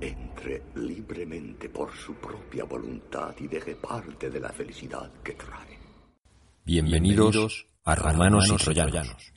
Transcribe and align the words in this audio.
entre 0.00 0.62
libremente 0.76 1.68
por 1.68 1.94
su 1.94 2.14
propia 2.14 2.64
voluntad 2.64 3.34
y 3.38 3.48
deje 3.48 3.76
parte 3.76 4.30
de 4.30 4.40
la 4.40 4.48
felicidad 4.50 5.10
que 5.22 5.32
trae. 5.32 5.78
Bienvenidos 6.64 7.66
a 7.84 7.94
Romanos 7.94 8.50
y 8.52 8.56
Troyanos. 8.56 9.32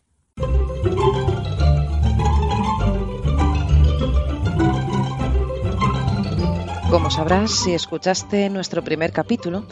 Como 6.89 7.09
sabrás, 7.09 7.51
si 7.51 7.73
escuchaste 7.73 8.49
nuestro 8.51 8.83
primer 8.83 9.11
capítulo, 9.11 9.65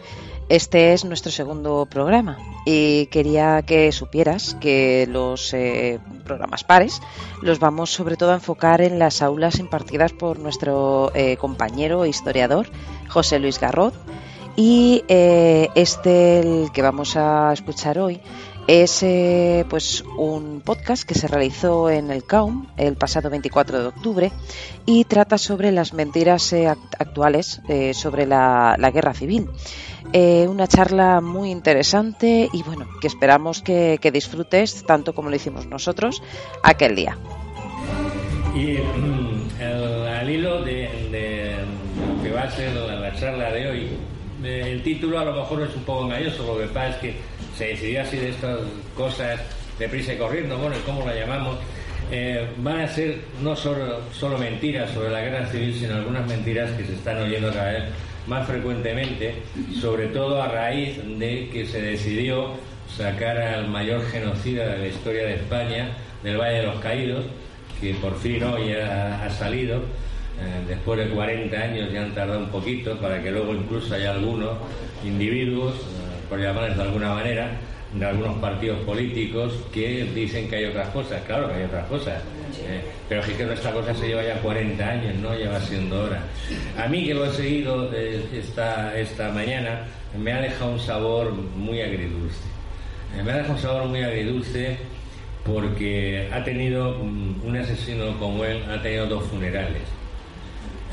este 0.52 0.92
es 0.92 1.06
nuestro 1.06 1.32
segundo 1.32 1.88
programa 1.90 2.38
y 2.66 3.06
quería 3.06 3.62
que 3.62 3.90
supieras 3.94 4.58
que 4.60 5.08
los 5.10 5.54
eh, 5.54 5.98
programas 6.26 6.66
pares 6.66 7.02
los 7.42 7.60
vamos 7.60 7.90
sobre 7.90 8.18
todo 8.18 8.32
a 8.32 8.36
enfocar 8.36 8.82
en 8.82 9.00
las 9.00 9.22
aulas 9.22 9.60
impartidas 9.60 10.12
por 10.12 10.40
nuestro 10.40 11.10
eh, 11.16 11.38
compañero 11.38 12.04
e 12.04 12.10
historiador 12.10 12.68
José 13.08 13.40
Luis 13.40 13.62
Garrod 13.62 13.94
y 14.58 15.06
eh, 15.08 15.70
este 15.76 16.42
el 16.42 16.72
que 16.74 16.82
vamos 16.82 17.16
a 17.16 17.54
escuchar 17.54 17.98
hoy 17.98 18.20
es 18.68 19.04
pues 19.70 20.04
un 20.18 20.62
podcast 20.64 21.04
que 21.04 21.16
se 21.16 21.28
realizó 21.28 21.90
en 21.90 22.12
el 22.12 22.24
CAUM 22.26 22.68
el 22.78 22.96
pasado 22.96 23.30
24 23.30 23.80
de 23.82 23.88
octubre 23.88 24.32
y 24.86 25.06
trata 25.06 25.38
sobre 25.38 25.72
las 25.72 25.94
mentiras 25.94 26.54
actuales 27.00 27.60
sobre 27.94 28.28
la, 28.28 28.78
guerra 28.94 29.14
civil. 29.14 29.50
Una 30.14 30.68
charla 30.68 31.22
muy 31.22 31.52
interesante 31.52 32.50
y 32.52 32.64
bueno, 32.64 32.88
que 33.00 33.08
esperamos 33.08 33.62
que, 33.62 34.00
disfrutes 34.12 34.84
tanto 34.86 35.14
como 35.14 35.30
lo 35.30 35.36
hicimos 35.36 35.66
nosotros 35.66 36.22
aquel 36.64 36.96
día. 36.96 37.18
Y 38.54 38.78
mm, 38.78 39.62
al 40.08 40.30
hilo 40.30 40.62
de, 40.64 41.56
lo 42.18 42.24
que 42.24 42.32
va 42.32 42.44
a 42.44 42.52
ser 42.52 42.76
la, 42.76 43.16
charla 43.16 43.52
de 43.52 43.70
hoy, 43.70 43.90
el 44.44 44.84
título 44.84 45.20
a 45.20 45.26
lo 45.26 45.34
mejor 45.34 45.64
es 45.64 45.76
un 45.76 45.84
poco 45.84 46.06
engañoso, 46.06 46.46
lo 46.46 46.60
que 46.60 46.68
pasa 46.68 46.90
es 46.90 46.96
que 46.98 47.16
se 47.58 47.66
decidió 47.68 48.02
así 48.02 48.18
de 48.18 48.30
estas 48.30 48.60
cosas 48.96 49.40
de 49.80 49.88
prisa 49.88 50.14
y 50.14 50.18
corriendo, 50.18 50.58
bueno, 50.58 50.76
¿cómo 50.86 51.06
la 51.06 51.16
llamamos? 51.16 51.58
Eh, 52.12 52.46
van 52.58 52.82
a 52.82 52.88
ser 52.88 53.20
no 53.42 53.56
solo, 53.56 54.02
solo 54.12 54.38
mentiras 54.38 54.92
sobre 54.92 55.10
la 55.12 55.22
guerra 55.22 55.48
civil, 55.48 55.74
sino 55.74 55.96
algunas 55.96 56.28
mentiras 56.28 56.70
que 56.72 56.84
se 56.84 56.94
están 56.96 57.20
oyendo 57.20 57.54
cada 57.54 57.72
vez 57.72 57.84
más 58.28 58.48
frecuentemente, 58.48 59.36
sobre 59.80 60.08
todo 60.08 60.42
a 60.42 60.48
raíz 60.48 61.00
de 61.18 61.50
que 61.52 61.66
se 61.66 61.82
decidió 61.82 62.52
sacar 62.96 63.38
al 63.38 63.68
mayor 63.68 64.06
genocida 64.06 64.68
de 64.68 64.78
la 64.78 64.88
historia 64.88 65.26
de 65.26 65.36
España, 65.36 65.98
del 66.24 66.38
Valle 66.38 66.60
de 66.60 66.66
los 66.66 66.80
Caídos, 66.80 67.26
que 67.80 67.94
por 67.96 68.18
fin 68.20 68.44
hoy 68.44 68.74
ha, 68.74 69.30
salido, 69.32 69.78
eh, 69.78 70.66
después 70.68 71.00
de 71.00 71.10
40 71.10 71.58
años 71.58 71.92
ya 71.92 72.04
han 72.04 72.14
tardado 72.14 72.40
un 72.40 72.50
poquito 72.50 72.98
para 72.98 73.22
que 73.22 73.32
luego 73.32 73.54
incluso 73.56 73.96
haya 73.96 74.12
algunos 74.12 74.58
individuos 75.04 75.74
por 76.30 76.40
llamarles 76.40 76.78
de 76.78 76.84
alguna 76.84 77.14
manera, 77.14 77.58
de 77.94 78.06
algunos 78.06 78.38
partidos 78.38 78.80
políticos 78.82 79.54
que 79.74 80.06
dicen 80.16 80.48
que 80.48 80.56
hay 80.56 80.66
otras 80.66 80.88
cosas. 80.90 81.22
Claro 81.28 81.50
que 81.50 81.56
hay 81.56 81.64
otras 81.64 81.88
cosas. 81.88 82.22
Eh, 82.60 82.82
pero 83.08 83.22
es 83.22 83.28
que 83.28 83.46
nuestra 83.46 83.72
cosa 83.72 83.94
se 83.94 84.08
lleva 84.08 84.24
ya 84.24 84.40
40 84.42 84.88
años, 84.88 85.16
¿no? 85.16 85.34
Lleva 85.36 85.60
siendo 85.62 86.04
hora. 86.04 86.24
A 86.78 86.88
mí 86.88 87.06
que 87.06 87.14
lo 87.14 87.26
he 87.26 87.32
seguido 87.32 87.92
eh, 87.94 88.24
esta, 88.34 88.98
esta 88.98 89.32
mañana, 89.32 89.86
me 90.18 90.34
ha 90.34 90.42
dejado 90.42 90.72
un 90.72 90.80
sabor 90.80 91.32
muy 91.32 91.82
agridulce. 91.82 92.44
Eh, 93.18 93.24
me 93.24 93.32
ha 93.32 93.36
dejado 93.38 93.54
un 93.54 93.62
sabor 93.62 93.86
muy 93.86 94.02
agridulce 94.02 94.78
porque 95.46 96.30
ha 96.32 96.44
tenido, 96.44 97.00
mm, 97.04 97.46
un 97.46 97.58
asesino 97.58 98.18
como 98.20 98.46
él, 98.46 98.64
ha 98.70 98.82
tenido 98.82 99.08
dos 99.08 99.24
funerales. 99.26 99.84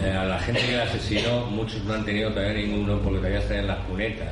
a 0.01 0.25
la 0.25 0.39
gente 0.39 0.61
que 0.61 0.73
le 0.73 0.83
asesinó, 0.83 1.47
muchos 1.47 1.83
no 1.83 1.95
han 1.95 2.05
tenido 2.05 2.31
todavía 2.31 2.53
ninguno 2.53 3.01
porque 3.01 3.19
todavía 3.19 3.41
están 3.41 3.57
en 3.59 3.67
las 3.67 3.79
cunetas 3.79 4.29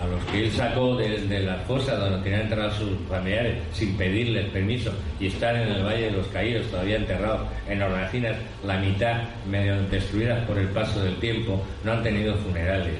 a 0.00 0.06
los 0.06 0.24
que 0.26 0.44
él 0.44 0.50
sacó 0.50 0.96
de, 0.96 1.26
de 1.26 1.40
las 1.40 1.62
fosas 1.66 1.98
donde 1.98 2.22
tenían 2.22 2.42
enterrados 2.42 2.76
sus 2.76 2.90
familiares 3.08 3.58
sin 3.72 3.96
pedirles 3.96 4.46
permiso 4.46 4.92
y 5.18 5.26
están 5.26 5.56
en 5.56 5.68
el 5.68 5.84
Valle 5.84 6.06
de 6.06 6.12
los 6.12 6.26
Caídos 6.28 6.66
todavía 6.70 6.96
enterrados 6.96 7.42
en 7.68 7.82
hornacinas, 7.82 8.36
la 8.64 8.78
mitad 8.78 9.22
medio 9.48 9.80
destruidas 9.90 10.44
por 10.46 10.58
el 10.58 10.68
paso 10.68 11.02
del 11.02 11.16
tiempo, 11.16 11.62
no 11.84 11.92
han 11.92 12.02
tenido 12.02 12.34
funerales. 12.36 12.94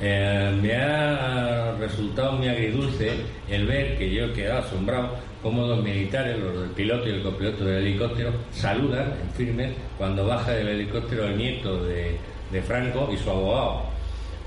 Eh, 0.00 0.52
me 0.60 0.74
ha 0.74 1.72
resultado 1.78 2.32
muy 2.32 2.48
agridulce 2.48 3.12
el 3.48 3.66
ver 3.66 3.96
que 3.96 4.12
yo 4.12 4.26
he 4.26 4.32
quedado 4.32 4.58
asombrado 4.58 5.16
cómo 5.42 5.66
los 5.66 5.82
militares, 5.82 6.38
los 6.38 6.60
del 6.60 6.70
piloto 6.70 7.08
y 7.08 7.12
el 7.12 7.22
copiloto 7.22 7.64
del 7.64 7.86
helicóptero, 7.86 8.32
saludan 8.52 9.14
en 9.22 9.30
firme 9.30 9.72
cuando 9.96 10.26
baja 10.26 10.52
del 10.52 10.68
helicóptero 10.68 11.26
el 11.26 11.38
nieto 11.38 11.84
de, 11.84 12.16
de 12.50 12.62
Franco 12.62 13.08
y 13.12 13.16
su 13.16 13.30
abogado 13.30 13.95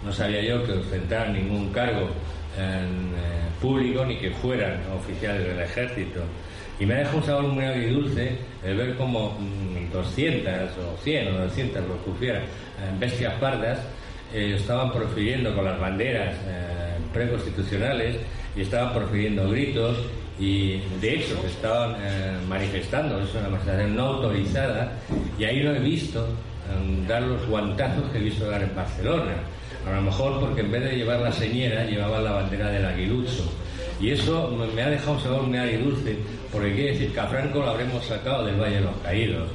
no 0.03 0.13
sabía 0.13 0.41
yo 0.41 0.63
que 0.65 0.73
ostentaran 0.73 1.33
ningún 1.33 1.71
cargo 1.71 2.09
eh, 2.57 2.85
público 3.61 4.05
ni 4.05 4.17
que 4.17 4.31
fueran 4.31 4.79
oficiales 4.97 5.47
del 5.47 5.59
ejército. 5.59 6.21
Y 6.79 6.85
me 6.85 6.95
dejado 6.95 7.17
un 7.17 7.23
sabor 7.23 7.43
muy 7.43 7.65
agridulce 7.65 8.37
el 8.63 8.77
ver 8.77 8.95
como 8.95 9.37
200 9.91 10.53
mm, 10.53 10.93
o 10.93 10.97
100 11.03 11.27
o 11.27 11.37
200, 11.39 11.87
lo 11.87 12.03
que 12.03 12.09
hubieran, 12.09 12.43
bestias 12.99 13.33
pardas 13.33 13.79
eh, 14.33 14.55
estaban 14.55 14.91
profiriendo 14.91 15.53
con 15.53 15.65
las 15.65 15.79
banderas 15.79 16.33
eh, 16.47 16.95
preconstitucionales 17.13 18.15
y 18.55 18.61
estaban 18.61 18.93
profiriendo 18.93 19.49
gritos 19.49 19.97
y 20.39 20.79
de 21.01 21.15
hecho 21.15 21.35
estaban 21.45 21.97
manifestando, 22.47 23.19
es 23.19 23.33
una 23.35 23.49
manifestación 23.49 23.93
no 23.93 24.05
autorizada 24.05 24.93
y 25.37 25.43
ahí 25.43 25.59
lo 25.61 25.75
he 25.75 25.79
visto 25.79 26.25
dar 27.05 27.23
los 27.23 27.45
guantazos 27.47 28.09
que 28.09 28.19
he 28.19 28.21
visto 28.21 28.49
dar 28.49 28.63
en 28.63 28.73
Barcelona 28.73 29.33
a 29.87 29.91
lo 29.95 30.01
mejor 30.01 30.39
porque 30.39 30.61
en 30.61 30.71
vez 30.71 30.83
de 30.83 30.97
llevar 30.97 31.19
la 31.19 31.31
señera 31.31 31.85
llevaba 31.85 32.19
la 32.19 32.31
bandera 32.31 32.69
del 32.69 32.85
aguilucho. 32.85 33.43
Y 33.99 34.11
eso 34.11 34.49
me 34.73 34.81
ha 34.81 34.89
dejado 34.89 35.19
sabor 35.19 35.43
muy 35.43 35.57
agridulce, 35.57 36.17
porque 36.51 36.73
quiere 36.73 36.91
decir 36.91 37.13
que 37.13 37.19
a 37.19 37.27
Franco 37.27 37.59
lo 37.59 37.69
habremos 37.69 38.05
sacado 38.05 38.45
del 38.45 38.59
Valle 38.59 38.75
de 38.75 38.81
los 38.81 38.97
Caídos. 39.03 39.49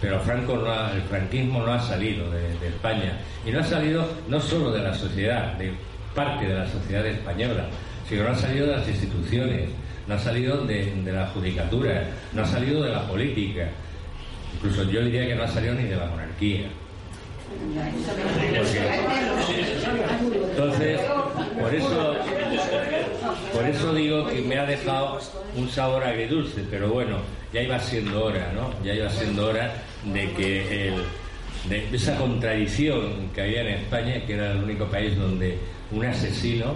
Pero 0.00 0.18
Franco 0.20 0.56
no 0.56 0.92
el 0.92 1.02
franquismo 1.02 1.62
no 1.62 1.72
ha 1.72 1.80
salido 1.80 2.28
de, 2.30 2.66
España. 2.66 3.18
Y 3.46 3.50
no 3.50 3.60
ha 3.60 3.64
salido 3.64 4.06
no 4.28 4.40
solo 4.40 4.72
de 4.72 4.82
la 4.82 4.94
sociedad, 4.94 5.54
de 5.54 5.72
parte 6.14 6.46
de 6.46 6.54
la 6.54 6.66
sociedad 6.66 7.06
española, 7.06 7.66
sino 8.08 8.24
no 8.24 8.30
ha 8.30 8.34
salido 8.34 8.66
de 8.66 8.76
las 8.76 8.88
instituciones, 8.88 9.68
no 10.08 10.14
ha 10.14 10.18
salido 10.18 10.64
de, 10.64 10.92
de 11.02 11.12
la 11.12 11.26
judicatura, 11.28 12.04
no 12.32 12.42
ha 12.42 12.46
salido 12.46 12.82
de 12.82 12.90
la 12.90 13.06
política. 13.06 13.68
Incluso 14.54 14.84
yo 14.84 15.04
diría 15.04 15.26
que 15.26 15.34
no 15.34 15.44
ha 15.44 15.48
salido 15.48 15.74
ni 15.74 15.84
de 15.84 15.96
la 15.96 16.06
monarquía. 16.06 16.68
Entonces, 20.50 21.00
por 21.60 21.74
eso, 21.74 22.14
por 23.52 23.64
eso 23.66 23.94
digo 23.94 24.26
que 24.28 24.40
me 24.42 24.58
ha 24.58 24.66
dejado 24.66 25.18
un 25.56 25.68
sabor 25.68 26.04
agridulce, 26.04 26.64
pero 26.70 26.90
bueno, 26.90 27.18
ya 27.52 27.62
iba 27.62 27.78
siendo 27.78 28.24
hora, 28.24 28.52
¿no? 28.54 28.70
Ya 28.84 28.94
iba 28.94 29.08
siendo 29.10 29.48
hora 29.48 29.72
de 30.04 30.32
que 30.32 30.94
de 31.68 31.88
esa 31.96 32.16
contradicción 32.16 33.30
que 33.34 33.42
había 33.42 33.60
en 33.62 33.68
España, 33.68 34.20
que 34.26 34.34
era 34.34 34.52
el 34.52 34.64
único 34.64 34.86
país 34.86 35.16
donde 35.16 35.58
un 35.92 36.04
asesino 36.04 36.74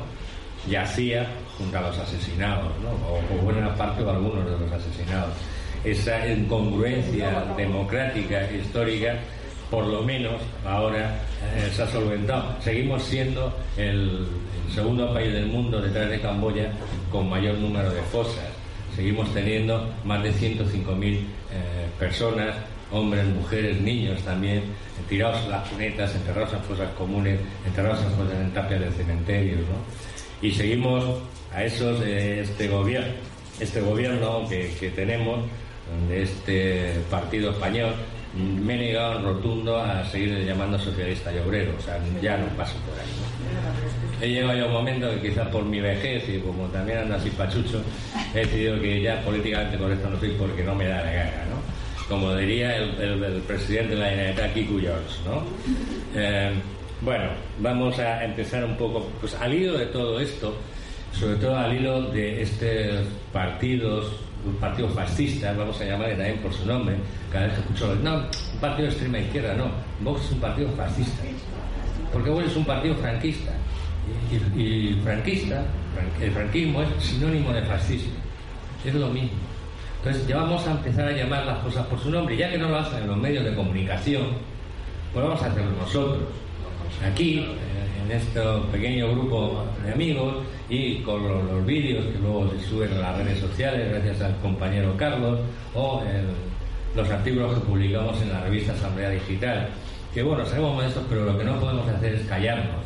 yacía 0.69 1.27
junto 1.59 1.79
a 1.79 1.83
los 1.83 1.99
asesinados, 1.99 2.73
¿no? 2.83 2.91
o, 3.09 3.21
o 3.35 3.43
buena 3.43 3.75
parte 3.75 4.03
o 4.03 4.11
algunos 4.11 4.45
de 4.45 4.53
los 4.53 4.73
asesinados. 4.73 5.35
Esa 5.85 6.27
incongruencia 6.27 7.45
democrática, 7.57 8.51
histórica, 8.51 9.17
por 9.71 9.87
lo 9.87 10.03
menos 10.03 10.41
ahora 10.65 11.21
eh, 11.55 11.71
se 11.75 11.83
ha 11.83 11.87
solventado. 11.89 12.57
Seguimos 12.61 13.03
siendo 13.03 13.53
el, 13.77 14.27
segundo 14.75 15.13
país 15.13 15.33
del 15.33 15.47
mundo 15.47 15.81
detrás 15.81 16.11
de 16.11 16.21
Camboya 16.21 16.71
con 17.11 17.29
mayor 17.29 17.57
número 17.57 17.91
de 17.91 18.03
fosas. 18.03 18.45
Seguimos 18.95 19.33
teniendo 19.33 19.89
más 20.05 20.23
de 20.23 20.33
105.000 20.33 21.15
eh, 21.15 21.23
personas, 21.99 22.57
hombres, 22.91 23.27
mujeres, 23.27 23.81
niños 23.81 24.21
también, 24.23 24.63
tirados 25.09 25.43
en 25.45 25.51
las 25.51 25.69
cunetas, 25.69 26.15
enterrados 26.15 26.53
en 26.55 26.61
fosas 26.61 26.91
comunes, 26.93 27.39
enterrados 27.67 28.03
en 28.03 28.11
fosas 28.13 28.41
en 28.41 28.51
tapias 28.53 28.81
de 28.81 28.91
cementerios. 28.93 29.61
¿no? 29.61 30.47
Y 30.47 30.53
seguimos 30.53 31.05
a 31.55 31.65
esos, 31.65 32.01
eh, 32.03 32.41
este 32.41 32.69
gobierno, 32.69 33.13
este 33.61 33.81
gobierno 33.81 34.49
que, 34.49 34.73
que 34.79 34.91
tenemos, 34.91 35.41
de 36.09 36.23
este 36.23 36.95
partido 37.11 37.51
español, 37.53 37.95
me 38.37 38.75
he 38.75 38.79
negado 38.79 39.19
en 39.19 39.25
rotundo 39.25 39.79
a 39.79 40.05
seguir 40.05 40.45
llamando 40.45 40.79
socialista 40.79 41.33
y 41.33 41.39
obrero, 41.39 41.73
o 41.79 41.83
sea, 41.83 41.99
ya 42.21 42.37
no 42.37 42.47
paso 42.57 42.75
por 42.87 42.99
ahí. 42.99 43.07
He 44.21 44.35
llegado 44.35 44.59
ya 44.59 44.67
un 44.67 44.73
momento 44.73 45.11
que 45.11 45.29
quizás 45.29 45.49
por 45.49 45.65
mi 45.65 45.81
vejez 45.81 46.29
y 46.29 46.39
como 46.41 46.67
también 46.67 46.99
ando 46.99 47.15
así 47.15 47.31
pachucho, 47.31 47.83
he 48.35 48.41
decidido 48.41 48.81
que 48.81 49.01
ya 49.03 49.21
políticamente 49.23 49.79
correcto 49.79 50.11
no 50.11 50.21
soy 50.21 50.31
porque 50.39 50.63
no 50.63 50.75
me 50.75 50.87
da 50.87 51.03
la 51.03 51.13
gana, 51.13 51.45
¿no? 51.51 52.07
Como 52.09 52.35
diría 52.37 52.77
el, 52.77 53.43
presidente 53.47 53.95
de 53.95 54.01
la 54.01 54.11
Generalitat, 54.11 54.55
Kiku 54.55 54.81
George, 54.81 55.17
¿no? 55.25 55.43
Eh, 56.15 56.53
bueno, 57.01 57.25
vamos 57.59 57.99
a 57.99 58.25
empezar 58.25 58.65
un 58.65 58.77
poco, 58.77 59.09
pues 59.21 59.35
al 59.35 59.53
hilo 59.53 59.77
de 59.77 59.87
todo 59.87 60.21
esto, 60.21 60.57
sobre 61.13 61.37
todo 61.37 61.57
al 61.57 61.77
hilo 61.77 62.03
de 62.03 62.43
estos 62.43 63.07
partidos 63.33 64.26
un 64.47 64.55
partido 64.57 64.89
fascista, 64.89 65.53
vamos 65.53 65.81
a 65.81 65.85
llamarle 65.85 66.15
también 66.15 66.39
por 66.39 66.53
su 66.53 66.67
nombre, 66.67 66.97
cada 67.33 67.47
vez 67.47 67.55
que 67.55 67.61
escucho, 67.61 67.95
no, 67.97 68.17
un 68.17 68.61
partido 68.61 68.89
de 68.89 68.93
extrema 68.93 69.19
izquierda, 69.19 69.55
no, 69.55 69.71
Vox 70.01 70.25
es 70.25 70.33
un 70.33 70.41
partido 70.41 70.69
fascista, 70.71 71.23
porque 72.13 72.31
Vox 72.31 72.47
es 72.47 72.57
un 72.57 72.65
partido 72.65 72.95
franquista, 72.97 73.53
y, 74.57 74.95
franquista, 75.03 75.65
el 76.21 76.31
franquismo 76.31 76.83
es 76.83 76.89
sinónimo 77.03 77.53
de 77.53 77.63
fascismo, 77.63 78.15
es 78.85 78.95
lo 78.95 79.09
mismo. 79.09 79.39
Entonces 79.99 80.27
ya 80.29 80.37
vamos 80.37 80.65
a 80.69 80.71
empezar 80.71 81.09
a 81.09 81.13
llamar 81.13 81.45
las 81.45 81.59
cosas 81.59 81.85
por 81.87 81.99
su 81.99 82.11
nombre, 82.11 82.37
ya 82.37 82.51
que 82.51 82.59
no 82.59 82.69
lo 82.69 82.79
hacen 82.79 83.03
en 83.03 83.09
los 83.09 83.17
medios 83.17 83.45
de 83.45 83.55
comunicación, 83.55 84.27
pues 85.13 85.25
vamos 85.25 85.43
a 85.43 85.47
hacerlo 85.47 85.73
nosotros. 85.81 86.29
Aquí, 87.05 87.45
en 88.07 88.13
este 88.13 88.41
pequeño 88.71 89.11
grupo 89.11 89.65
de 89.85 89.93
amigos 89.93 90.37
y 90.69 90.99
con 90.99 91.27
los, 91.27 91.67
vídeos 91.67 92.05
que 92.07 92.19
luego 92.19 92.51
se 92.51 92.61
suben 92.69 92.93
a 92.93 92.99
las 92.99 93.19
redes 93.19 93.41
sociales 93.41 93.91
gracias 93.91 94.21
al 94.23 94.37
compañero 94.37 94.97
Carlos 94.97 95.41
o 95.75 96.03
los 96.95 97.11
artículos 97.11 97.55
que 97.55 97.61
publicamos 97.61 98.21
en 98.23 98.33
la 98.33 98.41
revista 98.43 98.73
Asamblea 98.73 99.11
Digital. 99.11 99.69
Que 100.15 100.23
bueno, 100.23 100.47
sabemos 100.47 100.75
modestos, 100.75 101.05
pero 101.09 101.25
lo 101.25 101.37
que 101.37 101.45
no 101.45 101.59
podemos 101.61 101.87
hacer 101.89 102.15
es 102.15 102.27
callarnos. 102.27 102.85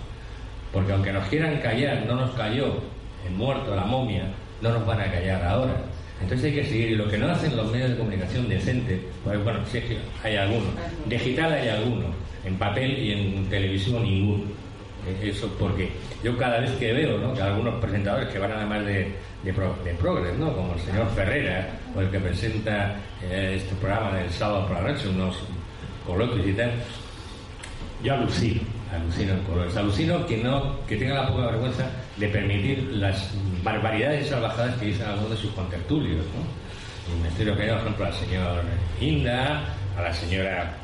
Porque 0.73 0.93
aunque 0.93 1.13
nos 1.13 1.29
quieran 1.29 1.59
callar, 1.59 2.05
no 2.07 2.17
nos 2.17 2.31
cayó 2.33 2.79
el 3.27 3.35
muerto, 3.35 3.77
la 3.77 3.85
momia, 3.85 4.25
no 4.63 4.73
nos 4.73 4.87
van 4.87 5.01
a 5.01 5.13
callar 5.13 5.45
ahora. 5.45 5.75
Entonces 6.21 6.47
hay 6.47 6.61
que 6.61 6.65
seguir. 6.65 6.91
Y 6.93 6.97
lo 6.97 7.09
que 7.09 7.19
no 7.19 7.29
hacen 7.29 7.57
los 7.57 7.71
medios 7.71 7.91
de 7.91 7.99
comunicación 7.99 8.49
decentes, 8.49 9.01
pues 9.23 9.43
bueno, 9.45 9.61
sí 9.71 9.81
hay 10.25 10.37
algunos. 10.37 10.71
Digital 11.07 11.53
hay 11.53 11.69
algunos. 11.69 12.15
En 12.45 12.57
papel 12.57 12.99
y 12.99 13.13
en 13.13 13.49
televisión 13.49 14.03
ninguno. 14.03 14.45
Eso 15.23 15.49
porque 15.59 15.91
yo 16.23 16.37
cada 16.37 16.61
vez 16.61 16.71
que 16.73 16.93
veo 16.93 17.35
que 17.35 17.43
algunos 17.43 17.75
presentadores 17.81 18.29
que 18.29 18.39
van 18.39 18.53
además 18.53 18.85
de, 18.85 19.15
de, 19.43 19.53
de 19.85 19.95
Progress, 19.95 20.37
¿no? 20.39 20.53
como 20.55 20.75
el 20.75 20.81
señor 20.81 21.09
Ferrera, 21.15 21.69
o 21.95 22.01
el 22.01 22.11
que 22.11 22.21
presenta 22.21 22.97
eh, 23.23 23.55
este 23.57 23.75
programa 23.77 24.19
del 24.19 24.31
sábado 24.31 24.67
por 24.67 24.83
la 24.83 24.93
noche, 24.93 25.09
unos 25.09 25.37
coloquios 26.07 26.47
y 26.47 26.53
tal, 26.53 26.73
yo 28.03 28.15
alucino, 28.15 28.61
alucino 28.93 29.33
en 29.33 29.43
colores. 29.45 29.77
Alucino 29.77 30.27
que, 30.27 30.37
no, 30.39 30.85
que 30.87 30.97
tenga 30.97 31.15
la 31.15 31.29
poca 31.29 31.47
vergüenza 31.47 31.87
de 32.17 32.29
permitir 32.29 32.91
las 32.93 33.31
barbaridades 33.63 34.27
y 34.27 34.31
salvajadas 34.31 34.77
que 34.77 34.87
dicen 34.87 35.07
algunos 35.07 35.31
de 35.31 35.37
sus 35.37 35.51
contertulios. 35.53 36.25
¿no? 36.27 37.15
Y 37.15 37.23
me 37.23 37.29
estoy 37.29 37.47
refiriendo, 37.47 37.77
por 37.77 37.87
ejemplo, 37.87 38.07
al 38.07 38.15
señor 38.15 38.63
Inda, 39.01 39.65
a 39.99 40.03
la 40.03 40.13
señora 40.13 40.75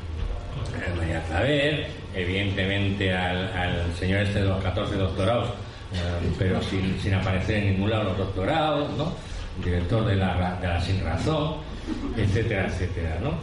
eh, 0.74 0.94
María 0.96 1.22
Claver, 1.24 1.86
evidentemente 2.16 3.12
al, 3.12 3.94
señor 3.98 4.22
este 4.22 4.40
de 4.40 4.46
los 4.46 4.62
14 4.62 4.94
doctorados, 4.96 5.48
eh, 5.92 6.32
pero 6.38 6.60
sin, 6.62 7.14
aparecer 7.14 7.58
en 7.58 7.72
ningún 7.72 7.90
lado 7.90 8.04
los 8.04 8.18
doctorados, 8.18 8.90
¿no? 8.96 9.12
director 9.62 10.04
de 10.04 10.16
la, 10.16 10.58
de 10.60 10.80
Sin 10.80 11.04
Razón, 11.04 11.56
etcétera, 12.16 12.66
etcétera. 12.66 13.18
¿no? 13.22 13.34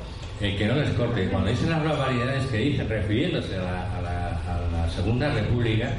Eh, 0.41 0.55
que 0.57 0.65
no 0.65 0.75
les 0.75 0.89
corte. 0.91 1.27
Cuando 1.29 1.49
dicen 1.49 1.69
las 1.69 1.83
barbaridades 1.83 2.45
que 2.47 2.57
dicen, 2.57 2.89
refiriéndose 2.89 3.55
a 3.57 4.01
la, 4.01 4.89
Segunda 4.93 5.33
República, 5.33 5.89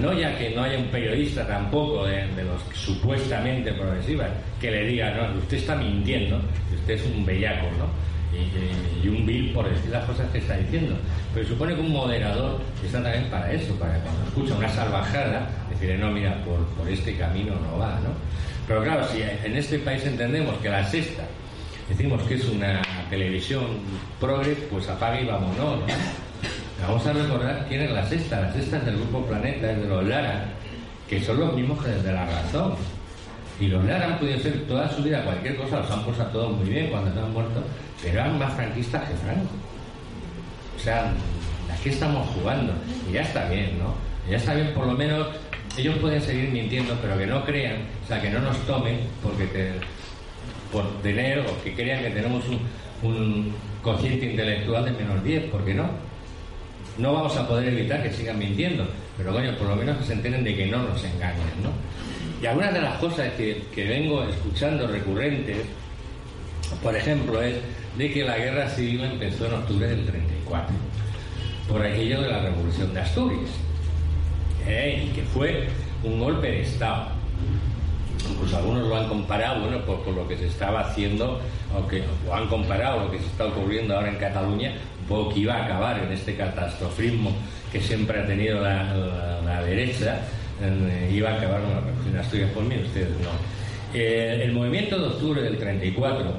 no 0.00 0.12
ya 0.12 0.36
que 0.36 0.50
no 0.50 0.64
haya 0.64 0.78
un 0.78 0.88
periodista 0.88 1.46
tampoco 1.46 2.04
de, 2.04 2.26
los 2.42 2.60
supuestamente 2.74 3.72
progresivas 3.74 4.30
que 4.60 4.72
le 4.72 4.86
diga, 4.86 5.10
no, 5.12 5.38
usted 5.38 5.58
está 5.58 5.76
mintiendo, 5.76 6.40
usted 6.74 6.94
es 6.94 7.04
un 7.14 7.24
bellaco, 7.24 7.66
¿no? 7.78 7.86
Y, 9.02 9.08
un 9.08 9.26
vil 9.26 9.52
por 9.52 9.68
decir 9.68 9.90
las 9.90 10.04
cosas 10.04 10.30
que 10.30 10.38
está 10.38 10.56
diciendo. 10.56 10.96
Pero 11.34 11.46
supone 11.46 11.74
que 11.74 11.80
un 11.80 11.92
moderador 11.92 12.60
está 12.82 13.02
también 13.02 13.30
para 13.30 13.52
eso, 13.52 13.74
para 13.74 13.98
cuando 14.00 14.24
escucha 14.24 14.54
una 14.54 14.68
salvajada, 14.68 15.48
decirle, 15.70 15.98
no, 15.98 16.10
mira, 16.10 16.42
por, 16.44 16.64
por 16.68 16.88
este 16.88 17.16
camino 17.16 17.54
no 17.54 17.78
va, 17.78 18.00
¿no? 18.00 18.10
Pero 18.66 18.82
claro, 18.82 19.06
si 19.08 19.20
en 19.22 19.56
este 19.56 19.78
país 19.78 20.04
entendemos 20.06 20.56
que 20.58 20.70
la 20.70 20.84
sexta 20.84 21.24
decimos 21.88 22.22
que 22.22 22.34
es 22.34 22.44
una 22.46 22.82
televisión 23.10 23.64
progre, 24.18 24.54
pues 24.70 24.88
apague 24.88 25.22
y 25.22 25.26
vámonos. 25.26 25.56
¿no? 25.56 25.80
Vamos 26.86 27.06
a 27.06 27.12
recordar 27.12 27.66
quién 27.68 27.82
es 27.82 27.90
la 27.90 28.06
sexta. 28.06 28.40
La 28.40 28.52
sexta 28.52 28.78
es 28.78 28.86
del 28.86 28.96
grupo 28.96 29.24
Planeta, 29.26 29.70
es 29.70 29.80
de 29.80 29.86
los 29.86 30.04
Lara, 30.04 30.46
que 31.08 31.20
son 31.20 31.40
los 31.40 31.54
mismos 31.54 31.82
que 31.82 31.90
desde 31.90 32.12
la 32.12 32.26
razón. 32.26 32.74
Y 33.60 33.68
los 33.68 33.84
Lara 33.84 34.06
han 34.06 34.18
podido 34.18 34.38
ser 34.40 34.66
toda 34.66 34.88
su 34.90 35.02
vida 35.02 35.24
cualquier 35.24 35.56
cosa, 35.56 35.80
los 35.80 35.90
han 35.90 36.04
puesto 36.04 36.24
todos 36.26 36.56
muy 36.56 36.68
bien 36.68 36.90
cuando 36.90 37.12
se 37.12 37.20
han 37.20 37.32
muerto, 37.32 37.62
pero 38.02 38.20
eran 38.20 38.38
más 38.38 38.52
franquistas 38.54 39.08
que 39.08 39.14
Franco. 39.16 39.48
O 40.76 40.78
sea, 40.78 41.12
aquí 41.72 41.90
estamos 41.90 42.28
jugando? 42.30 42.72
Y 43.08 43.12
ya 43.12 43.22
está 43.22 43.48
bien, 43.48 43.78
¿no? 43.78 43.94
Ya 44.28 44.38
está 44.38 44.54
bien, 44.54 44.72
por 44.74 44.86
lo 44.86 44.92
menos 44.92 45.28
ellos 45.76 45.96
pueden 45.98 46.20
seguir 46.20 46.50
mintiendo, 46.50 46.96
pero 47.00 47.18
que 47.18 47.26
no 47.26 47.44
crean, 47.44 47.76
o 48.04 48.08
sea, 48.08 48.20
que 48.20 48.30
no 48.30 48.40
nos 48.40 48.56
tomen 48.66 49.00
porque 49.22 49.74
por 50.72 51.00
tener 51.02 51.40
o 51.40 51.62
que 51.62 51.74
crean 51.74 52.02
que 52.02 52.10
tenemos 52.10 52.42
un, 53.02 53.54
consciente 53.82 54.26
intelectual 54.26 54.84
de 54.84 54.90
menos 54.92 55.22
10, 55.22 55.44
¿por 55.50 55.64
qué 55.64 55.74
no? 55.74 55.88
No 56.98 57.12
vamos 57.12 57.36
a 57.36 57.46
poder 57.46 57.68
evitar 57.68 58.02
que 58.02 58.10
sigan 58.10 58.38
mintiendo, 58.38 58.88
pero 59.16 59.32
coño, 59.32 59.54
por 59.56 59.68
lo 59.68 59.76
menos 59.76 59.98
que 59.98 60.04
se 60.04 60.12
enteren 60.14 60.42
de 60.42 60.56
que 60.56 60.66
no 60.66 60.82
nos 60.82 61.04
engañen, 61.04 61.62
¿no? 61.62 61.70
Y 62.44 62.46
algunas 62.46 62.74
de 62.74 62.82
las 62.82 62.98
cosas 62.98 63.32
que, 63.38 63.64
que 63.74 63.84
vengo 63.84 64.22
escuchando 64.22 64.86
recurrentes, 64.86 65.56
por 66.82 66.94
ejemplo, 66.94 67.40
es 67.40 67.54
de 67.96 68.12
que 68.12 68.22
la 68.22 68.36
guerra 68.36 68.68
civil 68.68 69.02
empezó 69.02 69.46
en 69.46 69.54
octubre 69.54 69.86
del 69.86 70.04
34, 70.04 70.76
por 71.66 71.80
aquello 71.82 72.20
de 72.20 72.28
la 72.28 72.40
revolución 72.40 72.92
de 72.92 73.00
Asturias, 73.00 73.48
¿eh? 74.66 75.06
y 75.06 75.14
que 75.14 75.22
fue 75.22 75.68
un 76.02 76.20
golpe 76.20 76.48
de 76.48 76.60
Estado 76.60 77.14
incluso 78.30 78.56
algunos 78.56 78.88
lo 78.88 78.96
han 78.96 79.08
comparado, 79.08 79.60
bueno, 79.60 79.78
por, 79.84 80.06
lo 80.08 80.26
que 80.28 80.36
se 80.36 80.46
estaba 80.46 80.80
haciendo, 80.80 81.40
o, 81.74 81.86
que, 81.88 82.04
han 82.32 82.48
comparado 82.48 83.04
lo 83.04 83.10
que 83.10 83.18
se 83.18 83.26
está 83.26 83.46
ocurriendo 83.46 83.94
ahora 83.94 84.08
en 84.08 84.16
Cataluña, 84.16 84.74
un 85.00 85.06
poco 85.06 85.34
que 85.34 85.40
iba 85.40 85.54
a 85.54 85.64
acabar 85.64 85.98
en 86.02 86.12
este 86.12 86.36
catastrofismo 86.36 87.32
que 87.72 87.80
siempre 87.80 88.20
ha 88.20 88.26
tenido 88.26 88.60
la, 88.60 89.62
derecha, 89.64 90.20
eh, 90.62 91.10
iba 91.12 91.30
a 91.30 91.36
acabar 91.36 91.60
revolución 91.60 92.16
Asturias, 92.16 92.50
por 92.50 92.64
mí 92.64 92.76
ustedes 92.84 93.10
no. 93.20 93.30
Eh, 93.92 94.40
el 94.44 94.52
movimiento 94.52 94.98
de 94.98 95.06
octubre 95.06 95.42
del 95.42 95.56
34 95.58 96.34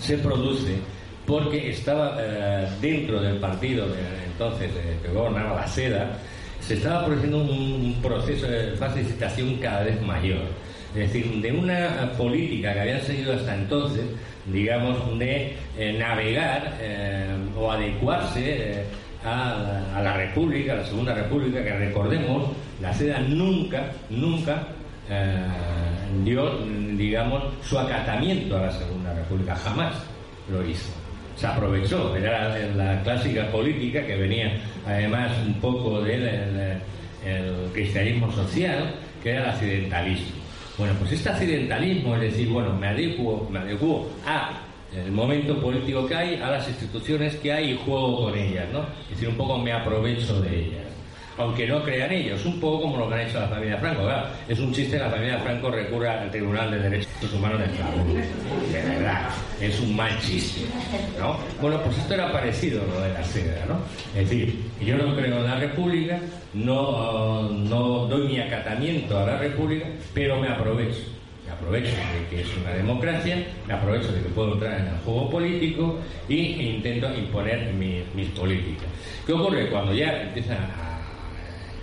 se 0.00 0.18
produce 0.18 0.76
porque 1.26 1.70
estaba 1.70 2.16
eh, 2.20 2.68
dentro 2.80 3.20
del 3.20 3.38
partido 3.38 3.86
de, 3.88 3.98
entonces 4.26 4.70
que 5.02 5.12
gobernaba 5.12 5.56
la 5.56 5.66
seda, 5.66 6.18
se 6.60 6.74
estaba 6.74 7.04
produciendo 7.04 7.38
un, 7.38 7.96
proceso 8.02 8.46
de 8.46 8.72
facilitación 8.76 9.56
cada 9.56 9.84
vez 9.84 10.00
mayor. 10.02 10.42
Es 10.94 11.12
decir, 11.12 11.40
de 11.40 11.52
una 11.52 12.12
política 12.16 12.72
que 12.72 12.80
habían 12.80 13.02
seguido 13.02 13.34
hasta 13.34 13.54
entonces, 13.54 14.04
digamos, 14.46 15.18
de 15.18 15.56
eh, 15.78 15.96
navegar 15.98 16.76
eh, 16.80 17.26
o 17.56 17.70
adecuarse 17.70 18.84
eh, 19.26 19.96
a, 19.96 20.02
la 20.02 20.12
República, 20.14 20.72
a 20.72 20.76
la 20.76 20.84
Segunda 20.84 21.14
República, 21.14 21.62
que 21.62 21.76
recordemos, 21.76 22.50
la 22.80 22.92
seda 22.92 23.18
nunca, 23.20 23.90
nunca 24.10 24.68
dio, 26.24 26.58
digamos, 26.96 27.44
su 27.62 27.78
acatamiento 27.78 28.56
a 28.56 28.62
la 28.62 28.72
Segunda 28.72 29.14
República, 29.14 29.54
jamás 29.54 29.94
lo 30.50 30.66
hizo. 30.66 30.92
Se 31.36 31.46
aprovechó, 31.46 32.16
era 32.16 32.56
la, 32.74 33.02
clásica 33.02 33.50
política 33.52 34.04
que 34.04 34.16
venía 34.16 34.58
además 34.86 35.32
un 35.46 35.54
poco 35.54 36.00
del 36.00 36.80
cristianismo 37.72 38.32
social, 38.32 38.94
que 39.22 39.30
era 39.30 39.44
el 39.44 39.50
accidentalismo. 39.50 40.46
Bueno, 40.78 40.94
pues 40.98 41.12
este 41.12 41.30
accidentalismo, 41.30 42.14
es 42.16 42.20
decir, 42.20 42.48
bueno, 42.48 42.74
me 42.74 42.88
adecuo, 42.88 43.48
me 43.50 43.60
adecuo 43.60 44.10
a 44.26 44.65
el 44.94 45.12
momento 45.12 45.60
político 45.60 46.06
que 46.06 46.14
hay, 46.14 46.34
a 46.36 46.50
las 46.50 46.68
instituciones 46.68 47.36
que 47.36 47.52
hay 47.52 47.72
y 47.72 47.76
juego 47.76 48.24
con 48.24 48.38
ellas, 48.38 48.66
¿no? 48.72 48.80
Es 49.04 49.10
decir, 49.10 49.28
un 49.28 49.36
poco 49.36 49.58
me 49.58 49.72
aprovecho 49.72 50.40
de 50.40 50.60
ellas 50.60 50.86
aunque 51.38 51.66
no 51.66 51.82
crean 51.82 52.10
ellos, 52.12 52.44
un 52.46 52.58
poco 52.60 52.82
como 52.82 52.96
lo 52.96 53.08
que 53.08 53.14
han 53.14 53.20
hecho 53.28 53.40
la 53.40 53.48
familia 53.48 53.76
Franco. 53.78 54.02
Claro, 54.02 54.28
es 54.48 54.58
un 54.58 54.72
chiste 54.72 54.98
la 54.98 55.10
familia 55.10 55.38
Franco 55.38 55.70
recurra 55.70 56.22
al 56.22 56.30
Tribunal 56.30 56.70
de 56.70 56.78
Derechos 56.78 57.32
Humanos 57.32 57.58
de 57.58 57.66
Estrasburgo. 57.66 58.14
De 58.14 58.82
verdad, 58.82 59.28
es 59.60 59.80
un 59.80 59.96
mal 59.96 60.18
chiste. 60.20 60.62
¿no? 61.18 61.36
Bueno, 61.60 61.80
pues 61.82 61.98
esto 61.98 62.14
era 62.14 62.32
parecido 62.32 62.84
lo 62.86 63.00
de 63.00 63.12
la 63.12 63.22
seda, 63.22 63.66
¿no? 63.66 63.80
Es 64.18 64.30
decir, 64.30 64.62
yo 64.80 64.96
no 64.96 65.14
creo 65.14 65.38
en 65.38 65.44
la 65.44 65.56
República, 65.56 66.18
no, 66.54 67.50
no 67.50 68.06
doy 68.06 68.28
mi 68.28 68.40
acatamiento 68.40 69.18
a 69.18 69.26
la 69.26 69.38
República, 69.38 69.86
pero 70.14 70.40
me 70.40 70.48
aprovecho. 70.48 71.15
Aprovecho 71.58 71.90
de 71.90 72.28
que 72.28 72.42
es 72.42 72.56
una 72.56 72.70
democracia, 72.72 73.44
me 73.66 73.74
aprovecho 73.74 74.12
de 74.12 74.22
que 74.22 74.28
puedo 74.28 74.54
entrar 74.54 74.80
en 74.80 74.88
el 74.88 74.98
juego 75.04 75.30
político 75.30 75.98
e 76.28 76.34
intento 76.34 77.12
imponer 77.14 77.72
mis 77.72 78.28
políticas. 78.30 78.86
¿Qué 79.26 79.32
ocurre? 79.32 79.68
Cuando 79.70 79.94
ya 79.94 80.22
empiezan 80.22 80.58
a 80.58 80.86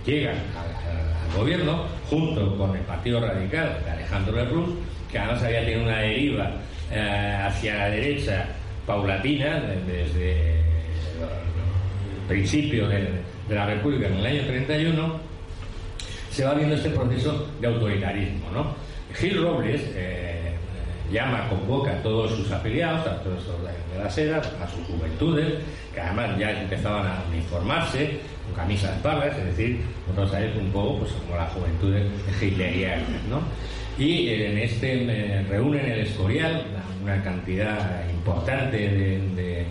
llegan 0.06 0.36
al, 0.36 1.36
gobierno 1.36 1.86
junto 2.08 2.56
con 2.56 2.76
el 2.76 2.82
Partido 2.82 3.20
Radical 3.20 3.80
de 3.84 3.90
Alejandro 3.90 4.36
Lerroux, 4.36 4.68
que 5.10 5.18
además 5.18 5.42
había 5.42 5.64
tenido 5.64 5.82
una 5.82 5.98
deriva 5.98 6.50
eh, 6.92 7.38
hacia 7.42 7.74
la 7.74 7.90
derecha 7.90 8.46
paulatina 8.86 9.60
desde 9.84 10.60
el 10.60 12.28
principio 12.28 12.86
de, 12.88 13.08
la 13.48 13.66
República 13.66 14.06
en 14.06 14.14
el 14.14 14.26
año 14.26 14.42
31, 14.46 15.20
se 16.30 16.44
va 16.44 16.54
viendo 16.54 16.76
este 16.76 16.90
proceso 16.90 17.48
de 17.60 17.66
autoritarismo. 17.66 18.50
¿no? 18.52 18.74
Gil 19.14 19.42
Robles, 19.42 19.80
eh, 19.94 20.52
llama, 21.12 21.48
convoca 21.48 21.92
a 21.92 22.02
todos 22.02 22.32
sus 22.32 22.50
afiliados, 22.50 23.06
a 23.06 23.22
todos 23.22 23.46
los 23.46 23.62
de 23.62 24.02
la 24.02 24.10
seda, 24.10 24.38
a 24.38 24.68
sus 24.68 24.84
juventudes, 24.86 25.54
que 25.92 26.00
además 26.00 26.38
ya 26.38 26.62
empezaban 26.62 27.06
a 27.06 27.24
uniformarse 27.30 28.18
con 28.44 28.54
camisas 28.54 28.98
pardas, 29.00 29.36
es 29.38 29.44
decir, 29.44 29.80
nosotros 30.08 30.32
sabéis 30.32 30.56
un 30.56 30.70
poco 30.70 31.00
pues, 31.00 31.12
como 31.12 31.36
las 31.36 31.52
juventudes 31.52 32.06
hitlerianas. 32.42 33.06
Y 33.96 34.28
en 34.28 34.58
este 34.58 35.04
eh, 35.04 35.46
reúnen 35.48 35.86
el 35.86 36.00
Escorial 36.00 36.64
una 37.02 37.22
cantidad 37.22 38.10
importante 38.10 38.76
de, 38.76 39.66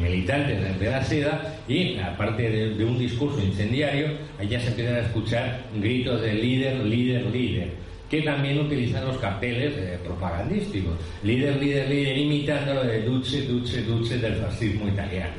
militantes 0.00 0.78
de 0.78 0.90
la 0.90 1.04
seda 1.04 1.56
y 1.68 1.98
aparte 1.98 2.50
de, 2.50 2.84
un 2.84 2.98
discurso 2.98 3.40
incendiario, 3.40 4.08
allá 4.38 4.60
se 4.60 4.68
empiezan 4.68 4.96
a 4.96 5.00
escuchar 5.00 5.62
gritos 5.74 6.20
de 6.20 6.34
líder, 6.34 6.84
líder, 6.84 7.26
líder 7.26 7.84
que 8.10 8.22
también 8.22 8.60
utilizan 8.60 9.06
los 9.06 9.18
carteles 9.18 9.74
eh, 9.76 9.98
propagandísticos. 10.04 10.94
Líder, 11.22 11.56
líder, 11.56 11.88
líder, 11.88 12.18
imitando 12.18 12.74
lo 12.74 12.84
de 12.84 13.02
Duce, 13.02 13.42
Duce, 13.42 13.82
Duce 13.82 14.18
del 14.18 14.36
fascismo 14.36 14.88
italiano. 14.88 15.32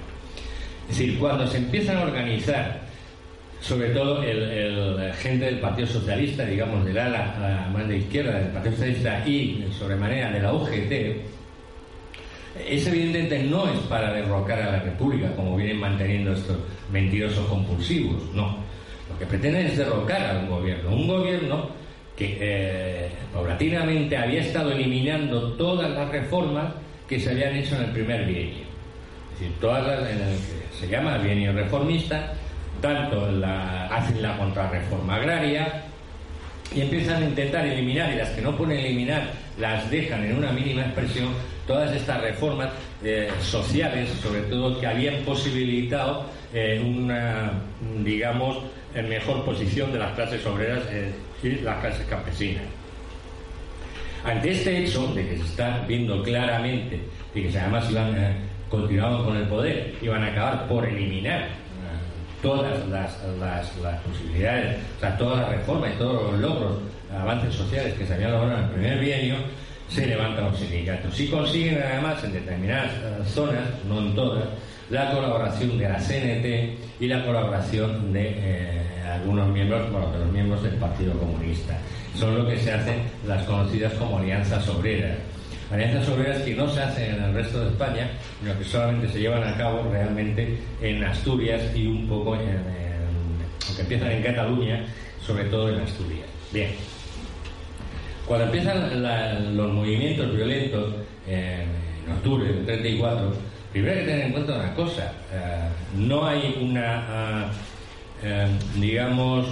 Es 0.90 0.98
decir, 0.98 1.18
cuando 1.18 1.48
se 1.48 1.58
empiezan 1.58 1.98
a 1.98 2.04
organizar, 2.04 2.82
sobre 3.62 3.90
todo 3.90 4.22
el, 4.24 5.12
gente 5.14 5.46
del 5.46 5.60
Partido 5.60 5.88
Socialista, 5.88 6.46
digamos, 6.46 6.86
del 6.86 6.98
ala 6.98 7.70
más 7.74 7.88
de 7.88 7.98
izquierda 7.98 8.40
del 8.40 8.50
Partido 8.50 8.76
Socialista 8.76 9.28
y 9.28 9.68
sobremanera 9.78 10.32
de 10.32 10.40
la 10.42 10.54
UGT, 10.54 10.92
es 12.68 12.88
evidentemente 12.88 13.44
no 13.44 13.68
es 13.68 13.80
para 13.82 14.14
derrocar 14.14 14.62
a 14.62 14.72
la 14.72 14.80
República, 14.80 15.36
como 15.36 15.58
vienen 15.58 15.80
manteniendo 15.80 16.34
estos 16.34 16.58
mentirosos 16.92 17.46
compulsivos, 17.48 18.24
no. 18.34 18.58
Lo 19.10 19.20
que 19.20 19.26
pretenden 19.26 19.68
es 19.68 19.78
derrocar 19.78 20.36
a 20.36 20.40
un 20.40 20.50
gobierno. 20.50 20.96
Un 20.96 21.08
gobierno 21.08 21.70
que 22.16 22.38
eh, 22.40 23.10
paulatinamente 23.34 24.16
había 24.16 24.42
estado 24.42 24.72
eliminando 24.72 25.54
todas 25.54 25.90
las 25.92 26.10
reformas 26.10 26.74
que 27.08 27.20
se 27.20 27.32
habían 27.32 27.56
hecho 27.56 27.76
en 27.76 27.84
el 27.84 27.92
primer 27.92 28.26
bienio. 28.26 28.64
Es 29.34 29.40
decir, 29.40 29.56
todas 29.60 29.86
las 29.86 30.10
en 30.10 30.22
el 30.22 30.38
que 30.38 30.80
se 30.80 30.88
llama 30.88 31.18
bienio 31.18 31.52
reformista, 31.52 32.34
tanto 32.82 33.30
la, 33.32 33.88
hacen 33.88 34.22
la 34.22 34.38
contrarreforma 34.38 35.16
agraria 35.16 35.84
y 36.74 36.82
empiezan 36.82 37.22
a 37.22 37.26
intentar 37.26 37.66
eliminar, 37.66 38.14
y 38.14 38.18
las 38.18 38.30
que 38.30 38.42
no 38.42 38.56
pueden 38.56 38.80
eliminar 38.80 39.32
las 39.60 39.90
dejan 39.92 40.24
en 40.24 40.38
una 40.38 40.52
mínima 40.52 40.82
expresión, 40.82 41.30
todas 41.68 41.94
estas 41.96 42.22
reformas 42.22 42.70
eh, 43.04 43.30
sociales, 43.42 44.10
sobre 44.22 44.42
todo 44.42 44.80
que 44.80 44.88
habían 44.88 45.24
posibilitado 45.24 46.26
eh, 46.54 46.82
una, 46.84 47.52
digamos, 48.04 48.60
mejor 48.94 49.44
posición 49.44 49.92
de 49.92 50.00
las 50.00 50.14
clases 50.14 50.46
obreras 50.46 50.84
y 51.44 51.50
las 51.62 51.80
clases 51.80 52.06
campesinas. 52.08 52.64
Ante 54.24 54.52
este 54.52 54.84
hecho 54.84 55.08
de 55.14 55.28
que 55.28 55.38
se 55.38 55.44
está 55.44 55.86
viendo 55.88 56.24
claramente 56.24 57.00
y 57.34 57.44
que 57.44 57.60
además 57.60 57.90
iban 57.92 58.16
a, 58.16 58.36
continuaban 58.70 59.24
con 59.24 59.38
el 59.38 59.48
poder, 59.48 59.94
iban 60.02 60.24
a 60.24 60.28
acabar 60.28 60.68
por 60.68 60.86
eliminar 60.86 61.42
eh, 61.42 61.48
todas 62.42 62.88
las, 62.88 63.22
las, 63.40 63.70
posibilidades, 64.02 64.78
o 64.98 65.00
sea, 65.00 65.18
todas 65.18 65.42
las 65.42 65.50
reformas 65.50 65.92
y 65.94 65.98
todos 65.98 66.32
los 66.32 66.42
logros, 66.42 66.78
avances 67.16 67.54
sociales 67.54 67.94
que 67.94 68.06
se 68.06 68.16
habían 68.16 68.32
logrado 68.32 68.58
en 68.58 68.64
el 68.64 68.70
primer 68.72 69.00
bienio, 69.00 69.36
se 69.90 70.08
levantan 70.08 70.46
los 70.46 70.60
sindicatos. 70.60 71.16
Si 71.16 71.28
consiguen 71.28 71.82
además 71.84 72.24
en 72.24 72.34
determinadas 72.34 72.92
eh, 72.94 73.24
zonas, 73.28 73.64
no 73.88 74.00
en 74.00 74.16
todas, 74.16 74.46
la 74.90 75.12
colaboración 75.12 75.78
de 75.78 75.90
la 75.90 75.98
CNT 76.00 77.02
y 77.02 77.08
la 77.08 77.24
colaboración 77.24 78.12
de 78.14 78.34
eh, 78.36 78.95
algunos 79.16 79.48
miembros, 79.50 79.92
bueno, 79.92 80.12
de 80.12 80.20
los 80.20 80.32
miembros 80.32 80.64
del 80.64 80.76
Partido 80.76 81.14
Comunista. 81.14 81.78
Son 82.16 82.38
lo 82.38 82.48
que 82.48 82.58
se 82.58 82.72
hacen 82.72 83.04
las 83.28 83.44
conocidas 83.44 83.94
como 83.94 84.20
alianzas 84.20 84.68
obreras. 84.70 85.18
Alianzas 85.72 86.08
obreras 86.10 86.42
que 86.44 86.56
no 86.56 86.70
se 86.70 86.82
hacen 86.82 87.16
en 87.16 87.24
el 87.24 87.34
resto 87.34 87.60
de 87.62 87.72
España, 87.72 88.10
sino 88.40 88.58
que 88.58 88.64
solamente 88.64 89.10
se 89.10 89.20
llevan 89.20 89.44
a 89.44 89.58
cabo 89.58 89.90
realmente 89.92 90.60
en 90.82 91.04
Asturias 91.04 91.62
y 91.76 91.88
un 91.88 92.08
poco 92.08 92.36
en, 92.36 92.60
aunque 93.68 93.82
empiezan 93.82 94.12
en 94.12 94.24
Cataluña, 94.24 94.86
sobre 95.26 95.46
todo 95.46 95.70
en 95.70 95.80
Asturias. 95.80 96.28
Bien. 96.52 96.70
Cuando 98.28 98.46
empiezan 98.46 99.56
los 99.56 99.72
movimientos 99.72 100.36
violentos 100.36 100.96
en 101.28 101.68
octubre 102.12 102.46
del 102.46 102.66
34, 102.66 103.34
primero 103.72 103.94
hay 103.94 104.00
que 104.00 104.06
tener 104.06 104.26
en 104.26 104.32
cuenta 104.32 104.56
una 104.56 104.74
cosa, 104.74 105.12
eh, 105.32 105.68
no 105.98 106.26
hay 106.26 106.58
una, 106.62 107.52
eh, 108.28 108.48
digamos, 108.78 109.46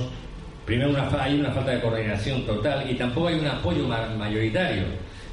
primero 0.65 0.89
hay 1.19 1.39
una 1.39 1.51
falta 1.51 1.71
de 1.71 1.79
coordinación 1.79 2.43
total 2.43 2.89
y 2.89 2.95
tampoco 2.95 3.27
hay 3.27 3.35
un 3.35 3.45
apoyo 3.45 3.87
mayoritario. 3.87 4.85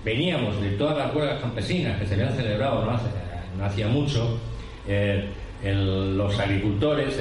Veníamos 0.05 0.61
de 0.61 0.73
todas 0.73 0.99
las 0.99 1.15
huelgas 1.15 1.41
campesinas 1.41 1.99
que 1.99 2.07
se 2.07 2.15
habían 2.15 2.35
celebrado 2.35 2.85
no, 2.85 3.65
hacía 3.65 3.89
mucho, 3.89 4.39
eh, 4.87 5.31
los 5.65 6.39
agricultores, 6.39 7.19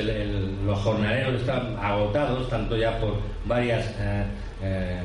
los 0.65 0.79
jornaleros 0.79 1.39
estaban 1.39 1.77
agotados, 1.81 2.49
tanto 2.49 2.75
ya 2.75 2.97
por 2.97 3.15
varias 3.45 3.93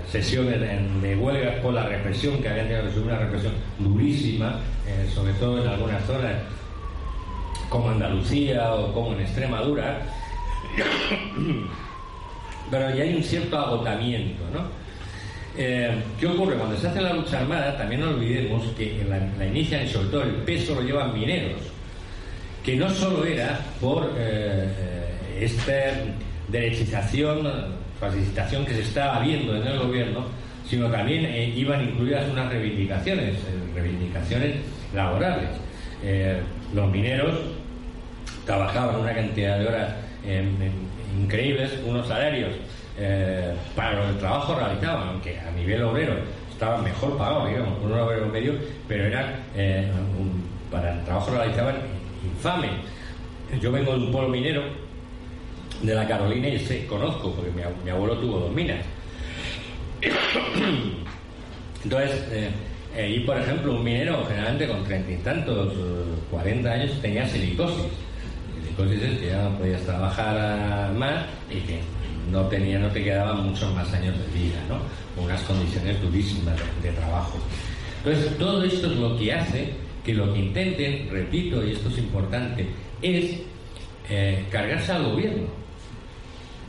sesiones 0.08 0.60
de, 1.00 1.16
huelgas, 1.16 1.56
por 1.56 1.74
la 1.74 1.84
represión 1.84 2.40
que 2.42 2.48
habían 2.48 2.68
tenido 2.68 3.02
una 3.02 3.18
represión 3.18 3.52
durísima, 3.78 4.60
sobre 5.12 5.32
todo 5.34 5.62
en 5.62 5.68
algunas 5.68 6.04
zonas 6.04 6.34
como 7.68 7.90
Andalucía 7.90 8.72
o 8.72 8.92
como 8.92 9.14
en 9.14 9.20
Extremadura, 9.22 10.02
pero 12.70 12.94
ya 12.94 13.02
hay 13.02 13.14
un 13.14 13.22
cierto 13.22 13.58
agotamiento, 13.58 14.42
¿no? 14.52 14.84
Eh, 15.56 16.02
¿Qué 16.18 16.26
ocurre? 16.26 16.56
Cuando 16.56 16.76
se 16.76 16.88
hace 16.88 17.00
la 17.00 17.12
lucha 17.12 17.40
armada, 17.40 17.76
también 17.76 18.00
no 18.00 18.08
olvidemos 18.08 18.64
que 18.76 19.04
la, 19.08 19.18
la 19.38 19.46
inician 19.46 19.84
y 19.84 19.88
sobre 19.88 20.08
todo 20.08 20.22
el 20.22 20.32
peso 20.42 20.74
lo 20.74 20.82
llevan 20.82 21.14
mineros, 21.14 21.60
que 22.64 22.76
no 22.76 22.90
solo 22.90 23.24
era 23.24 23.60
por 23.80 24.12
eh, 24.16 24.68
esta 25.40 25.72
derechización, 26.48 27.48
facilitación 28.00 28.66
que 28.66 28.74
se 28.74 28.82
estaba 28.82 29.20
viendo 29.20 29.54
en 29.56 29.66
el 29.66 29.78
gobierno, 29.78 30.24
sino 30.68 30.90
también 30.90 31.24
eh, 31.24 31.52
iban 31.54 31.88
incluidas 31.88 32.28
unas 32.30 32.50
reivindicaciones, 32.50 33.36
reivindicaciones 33.74 34.56
laborales. 34.92 35.50
los 36.74 36.90
mineros 36.90 37.38
trabajaban 38.44 38.96
una 38.96 39.14
cantidad 39.14 39.58
de 39.58 39.66
horas 39.66 39.94
increíbles, 41.20 41.70
unos 41.86 42.06
salarios 42.06 42.50
eh, 42.96 43.52
para 43.74 44.08
el 44.08 44.18
trabajo 44.18 44.54
realizaban, 44.54 45.08
aunque 45.08 45.38
a 45.38 45.50
nivel 45.50 45.82
obrero 45.82 46.14
estaban 46.50 46.84
mejor 46.84 47.18
pagados, 47.18 47.48
digamos, 47.48 47.78
con 47.78 47.92
un 47.92 47.98
obrero 47.98 48.26
medio, 48.26 48.54
pero 48.86 49.04
eran 49.04 49.34
eh, 49.56 49.90
para 50.70 50.94
el 50.94 51.04
trabajo 51.04 51.32
realizaban 51.32 51.76
infame. 52.24 52.68
Yo 53.60 53.72
vengo 53.72 53.92
de 53.92 53.98
un 53.98 54.12
pueblo 54.12 54.28
minero 54.28 54.62
de 55.82 55.94
la 55.94 56.06
Carolina 56.06 56.48
y 56.48 56.58
sé, 56.60 56.86
conozco, 56.86 57.32
porque 57.32 57.50
mi, 57.84 57.90
abuelo 57.90 58.16
tuvo 58.18 58.38
dos 58.40 58.52
minas. 58.52 58.78
Entonces, 61.82 62.24
eh, 62.96 63.10
y 63.10 63.20
por 63.20 63.36
ejemplo, 63.38 63.72
un 63.72 63.82
minero 63.82 64.24
generalmente 64.26 64.68
con 64.68 64.84
treinta 64.84 65.10
y 65.10 65.16
tantos, 65.16 65.74
cuarenta 66.30 66.72
años 66.72 66.92
tenía 67.02 67.28
silicosis 67.28 67.86
es 68.82 69.18
que 69.18 69.26
ya 69.26 69.42
no 69.44 69.58
podías 69.58 69.82
trabajar 69.82 70.92
más 70.94 71.24
y 71.50 71.60
que 71.60 71.80
no 72.30 72.42
tenía, 72.46 72.78
no 72.78 72.88
te 72.88 73.04
quedaban 73.04 73.44
muchos 73.48 73.72
más 73.74 73.92
años 73.92 74.16
de 74.18 74.38
vida, 74.38 74.58
¿no? 74.68 75.22
Unas 75.22 75.40
condiciones 75.42 76.00
durísimas 76.02 76.56
de, 76.82 76.90
trabajo. 76.90 77.38
Entonces, 78.04 78.36
todo 78.38 78.64
esto 78.64 78.90
es 78.90 78.96
lo 78.96 79.16
que 79.16 79.32
hace 79.32 79.72
que 80.04 80.12
lo 80.12 80.32
que 80.34 80.40
intenten, 80.40 81.08
repito, 81.10 81.64
y 81.64 81.72
esto 81.72 81.88
es 81.88 81.98
importante, 81.98 82.66
es 83.00 83.40
eh, 84.10 84.44
cargarse 84.50 84.92
al 84.92 85.04
gobierno, 85.04 85.46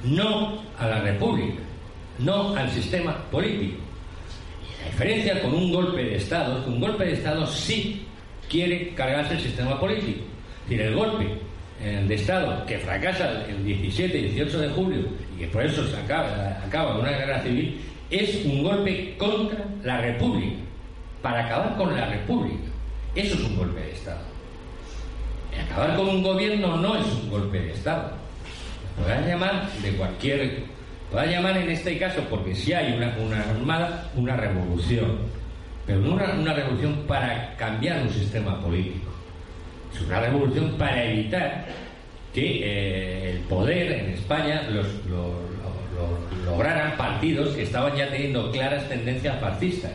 no 0.05 0.61
a 0.77 0.87
la 0.87 1.01
república, 1.01 1.61
no 2.19 2.55
al 2.55 2.69
sistema 2.71 3.17
político. 3.29 3.79
la 4.79 4.91
diferencia 4.91 5.41
con 5.41 5.53
un 5.53 5.73
golpe 5.73 6.03
de 6.03 6.15
Estado 6.15 6.59
es 6.59 6.63
que 6.63 6.69
un 6.69 6.79
golpe 6.79 7.05
de 7.05 7.13
Estado 7.13 7.45
sí 7.47 8.05
quiere 8.49 8.93
cargarse 8.93 9.33
el 9.33 9.41
sistema 9.41 9.77
político. 9.79 10.21
Es 10.63 10.69
decir, 10.69 10.81
el 10.81 10.95
golpe 10.95 11.27
de 11.79 12.15
Estado 12.15 12.65
que 12.65 12.79
fracasa 12.79 13.45
el 13.47 13.65
17 13.65 14.17
y 14.17 14.21
18 14.29 14.59
de 14.59 14.69
julio 14.69 14.99
y 15.35 15.39
que 15.41 15.47
por 15.47 15.63
eso 15.63 15.85
se 15.87 15.97
acaba, 15.97 16.59
acaba 16.65 16.97
una 16.97 17.11
guerra 17.11 17.41
civil, 17.41 17.81
es 18.09 18.45
un 18.45 18.63
golpe 18.63 19.15
contra 19.17 19.65
la 19.83 19.99
República, 19.99 20.55
para 21.21 21.45
acabar 21.45 21.75
con 21.75 21.95
la 21.95 22.05
República. 22.05 22.69
Eso 23.13 23.35
es 23.35 23.41
un 23.41 23.57
golpe 23.57 23.81
de 23.81 23.91
Estado. 23.91 24.21
acabar 25.69 25.95
con 25.95 26.07
un 26.07 26.23
gobierno 26.23 26.77
no 26.77 26.97
es 26.97 27.05
un 27.07 27.29
golpe 27.29 27.59
de 27.59 27.71
Estado. 27.73 28.11
Podrán 28.97 29.27
llamar 29.27 29.69
de 29.81 29.91
cualquier. 29.91 30.63
Podrán 31.11 31.29
llamar 31.29 31.57
en 31.57 31.69
este 31.69 31.97
caso, 31.97 32.21
porque 32.29 32.55
si 32.55 32.73
hay 32.73 32.93
una, 32.93 33.15
una 33.17 33.41
armada, 33.41 34.11
una 34.15 34.35
revolución. 34.37 35.17
Pero 35.85 35.99
no 35.99 36.13
una, 36.13 36.33
una 36.33 36.53
revolución 36.53 37.03
para 37.07 37.55
cambiar 37.57 38.01
un 38.01 38.09
sistema 38.09 38.59
político 38.61 39.04
una 40.01 40.19
revolución 40.19 40.75
para 40.77 41.03
evitar 41.05 41.65
que 42.33 42.59
eh, 42.63 43.31
el 43.31 43.39
poder 43.41 43.91
en 43.91 44.09
España 44.11 44.63
los, 44.69 44.87
lograran 46.45 46.97
partidos 46.97 47.55
que 47.55 47.63
estaban 47.63 47.95
ya 47.95 48.09
teniendo 48.09 48.51
claras 48.51 48.87
tendencias 48.89 49.39
fascistas. 49.39 49.91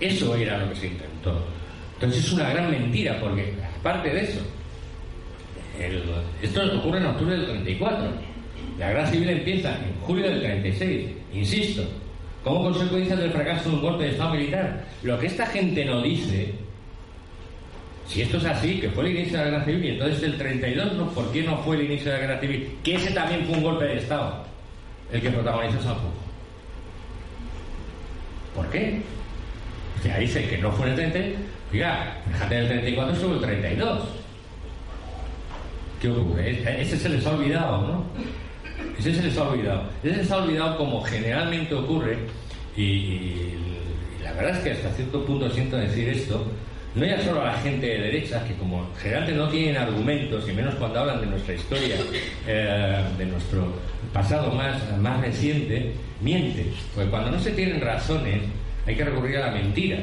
Eso 0.00 0.34
era 0.34 0.58
lo 0.58 0.68
que 0.70 0.76
se 0.76 0.86
intentó. 0.88 1.44
Entonces 1.94 2.24
es 2.24 2.32
una 2.32 2.50
gran 2.50 2.70
mentira, 2.70 3.20
porque 3.20 3.54
aparte 3.78 4.10
de 4.10 4.20
eso, 4.22 4.40
esto 6.42 6.62
ocurre 6.76 6.98
en 6.98 7.06
octubre 7.06 7.36
del 7.36 7.46
34. 7.46 8.10
La 8.78 8.88
guerra 8.88 9.06
civil 9.06 9.30
empieza 9.30 9.70
en 9.76 9.94
julio 10.00 10.28
del 10.28 10.42
36, 10.42 11.10
insisto, 11.32 11.84
como 12.42 12.64
consecuencia 12.64 13.14
del 13.14 13.30
fracaso 13.30 13.70
de 13.70 13.76
un 13.76 13.82
golpe 13.82 14.04
de 14.04 14.10
Estado 14.10 14.34
militar. 14.34 14.84
Lo 15.02 15.18
que 15.18 15.26
esta 15.26 15.46
gente 15.46 15.84
no 15.84 16.02
dice, 16.02 16.52
si 18.12 18.20
esto 18.20 18.36
es 18.36 18.44
así, 18.44 18.78
que 18.78 18.90
fue 18.90 19.08
el 19.08 19.16
inicio 19.16 19.38
de 19.38 19.44
la 19.44 19.50
guerra 19.50 19.64
civil, 19.64 19.84
y 19.84 19.88
entonces 19.88 20.22
el 20.22 20.36
32, 20.36 20.92
no, 20.94 21.08
¿por 21.12 21.32
qué 21.32 21.42
no 21.42 21.56
fue 21.58 21.76
el 21.76 21.84
inicio 21.84 22.12
de 22.12 22.18
la 22.18 22.26
guerra 22.26 22.40
civil? 22.40 22.76
Que 22.84 22.96
ese 22.96 23.10
también 23.12 23.46
fue 23.46 23.56
un 23.56 23.62
golpe 23.62 23.86
de 23.86 23.96
Estado, 23.96 24.44
el 25.10 25.22
que 25.22 25.30
protagonizó 25.30 25.80
Sanjurjo. 25.80 26.12
¿Por 28.54 28.68
qué? 28.68 29.00
O 29.98 30.02
sea, 30.02 30.18
dice 30.18 30.46
que 30.46 30.58
no 30.58 30.70
fue 30.72 30.88
en 30.88 31.00
el 31.00 31.12
30, 31.12 31.40
oiga, 31.72 32.18
fíjate, 32.30 32.58
el 32.58 32.68
34 32.68 33.16
sobre 33.16 33.34
el 33.36 33.42
32. 33.42 34.02
¿Qué 36.02 36.08
ocurre? 36.10 36.82
Ese 36.82 36.98
se 36.98 37.08
les 37.08 37.24
ha 37.24 37.30
olvidado, 37.30 37.80
¿no? 37.80 38.04
Ese 38.98 39.14
se 39.14 39.22
les 39.22 39.38
ha 39.38 39.44
olvidado. 39.44 39.84
Ese 40.02 40.16
se 40.16 40.22
les 40.22 40.30
ha 40.30 40.36
olvidado 40.36 40.76
como 40.76 41.02
generalmente 41.02 41.74
ocurre, 41.74 42.18
y, 42.76 43.54
la 44.22 44.32
verdad 44.34 44.58
es 44.58 44.64
que 44.64 44.70
hasta 44.72 44.90
cierto 44.90 45.24
punto 45.24 45.48
siento 45.48 45.78
decir 45.78 46.10
esto, 46.10 46.46
no 46.94 47.06
ya 47.06 47.22
solo 47.22 47.42
a 47.42 47.46
la 47.46 47.58
gente 47.58 47.86
de 47.86 47.98
derecha, 47.98 48.44
que 48.44 48.54
como 48.54 48.88
generalmente 49.00 49.38
no 49.38 49.48
tienen 49.48 49.76
argumentos, 49.76 50.48
y 50.48 50.52
menos 50.52 50.74
cuando 50.74 51.00
hablan 51.00 51.20
de 51.20 51.26
nuestra 51.26 51.54
historia, 51.54 51.96
eh, 52.46 53.04
de 53.16 53.26
nuestro 53.26 53.72
pasado 54.12 54.52
más, 54.52 54.76
más 54.98 55.20
reciente, 55.20 55.92
miente. 56.20 56.66
Porque 56.94 57.10
cuando 57.10 57.30
no 57.30 57.40
se 57.40 57.52
tienen 57.52 57.80
razones, 57.80 58.42
hay 58.86 58.94
que 58.94 59.04
recurrir 59.04 59.38
a 59.38 59.46
la 59.46 59.52
mentira. 59.52 59.98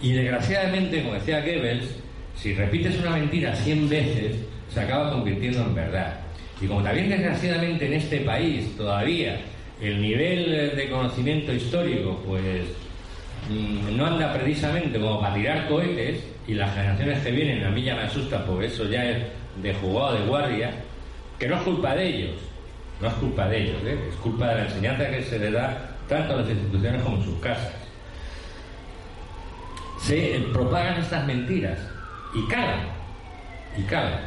Y 0.00 0.12
desgraciadamente, 0.12 1.02
como 1.02 1.14
decía 1.14 1.40
Goebbels, 1.40 1.96
si 2.36 2.54
repites 2.54 2.98
una 3.00 3.10
mentira 3.10 3.54
100 3.54 3.88
veces, 3.88 4.36
se 4.72 4.80
acaba 4.80 5.10
convirtiendo 5.10 5.62
en 5.62 5.74
verdad. 5.74 6.20
Y 6.60 6.66
como 6.66 6.82
también 6.82 7.08
desgraciadamente 7.08 7.86
en 7.86 7.94
este 7.94 8.20
país 8.20 8.76
todavía 8.76 9.40
el 9.80 10.02
nivel 10.02 10.74
de 10.76 10.88
conocimiento 10.90 11.52
histórico 11.52 12.20
pues 12.26 12.62
no 13.48 14.06
anda 14.06 14.32
precisamente 14.32 15.00
como 15.00 15.20
para 15.20 15.34
tirar 15.34 15.68
cohetes 15.68 16.22
y 16.46 16.54
las 16.54 16.74
generaciones 16.74 17.22
que 17.22 17.30
vienen 17.30 17.64
a 17.64 17.70
mí 17.70 17.82
ya 17.82 17.94
me 17.94 18.02
asusta 18.02 18.44
porque 18.44 18.66
eso 18.66 18.84
ya 18.84 19.04
es 19.04 19.24
de 19.62 19.74
jugado 19.74 20.14
de 20.14 20.26
guardia, 20.26 20.70
que 21.38 21.48
no 21.48 21.56
es 21.56 21.62
culpa 21.62 21.94
de 21.94 22.08
ellos, 22.08 22.36
no 23.00 23.08
es 23.08 23.14
culpa 23.14 23.48
de 23.48 23.62
ellos, 23.62 23.82
¿eh? 23.84 23.98
es 24.10 24.16
culpa 24.16 24.48
de 24.48 24.54
la 24.56 24.64
enseñanza 24.64 25.10
que 25.10 25.22
se 25.22 25.38
le 25.38 25.50
da 25.50 25.96
tanto 26.08 26.34
a 26.34 26.36
las 26.38 26.48
instituciones 26.48 27.02
como 27.02 27.16
en 27.16 27.24
sus 27.24 27.38
casas. 27.40 27.72
Se 30.00 30.44
propagan 30.52 31.00
estas 31.00 31.26
mentiras 31.26 31.78
y 32.34 32.46
calan, 32.48 32.80
y 33.76 33.82
calan. 33.82 34.20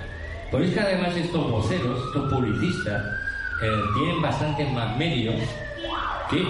Por 0.52 0.62
eso 0.62 0.82
además 0.82 1.16
estos 1.16 1.50
voceros, 1.50 2.08
estos 2.08 2.32
publicistas, 2.32 3.04
eh, 3.64 3.82
tienen 3.98 4.22
bastante 4.22 4.66
más 4.66 4.98
medios 4.98 5.36
que 6.30 6.38
eh, 6.38 6.46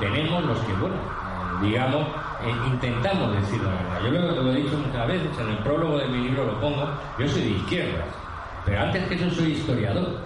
tenemos 0.00 0.44
los 0.44 0.58
que, 0.60 0.72
bueno, 0.74 0.96
digamos, 1.62 2.06
eh, 2.44 2.54
intentamos 2.66 3.40
decir 3.40 3.60
la 3.62 3.70
verdad. 3.70 4.00
Yo 4.04 4.10
lo, 4.10 4.42
lo, 4.42 4.52
he 4.52 4.62
dicho 4.62 4.76
muchas 4.76 5.08
veces, 5.08 5.38
en 5.40 5.48
el 5.48 5.58
prólogo 5.58 5.98
de 5.98 6.08
mi 6.08 6.24
libro 6.24 6.44
lo 6.44 6.60
pongo, 6.60 6.88
yo 7.18 7.28
soy 7.28 7.42
de 7.42 7.50
izquierdas, 7.50 8.06
pero 8.64 8.80
antes 8.80 9.04
que 9.08 9.14
eso 9.14 9.30
soy 9.30 9.52
historiador. 9.52 10.20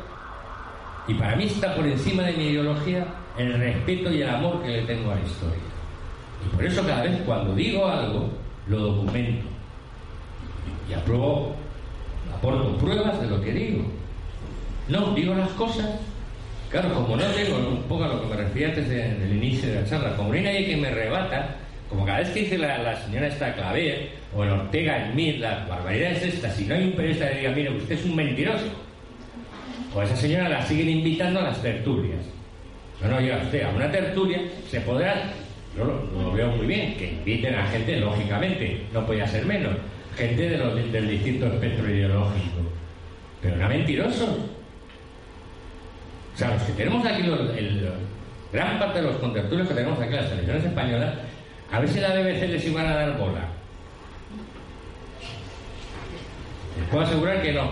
Y 1.08 1.14
para 1.14 1.36
mí 1.36 1.44
está 1.44 1.74
por 1.74 1.86
encima 1.86 2.22
de 2.22 2.32
mi 2.34 2.48
ideología 2.48 3.06
el 3.36 3.54
respeto 3.54 4.12
y 4.12 4.22
el 4.22 4.28
amor 4.28 4.62
que 4.62 4.68
le 4.68 4.82
tengo 4.82 5.10
a 5.10 5.14
la 5.16 5.20
historia. 5.22 5.58
Y 6.44 6.54
por 6.54 6.64
eso 6.64 6.86
cada 6.86 7.02
vez 7.02 7.20
cuando 7.24 7.54
digo 7.54 7.86
algo, 7.86 8.28
lo 8.68 8.78
documento. 8.78 9.46
Y 10.88 10.94
apruebo, 10.94 11.54
aporto 12.34 12.76
pruebas 12.76 13.20
de 13.20 13.28
lo 13.28 13.40
que 13.40 13.52
digo. 13.52 13.84
No, 14.88 15.14
digo 15.14 15.34
las 15.34 15.50
cosas. 15.50 15.88
Claro, 16.72 16.94
como 16.94 17.16
no 17.18 17.26
tengo 17.26 17.58
un 17.58 17.82
poco 17.82 18.04
a 18.04 18.08
lo 18.08 18.22
que 18.22 18.28
me 18.28 18.36
refería 18.36 18.68
antes 18.68 18.88
del 18.88 19.30
inicio 19.30 19.68
de 19.68 19.82
la 19.82 19.86
charla, 19.86 20.16
como 20.16 20.30
no 20.30 20.34
hay 20.36 20.42
nadie 20.42 20.66
que 20.68 20.76
me 20.78 20.90
rebata, 20.90 21.56
como 21.86 22.06
cada 22.06 22.20
vez 22.20 22.30
que 22.30 22.40
dice 22.40 22.56
la, 22.56 22.96
señora 23.04 23.26
esta 23.26 23.52
Claver 23.52 24.08
o 24.34 24.42
el 24.42 24.50
Ortega 24.52 25.04
en 25.04 25.14
mí, 25.14 25.34
la 25.34 25.66
barbaridad 25.66 26.12
es 26.12 26.22
esta, 26.22 26.50
si 26.50 26.64
no 26.64 26.74
hay 26.74 26.84
un 26.84 26.92
periodista 26.92 27.28
que 27.28 27.40
diga, 27.40 27.50
mire, 27.50 27.76
usted 27.76 27.94
es 27.94 28.04
un 28.06 28.16
mentiroso, 28.16 28.64
pues 29.92 30.10
esa 30.10 30.18
señora 30.18 30.48
la 30.48 30.64
siguen 30.64 30.88
invitando 30.88 31.40
a 31.40 31.42
las 31.42 31.60
tertulias. 31.60 32.24
No, 33.02 33.08
no, 33.08 33.20
llega 33.20 33.42
usted 33.42 33.64
a 33.64 33.68
una 33.68 33.90
tertulia, 33.90 34.40
se 34.70 34.80
podrá, 34.80 35.24
yo 35.76 35.84
lo, 35.84 36.32
veo 36.32 36.56
muy 36.56 36.66
bien, 36.66 36.96
que 36.96 37.12
inviten 37.12 37.54
a 37.54 37.66
gente, 37.66 37.98
lógicamente, 37.98 38.80
no 38.94 39.04
podía 39.04 39.26
ser 39.26 39.44
menos, 39.44 39.74
gente 40.16 40.48
de 40.48 40.56
del 40.56 41.06
distinto 41.10 41.48
espectro 41.48 41.90
ideológico, 41.90 42.62
pero 43.42 43.56
no 43.56 43.68
mentirosos. 43.68 44.51
O 46.34 46.38
sea, 46.38 46.54
los 46.54 46.62
que 46.62 46.72
tenemos 46.72 47.04
aquí, 47.06 47.22
el, 47.22 47.92
gran 48.52 48.78
parte 48.78 49.00
de 49.00 49.06
los 49.06 49.16
contertulios 49.16 49.68
que 49.68 49.74
tenemos 49.74 49.98
aquí 49.98 50.08
en 50.08 50.16
las 50.16 50.28
televisiones 50.28 50.64
españolas, 50.64 51.14
a 51.70 51.80
ver 51.80 51.88
si 51.88 52.00
la 52.00 52.08
BBC 52.08 52.48
les 52.48 52.66
iban 52.66 52.86
a 52.86 52.94
dar 52.94 53.18
bola. 53.18 53.48
Les 56.78 56.88
puedo 56.88 57.04
asegurar 57.04 57.42
que 57.42 57.52
no. 57.52 57.70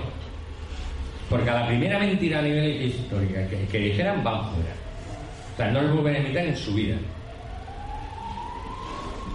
Porque 1.29 1.49
a 1.49 1.55
la 1.55 1.67
primera 1.67 1.99
mentira 1.99 2.41
a 2.41 2.43
nivel 2.43 2.83
histórico 2.83 3.35
que, 3.71 3.79
dijeran 3.79 4.25
van 4.25 4.51
fuera. 4.51 4.75
O 5.55 5.57
sea, 5.57 5.71
no 5.71 5.83
les 5.83 5.93
vuelven 5.93 6.17
a 6.17 6.19
imitar 6.19 6.45
en 6.45 6.57
su 6.57 6.75
vida. 6.75 6.97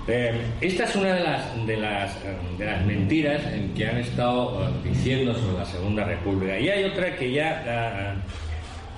Eh, 0.08 0.40
esta 0.62 0.84
es 0.84 0.96
una 0.96 1.14
de 1.14 1.24
las, 1.24 1.68
de 1.68 1.78
las, 1.78 2.86
mentiras 2.86 3.42
en 3.52 3.74
que 3.74 3.88
han 3.88 3.98
estado 3.98 4.68
eh, 4.68 4.72
diciendo 4.84 5.34
sobre 5.34 5.58
la 5.58 5.66
Segunda 5.66 6.04
República. 6.04 6.60
Y 6.60 6.70
hay 6.70 6.84
otra 6.84 7.16
que 7.16 7.32
ya 7.32 7.64
ah, 7.68 8.16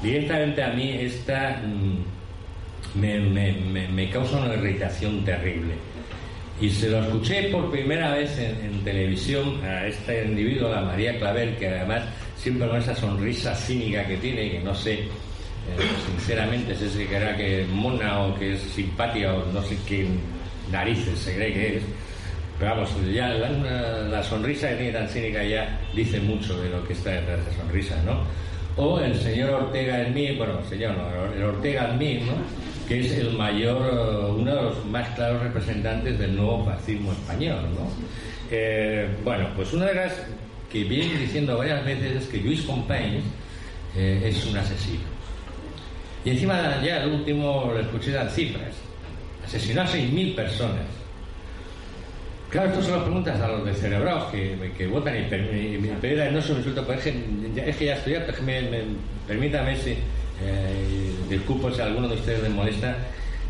directamente 0.02 0.64
a 0.64 0.70
mí 0.70 0.92
esta 0.92 1.62
mm, 1.64 3.00
me, 3.00 3.20
me, 3.20 3.88
me, 3.88 4.10
causa 4.10 4.38
una 4.38 4.54
irritación 4.54 5.24
terrible. 5.24 5.76
Y 6.60 6.70
se 6.70 6.90
lo 6.90 7.04
escuché 7.04 7.50
por 7.50 7.70
primera 7.70 8.16
vez 8.16 8.38
en, 8.40 8.84
televisión 8.84 9.64
a 9.64 9.86
este 9.86 10.26
individuo, 10.26 10.74
a 10.74 10.82
María 10.82 11.18
Clavel, 11.20 11.56
que 11.58 11.68
además 11.68 12.04
siempre 12.36 12.68
con 12.68 12.78
esa 12.78 12.96
sonrisa 12.96 13.54
cínica 13.54 14.06
que 14.08 14.18
tiene, 14.18 14.52
que 14.52 14.60
no 14.60 14.74
sé, 14.74 14.94
eh, 14.94 15.08
sinceramente, 16.08 16.74
si 16.76 16.86
es 16.86 16.92
que 16.94 17.08
que 17.08 17.66
mona 17.70 18.22
o 18.22 18.40
que 18.40 18.54
es 18.54 18.62
simpática 18.62 19.36
o 19.36 19.52
no 19.52 19.62
sé 19.62 19.78
qué 19.88 20.08
narices 20.72 21.20
se 21.20 21.36
cree 21.36 21.54
que 21.54 21.78
es. 21.78 21.84
Pero 22.58 22.72
vamos, 22.72 22.90
ya 23.14 23.30
la, 23.30 24.24
sonrisa 24.24 24.70
que 24.70 24.76
tiene 24.76 24.94
tan 24.94 25.08
cínica 25.08 25.44
ya 25.44 25.80
dice 25.94 26.20
mucho 26.20 26.60
de 26.60 26.70
lo 26.70 26.88
que 26.88 26.94
está 26.94 27.12
detrás 27.12 27.46
de 27.46 27.52
esa 27.52 27.62
sonrisa, 27.62 28.02
¿no? 28.04 28.24
O 28.78 29.00
el 29.00 29.20
señor 29.20 29.50
Ortega 29.50 30.04
en 30.04 30.38
bueno, 30.38 30.64
señor, 30.70 30.96
no, 30.96 31.34
el 31.34 31.44
Ortega 31.44 31.90
en 31.90 31.98
mí, 31.98 32.22
¿no? 32.26 32.34
Que 32.88 33.00
es 33.00 33.12
el 33.18 33.34
mayor, 33.34 34.36
uno 34.38 34.56
de 34.56 34.62
los 34.62 34.86
más 34.86 35.10
claros 35.10 35.42
representantes 35.42 36.20
del 36.20 36.36
nuevo 36.36 36.64
fascismo 36.64 37.12
español, 37.12 37.64
¿no? 37.74 37.90
Eh, 38.52 39.10
bueno, 39.24 39.48
pues 39.56 39.74
una 39.74 39.88
de 39.88 39.96
las 39.96 40.14
que 40.72 40.84
viene 40.84 41.18
diciendo 41.18 41.58
varias 41.58 41.84
veces 41.84 42.24
es 42.24 42.28
que 42.28 42.38
Luis 42.38 42.62
Companys 42.62 43.24
eh, 43.96 44.22
es 44.26 44.46
un 44.46 44.58
asesino. 44.58 45.04
Y 46.24 46.30
encima 46.32 46.80
ya 46.84 47.04
el 47.04 47.12
último 47.12 47.72
lo 47.74 47.80
escuché 47.80 48.12
las 48.12 48.34
cifras. 48.34 48.74
Asesinó 49.44 49.82
a 49.82 49.88
6.000 49.88 50.36
personas. 50.36 50.97
Claro, 52.50 52.70
estas 52.70 52.86
son 52.86 52.94
las 52.94 53.04
preguntas 53.04 53.42
a 53.42 53.48
los 53.48 53.66
de 53.66 53.74
cerebrados 53.74 54.32
que, 54.32 54.72
que 54.78 54.88
votan 54.88 55.16
y, 55.16 55.20
y, 55.20 55.78
me 55.80 55.90
piden 56.02 56.34
no 56.34 56.42
se 56.42 56.54
me 56.54 56.60
insulto, 56.60 56.92
es 56.94 57.02
que, 57.02 57.14
es 57.66 57.76
que 57.76 57.86
ya 57.86 57.96
estoy 57.96 58.16
harto, 58.16 58.34
permítame 59.28 59.76
si, 59.76 59.92
eh, 59.92 61.14
disculpo 61.30 61.70
si 61.72 61.82
alguno 61.82 62.08
de 62.08 62.16
ustedes 62.16 62.44
les 62.44 62.52
molesta, 62.52 62.96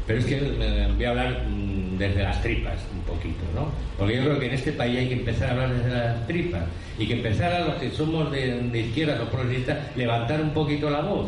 pero 0.07 0.19
es 0.19 0.25
que 0.25 0.37
eh, 0.37 0.91
voy 0.95 1.05
a 1.05 1.09
hablar 1.09 1.43
mm, 1.47 1.97
desde 1.97 2.23
las 2.23 2.41
tripas 2.41 2.79
un 2.91 3.01
poquito, 3.01 3.43
¿no? 3.53 3.69
Porque 3.99 4.15
yo 4.15 4.23
creo 4.23 4.39
que 4.39 4.47
en 4.47 4.53
este 4.53 4.71
país 4.71 4.97
hay 4.97 5.07
que 5.09 5.13
empezar 5.15 5.49
a 5.49 5.51
hablar 5.51 5.73
desde 5.75 5.89
las 5.89 6.27
tripas 6.27 6.63
y 6.97 7.05
que 7.05 7.13
empezar 7.13 7.53
a 7.53 7.59
los 7.59 7.75
que 7.75 7.91
somos 7.91 8.31
de, 8.31 8.61
de 8.61 8.79
izquierda, 8.79 9.17
los 9.17 9.29
progresistas, 9.29 9.95
levantar 9.95 10.41
un 10.41 10.51
poquito 10.51 10.89
la 10.89 11.01
voz. 11.01 11.27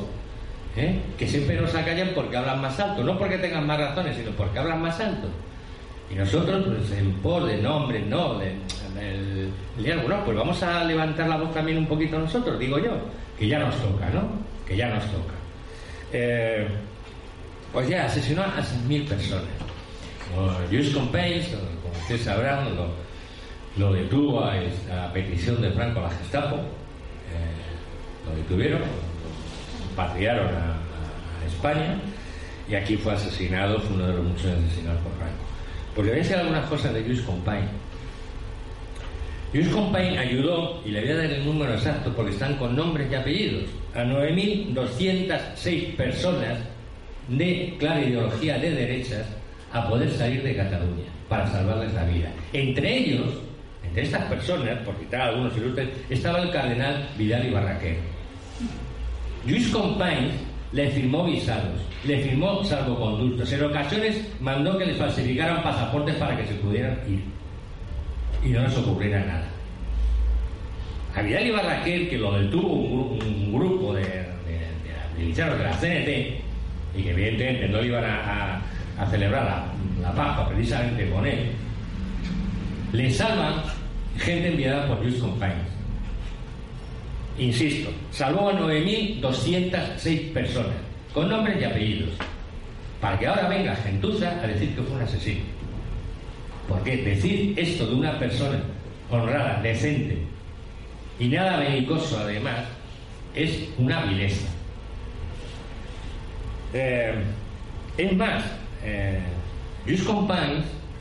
¿eh? 0.75 0.99
Que 1.17 1.27
siempre 1.27 1.59
nos 1.59 1.75
acallan 1.75 2.09
porque 2.15 2.37
hablan 2.37 2.61
más 2.61 2.79
alto, 2.79 3.03
no 3.03 3.17
porque 3.17 3.37
tengan 3.37 3.67
más 3.67 3.79
razones, 3.79 4.15
sino 4.15 4.31
porque 4.31 4.57
hablan 4.57 4.81
más 4.81 4.99
alto. 4.99 5.27
Y 6.11 6.15
nosotros, 6.15 6.65
pues 6.65 6.91
en 6.99 7.13
pos 7.15 7.47
de 7.47 7.57
nombre, 7.57 8.01
no, 8.01 8.39
de, 8.39 8.55
bueno, 10.01 10.23
pues 10.25 10.37
vamos 10.37 10.61
a 10.63 10.83
levantar 10.83 11.27
la 11.27 11.37
voz 11.37 11.53
también 11.53 11.77
un 11.77 11.87
poquito 11.87 12.19
nosotros, 12.19 12.59
digo 12.59 12.77
yo, 12.79 12.91
que 13.37 13.47
ya 13.47 13.59
nos 13.59 13.75
toca, 13.77 14.09
¿no? 14.09 14.23
Que 14.67 14.75
ya 14.75 14.89
nos 14.89 15.03
toca. 15.05 15.33
Eh, 16.11 16.67
pues 17.71 17.87
ya 17.87 18.05
asesinó 18.05 18.43
a 18.43 18.61
mil 18.87 19.03
personas. 19.05 19.45
Luis 20.71 20.93
Companys, 20.93 21.47
como 21.47 21.93
ustedes 22.01 22.21
sabrán, 22.21 22.67
lo, 23.77 23.93
detuvo 23.93 24.43
a, 24.43 24.57
esta 24.57 25.11
petición 25.13 25.61
de 25.61 25.71
Franco 25.71 25.99
a 25.99 26.03
la 26.03 26.09
Gestapo. 26.09 26.57
Eh, 26.57 28.27
lo 28.27 28.35
detuvieron, 28.35 28.81
lo 28.81 29.95
patriaron 29.95 30.47
a, 30.47 30.75
España 31.47 31.99
y 32.69 32.75
aquí 32.75 32.95
fue 32.95 33.13
asesinado, 33.13 33.79
fue 33.79 33.95
uno 33.95 34.07
de 34.07 34.13
los 34.13 34.23
muchos 34.23 34.45
asesinados 34.45 35.01
por 35.01 35.13
Franco. 35.13 35.48
Porque 35.99 36.11
voy 36.11 36.19
a 36.21 36.23
decir 36.23 36.37
algunas 36.37 36.65
cosas 36.69 36.93
de 36.93 37.01
Luis 37.01 37.19
Compain. 37.23 37.65
Luis 39.51 39.67
Compain 39.67 40.17
ayudó, 40.17 40.81
y 40.85 40.91
le 40.91 41.01
voy 41.01 41.09
a 41.09 41.15
dar 41.17 41.25
el 41.25 41.43
número 41.45 41.73
exacto 41.73 42.13
porque 42.15 42.31
están 42.31 42.55
con 42.55 42.73
nombres 42.73 43.11
y 43.11 43.15
apellidos, 43.15 43.63
a 43.93 44.05
9.206 44.05 45.95
personas 45.97 46.59
de 47.27 47.75
clara 47.77 47.99
ideología 47.99 48.57
de 48.59 48.71
derechas 48.71 49.27
a 49.73 49.89
poder 49.89 50.09
salir 50.11 50.41
de 50.41 50.55
Cataluña 50.55 51.03
para 51.27 51.45
salvarles 51.51 51.93
la 51.93 52.05
vida. 52.05 52.31
Entre 52.53 52.97
ellos, 52.97 53.33
entre 53.83 54.03
estas 54.03 54.23
personas, 54.23 54.79
por 54.85 54.95
citar 54.95 55.19
algunos 55.19 55.57
ilustres, 55.57 55.89
estaba 56.09 56.43
el 56.43 56.51
cardenal 56.51 57.09
Vidal 57.17 57.45
y 57.45 57.51
Barraquer. 57.51 57.97
Luis 59.45 59.67
Compain 59.67 60.31
le 60.71 60.89
firmó 60.91 61.25
visados, 61.25 61.81
le 62.05 62.19
firmó 62.19 62.63
salvoconductos. 62.63 63.51
En 63.51 63.63
ocasiones 63.63 64.27
mandó 64.39 64.77
que 64.77 64.85
les 64.85 64.97
falsificaran 64.97 65.63
pasaportes 65.63 66.15
para 66.15 66.37
que 66.37 66.45
se 66.45 66.53
pudieran 66.55 66.97
ir. 67.07 67.23
Y 68.43 68.49
no 68.49 68.61
les 68.61 68.77
ocurriera 68.77 69.19
nada. 69.25 69.47
A 71.15 71.21
Vidal 71.21 71.47
y 71.47 71.51
Barraquer, 71.51 72.09
que 72.09 72.17
lo 72.17 72.39
detuvo 72.39 72.67
un, 72.73 73.51
grupo 73.51 73.93
de, 73.93 74.25
militares 75.17 75.57
de 75.57 75.63
la 75.63 75.71
CNT, 75.71 76.97
y 76.97 77.03
que 77.03 77.11
evidentemente 77.11 77.67
no 77.67 77.83
iban 77.83 78.05
a, 78.05 78.61
celebrar 79.09 79.45
la, 79.45 80.09
la 80.09 80.13
paz 80.13 80.47
precisamente 80.49 81.09
con 81.09 81.25
él, 81.25 81.51
le 82.91 83.09
salvan 83.11 83.63
gente 84.17 84.49
enviada 84.49 84.87
por 84.87 85.01
Luis 85.01 85.19
Compañes. 85.19 85.78
Insisto, 87.39 87.89
salvó 88.11 88.49
a 88.49 88.53
9.206 88.53 90.33
personas, 90.33 90.75
con 91.13 91.29
nombres 91.29 91.61
y 91.61 91.63
apellidos, 91.63 92.09
para 92.99 93.17
que 93.17 93.27
ahora 93.27 93.47
venga 93.47 93.75
Gentuza 93.77 94.29
a 94.43 94.47
decir 94.47 94.75
que 94.75 94.81
fue 94.81 94.97
un 94.97 95.01
asesino. 95.01 95.41
Porque 96.67 96.97
decir 96.97 97.53
esto 97.57 97.87
de 97.87 97.95
una 97.95 98.19
persona 98.19 98.61
honrada, 99.09 99.61
decente 99.61 100.17
y 101.17 101.29
nada 101.29 101.57
belicoso 101.57 102.19
además, 102.19 102.65
es 103.33 103.69
una 103.77 104.03
vileza. 104.03 104.47
Eh, 106.73 107.15
es 107.97 108.15
más, 108.15 108.43
eh, 108.83 109.19
Luis 109.85 110.03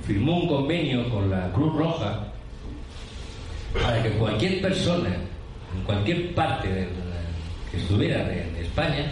firmó 0.07 0.38
un 0.38 0.48
convenio 0.48 1.09
con 1.11 1.31
la 1.31 1.53
Cruz 1.53 1.74
Roja 1.74 2.29
para 3.74 4.03
que 4.03 4.11
cualquier 4.12 4.62
persona, 4.62 5.11
en 5.76 5.85
cualquier 5.85 6.35
parte 6.35 6.68
de 6.68 6.88
que 7.70 7.76
estuviera 7.76 8.24
de, 8.24 8.62
España, 8.62 9.07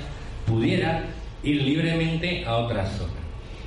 pudiera 0.47 1.05
ir 1.43 1.63
libremente 1.63 2.45
a 2.47 2.57
otras 2.57 2.91
zonas. 2.93 3.15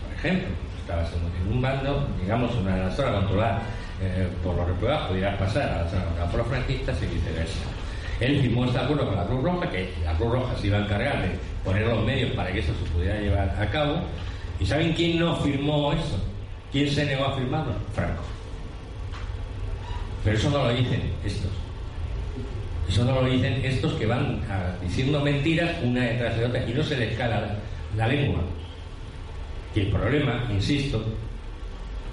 Por 0.03 0.13
ejemplo, 0.17 0.49
estabas 0.81 1.09
en 1.13 1.53
un 1.53 1.61
bando, 1.61 2.07
digamos, 2.21 2.55
una 2.55 2.89
zona 2.91 3.19
controlada 3.19 3.61
eh, 4.01 4.27
por 4.43 4.55
los 4.55 4.67
repúblicos, 4.67 5.07
pudieras 5.07 5.37
pasar 5.37 5.69
a 5.69 5.83
la 5.83 5.89
zona 5.89 6.03
controlada 6.05 6.31
por 6.31 6.39
los 6.39 6.47
franquistas 6.47 6.97
y 7.03 7.05
viceversa. 7.13 7.59
Él 8.19 8.41
firmó 8.41 8.65
este 8.65 8.79
acuerdo 8.79 9.05
con 9.05 9.15
la 9.15 9.25
Cruz 9.25 9.43
Roja, 9.43 9.69
que 9.69 9.93
la 10.03 10.13
Cruz 10.13 10.31
Roja 10.31 10.55
se 10.57 10.67
iba 10.67 10.77
a 10.77 10.81
encargar 10.81 11.21
de 11.21 11.29
poner 11.63 11.87
los 11.87 12.03
medios 12.03 12.31
para 12.31 12.51
que 12.51 12.59
eso 12.59 12.73
se 12.73 12.91
pudiera 12.91 13.19
llevar 13.19 13.55
a 13.59 13.69
cabo. 13.69 14.01
¿Y 14.59 14.65
saben 14.65 14.93
quién 14.93 15.19
no 15.19 15.37
firmó 15.37 15.93
eso? 15.93 16.19
¿Quién 16.71 16.89
se 16.89 17.05
negó 17.05 17.25
a 17.25 17.35
firmarlo? 17.35 17.73
Franco. 17.93 18.23
Pero 20.23 20.37
eso 20.37 20.49
no 20.49 20.65
lo 20.65 20.69
dicen 20.73 21.13
estos. 21.23 21.51
Eso 22.89 23.05
no 23.05 23.21
lo 23.21 23.29
dicen 23.29 23.61
estos 23.63 23.93
que 23.93 24.07
van 24.07 24.41
diciendo 24.81 25.21
mentiras 25.21 25.75
una 25.83 26.01
detrás 26.01 26.35
de 26.37 26.45
otra 26.45 26.67
y 26.67 26.73
no 26.73 26.83
se 26.83 26.97
les 26.97 27.15
cala 27.15 27.55
la, 27.95 28.07
lengua. 28.07 28.41
Y 29.75 29.81
el 29.81 29.87
problema, 29.91 30.47
insisto, 30.49 31.05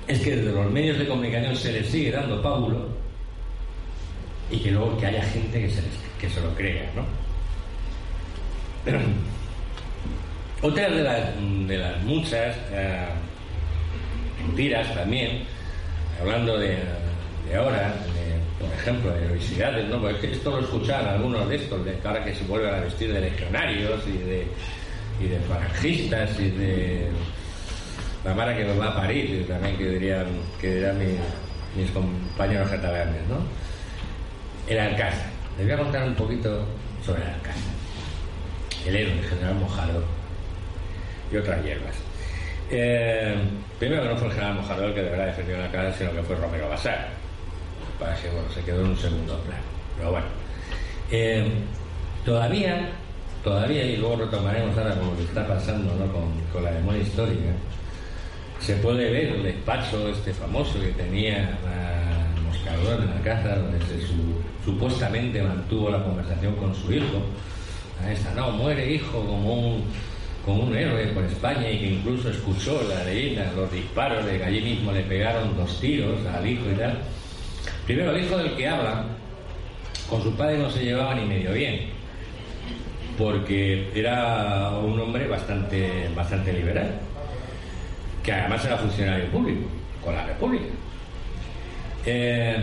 es 0.07 0.21
que 0.21 0.37
desde 0.37 0.53
los 0.53 0.71
medios 0.71 0.99
de 0.99 1.09
comunicación 1.09 1.57
se 1.57 1.73
les 1.73 1.89
sigue 1.89 2.11
dando 2.11 2.43
pábulo 2.43 2.89
y 4.51 4.59
que 4.59 4.71
luego 4.71 4.99
que 4.99 5.07
haya 5.07 5.23
gente 5.23 5.62
que 5.62 5.71
se, 5.71 5.83
que 6.21 6.29
se 6.29 6.43
lo 6.43 6.55
crea, 6.55 6.91
¿no? 6.95 7.07
Otra 10.62 10.91
de 10.91 11.03
las, 11.03 11.23
de 11.67 11.79
las 11.79 12.03
muchas 12.03 12.55
eh, 12.71 13.07
mentiras 14.47 14.95
también, 14.95 15.45
hablando 16.21 16.59
de, 16.59 16.79
ahora, 17.57 17.95
por 18.67 18.75
ejemplo, 18.75 19.13
de 19.13 19.25
heroicidades, 19.25 19.89
¿no? 19.89 20.01
Porque 20.01 20.33
esto 20.33 20.51
lo 20.51 20.61
escuchan 20.61 21.07
algunos 21.07 21.49
de 21.49 21.57
estos, 21.57 21.85
de 21.85 21.97
ahora 22.05 22.25
que 22.25 22.35
se 22.35 22.45
vuelven 22.45 22.75
a 22.75 22.81
vestir 22.81 23.13
de 23.13 23.21
legionarios 23.21 24.03
y 24.07 24.19
de, 24.19 24.47
y 25.21 25.29
de 25.29 25.41
y 26.39 26.51
de 26.51 27.11
la 28.25 28.35
mara 28.35 28.57
que 28.57 28.65
nos 28.65 28.79
va 28.81 28.89
a 28.89 28.97
París, 28.97 29.47
también 29.47 29.77
que 29.77 29.89
dirían, 29.89 30.27
que 30.61 30.75
dirán 30.77 30.99
mis, 31.77 31.91
compañeros 31.93 32.69
catalanes, 32.69 33.23
¿no? 33.29 33.39
El 34.67 34.81
Alcázar. 34.81 35.31
Les 35.57 35.67
voy 35.67 35.75
a 35.75 35.79
contar 35.79 36.09
un 36.09 36.15
poquito 36.15 36.67
sobre 37.05 37.23
el 37.23 37.29
Alcázar. 37.29 37.73
El 38.85 38.97
héroe, 38.97 39.19
el 39.19 39.25
general 39.25 39.55
Mojado 39.55 40.03
y 41.33 41.37
otras 41.37 41.65
hierbas. 41.65 41.95
Eh, 42.69 43.37
primero 43.79 44.03
que 44.03 44.09
no 44.09 44.17
fue 44.17 44.27
el 44.27 44.35
general 44.35 44.55
Mojador 44.55 44.95
que 44.95 45.03
de 45.03 45.11
verdad 45.11 45.27
defendió 45.27 45.59
la 45.59 45.71
casa, 45.71 45.99
sino 45.99 46.13
que 46.13 46.23
fue 46.23 46.37
Romero 46.37 46.69
Basar. 46.69 47.09
Para 47.99 48.15
que 48.15 48.29
se 48.55 48.63
quedó 48.63 48.81
en 48.83 48.91
un 48.91 48.99
segundo 48.99 49.39
plano. 49.41 49.63
Pero 49.97 50.11
bueno. 50.11 50.27
Eh, 51.11 51.49
todavía, 52.25 52.91
todavía, 53.43 53.85
y 53.85 53.97
luego 53.97 54.17
retomaremos 54.17 54.77
ahora 54.77 54.97
como 54.97 55.17
que 55.17 55.23
está 55.23 55.47
pasando 55.47 55.95
¿no? 55.95 56.13
con, 56.13 56.25
con, 56.53 56.65
la 56.65 56.73
memoria 56.73 57.03
histórica, 57.03 57.53
se 58.61 58.75
puede 58.77 59.11
ver 59.11 59.37
el 59.37 59.43
despacho 59.45 60.09
este 60.09 60.33
famoso 60.33 60.81
que 60.81 60.89
tenía 60.89 61.57
la 61.65 62.43
Moscador 62.43 63.03
en 63.03 63.15
la 63.15 63.21
casa, 63.23 63.57
donde 63.57 63.79
se 63.87 64.01
supuestamente 64.65 65.43
mantuvo 65.43 65.91
la 65.91 66.03
conversación 66.03 66.57
con 66.57 66.75
su 66.75 66.93
hijo. 66.93 67.23
Esta, 68.11 68.35
no, 68.35 68.51
muere 68.51 68.93
hijo 68.93 69.25
como 69.25 69.55
un 69.55 69.85
como 70.45 70.63
un 70.63 70.77
héroe 70.77 71.09
por 71.09 71.25
España 71.25 71.69
y 71.69 71.79
que 71.81 71.87
incluso 71.95 72.31
escuchó 72.31 72.81
la 72.89 73.03
leyenda, 73.03 73.51
los 73.57 73.71
disparos 73.73 74.25
de 74.25 74.39
que 74.39 74.45
allí 74.45 74.61
mismo 74.61 74.93
le 74.93 75.03
pegaron 75.03 75.57
dos 75.57 75.81
tiros 75.81 76.25
al 76.25 76.47
hijo 76.47 76.71
y 76.71 76.79
tal. 76.79 76.99
Primero, 77.87 78.16
el 78.16 78.25
hijo 78.25 78.37
del 78.37 78.57
que 78.57 78.66
habla, 78.66 79.05
con 80.11 80.20
su 80.20 80.35
padre 80.35 80.59
no 80.59 80.68
se 80.68 80.83
llevaba 80.83 81.14
ni 81.14 81.25
medio 81.25 81.53
bien, 81.53 81.83
porque 83.16 83.88
era 83.94 84.70
un 84.70 84.99
hombre 84.99 85.29
bastante, 85.29 86.11
bastante 86.16 86.53
liberal, 86.53 86.99
que 88.25 88.33
además 88.33 88.64
era 88.64 88.77
funcionario 88.77 89.27
público, 89.27 89.68
con 90.05 90.16
la 90.16 90.27
República. 90.27 90.64
Eh, 92.05 92.57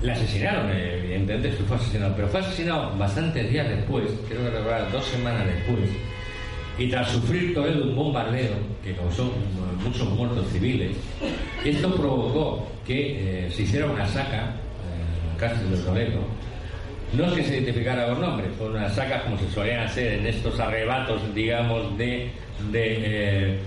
le 0.00 0.12
asesinaron, 0.12 0.70
evidentemente, 0.70 1.50
fue 1.68 1.76
asesinado, 1.76 2.14
pero 2.16 2.28
fue 2.28 2.40
asesinado 2.40 2.96
bastantes 2.96 3.50
días 3.50 3.68
después, 3.68 4.04
creo 4.28 4.44
que 4.44 4.50
recordar 4.50 4.90
dos 4.90 5.04
semanas 5.04 5.46
después, 5.46 5.90
y 6.78 6.88
tras 6.88 7.10
sufrir 7.10 7.52
Toledo 7.52 7.84
un 7.84 7.94
bombardeo 7.94 8.54
que 8.82 8.94
causó 8.94 9.30
muchos 9.84 10.08
muertos 10.08 10.48
civiles, 10.50 10.96
esto 11.66 11.94
provocó 11.94 12.66
que 12.86 13.44
eh, 13.44 13.50
se 13.50 13.64
hiciera 13.64 13.84
una 13.84 14.06
saca 14.06 14.54
de 15.40 15.76
Toledo. 15.78 16.20
No 17.14 17.26
es 17.26 17.32
que 17.32 17.44
se 17.44 17.54
identificara 17.56 18.06
por 18.06 18.18
nombre, 18.18 18.46
fue 18.58 18.68
una 18.68 18.88
saca 18.90 19.22
como 19.22 19.38
se 19.38 19.50
solían 19.50 19.80
hacer 19.80 20.20
en 20.20 20.26
estos 20.26 20.60
arrebatos, 20.60 21.22
digamos, 21.34 21.96
de, 21.96 22.30
de, 22.70 23.58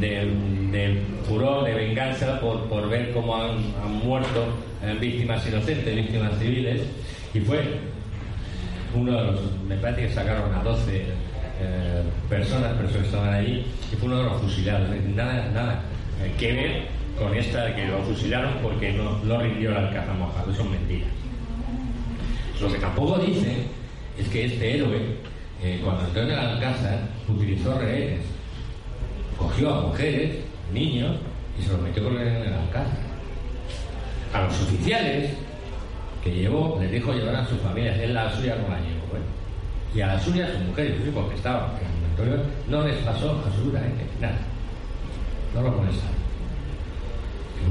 eh, 0.00 1.02
furor, 1.26 1.64
de 1.64 1.74
venganza 1.74 2.38
por, 2.40 2.68
por 2.68 2.88
ver 2.90 3.10
cómo 3.12 3.36
han, 3.36 3.56
muerto 4.04 4.44
eh, 4.82 4.96
víctimas 5.00 5.46
inocentes, 5.48 5.96
víctimas 5.96 6.38
civiles, 6.38 6.82
y 7.32 7.40
fue 7.40 7.62
uno 8.94 9.12
de 9.12 9.26
los, 9.32 9.40
me 9.66 9.76
parece 9.76 10.02
que 10.02 10.10
sacaron 10.10 10.54
a 10.54 10.62
12 10.62 10.82
eh, 10.94 12.02
personas, 12.28 12.74
personas 12.74 13.02
que 13.02 13.06
estaban 13.06 13.34
allí, 13.34 13.64
y 13.92 13.96
fue 13.96 14.08
uno 14.08 14.18
de 14.18 14.24
los 14.24 14.42
fusilados. 14.42 14.88
Nada, 15.16 15.50
nada 15.54 15.82
eh, 16.22 16.32
que 16.38 16.52
ver 16.52 17.01
con 17.22 17.34
esta 17.34 17.64
de 17.64 17.74
que 17.74 17.86
lo 17.86 18.02
fusilaron 18.02 18.54
porque 18.62 18.92
no, 18.92 19.18
no 19.24 19.40
rindió 19.40 19.70
el 19.70 19.76
alcázar 19.76 20.14
mojado, 20.16 20.54
son 20.54 20.70
mentiras. 20.70 21.08
Lo 22.60 22.72
que 22.72 22.78
tampoco 22.78 23.18
dice 23.18 23.64
es 24.18 24.28
que 24.28 24.46
este 24.46 24.76
héroe, 24.76 25.16
eh, 25.62 25.80
cuando 25.82 26.04
entró 26.04 26.22
en 26.22 26.30
el 26.30 26.38
alcázar, 26.38 26.98
utilizó 27.28 27.78
rehenes. 27.78 28.20
Cogió 29.36 29.74
a 29.74 29.80
mujeres, 29.82 30.36
niños, 30.72 31.16
y 31.58 31.62
se 31.62 31.72
los 31.72 31.80
metió 31.80 32.04
con 32.04 32.20
en 32.20 32.28
el 32.28 32.52
alcázar. 32.52 32.98
A 34.32 34.42
los 34.42 34.62
oficiales 34.62 35.30
que 36.22 36.30
llevó, 36.30 36.78
les 36.80 36.90
dijo 36.90 37.12
llevar 37.12 37.36
a 37.36 37.46
sus 37.46 37.60
familias, 37.60 37.98
él 37.98 38.14
la 38.14 38.30
suya 38.34 38.56
no 38.56 38.68
la 38.68 38.80
llevó. 38.80 39.06
Bueno, 39.10 39.26
y 39.94 40.00
a 40.00 40.06
las 40.06 40.22
suyas, 40.22 40.50
sus 40.52 40.62
mujeres 40.62 40.98
sus 40.98 41.08
hijos 41.08 41.28
que 41.28 41.36
estaban 41.36 41.70
en 41.76 42.30
el 42.30 42.42
no 42.68 42.86
les 42.86 42.96
pasó 42.98 43.42
absolutamente 43.44 44.06
nada. 44.20 44.38
No 45.54 45.62
lo 45.62 45.72
molestaron. 45.72 46.22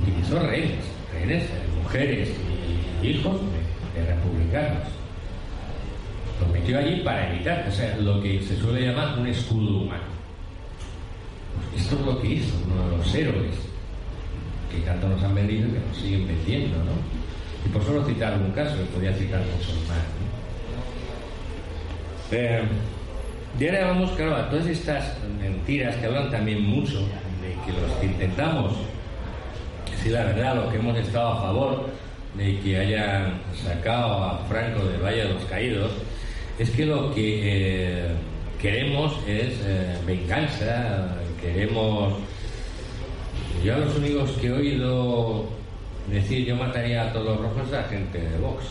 Utilizó 0.01 0.39
rehenes, 0.39 0.85
rehenes, 1.13 1.43
mujeres 1.83 2.29
y 3.01 3.07
hijos 3.07 3.39
de, 3.95 4.05
republicanos. 4.05 4.87
Los 6.39 6.49
metió 6.51 6.79
allí 6.79 7.01
para 7.01 7.33
evitar, 7.33 7.65
o 7.67 7.71
sea, 7.71 7.97
lo 7.97 8.21
que 8.21 8.41
se 8.41 8.57
suele 8.57 8.87
llamar 8.87 9.19
un 9.19 9.27
escudo 9.27 9.81
humano. 9.81 10.03
Pues 11.71 11.83
esto 11.83 11.99
es 11.99 12.05
lo 12.05 12.21
que 12.21 12.27
hizo 12.27 12.53
uno 12.65 12.89
de 12.89 12.97
los 12.97 13.15
héroes 13.15 13.55
que 14.71 14.79
tanto 14.81 15.09
nos 15.09 15.21
han 15.21 15.35
vendido 15.35 15.67
y 15.67 15.71
que 15.71 15.79
nos 15.79 15.97
siguen 15.97 16.27
vendiendo, 16.27 16.77
¿no? 16.77 16.91
Y 17.65 17.69
por 17.69 17.83
solo 17.83 18.05
citar 18.05 18.33
algún 18.33 18.51
caso, 18.51 18.75
podría 18.93 19.13
citar 19.13 19.41
muchos 19.41 19.75
más. 19.87 19.97
¿no? 19.97 20.31
Eh, 22.31 22.63
y 23.59 23.67
ahora 23.67 23.87
vamos, 23.87 24.11
claro, 24.11 24.37
a 24.37 24.49
todas 24.49 24.65
estas 24.65 25.17
mentiras 25.39 25.95
que 25.97 26.05
hablan 26.05 26.31
también 26.31 26.63
mucho 26.63 26.99
de 26.99 27.53
que 27.65 27.79
los 27.79 27.91
que 27.99 28.05
intentamos 28.05 28.73
decir 30.01 30.13
la 30.13 30.23
verdad, 30.23 30.55
los 30.55 30.71
que 30.71 30.79
hemos 30.79 30.97
estado 30.97 31.33
a 31.33 31.41
favor 31.41 31.85
de 32.33 32.59
que 32.61 32.75
hayan 32.75 33.39
sacado 33.53 34.23
a 34.23 34.45
Franco 34.49 34.83
del 34.85 34.99
Valle 34.99 35.27
de 35.27 35.33
los 35.33 35.45
Caídos, 35.45 35.91
es 36.57 36.71
que 36.71 36.87
lo 36.87 37.13
que 37.13 37.41
eh, 37.43 38.07
queremos 38.59 39.13
es 39.27 39.53
eh, 39.63 39.97
venganza, 40.07 41.17
queremos... 41.39 42.13
Yo 43.63 43.75
a 43.75 43.77
los 43.77 43.95
únicos 43.95 44.31
que 44.41 44.47
he 44.47 44.51
oído 44.51 45.45
decir 46.09 46.47
yo 46.47 46.55
mataría 46.55 47.03
a 47.03 47.13
todos 47.13 47.27
los 47.27 47.41
rojos 47.41 47.67
es 47.67 47.73
a 47.75 47.83
gente 47.83 48.19
de 48.19 48.37
Vox. 48.39 48.65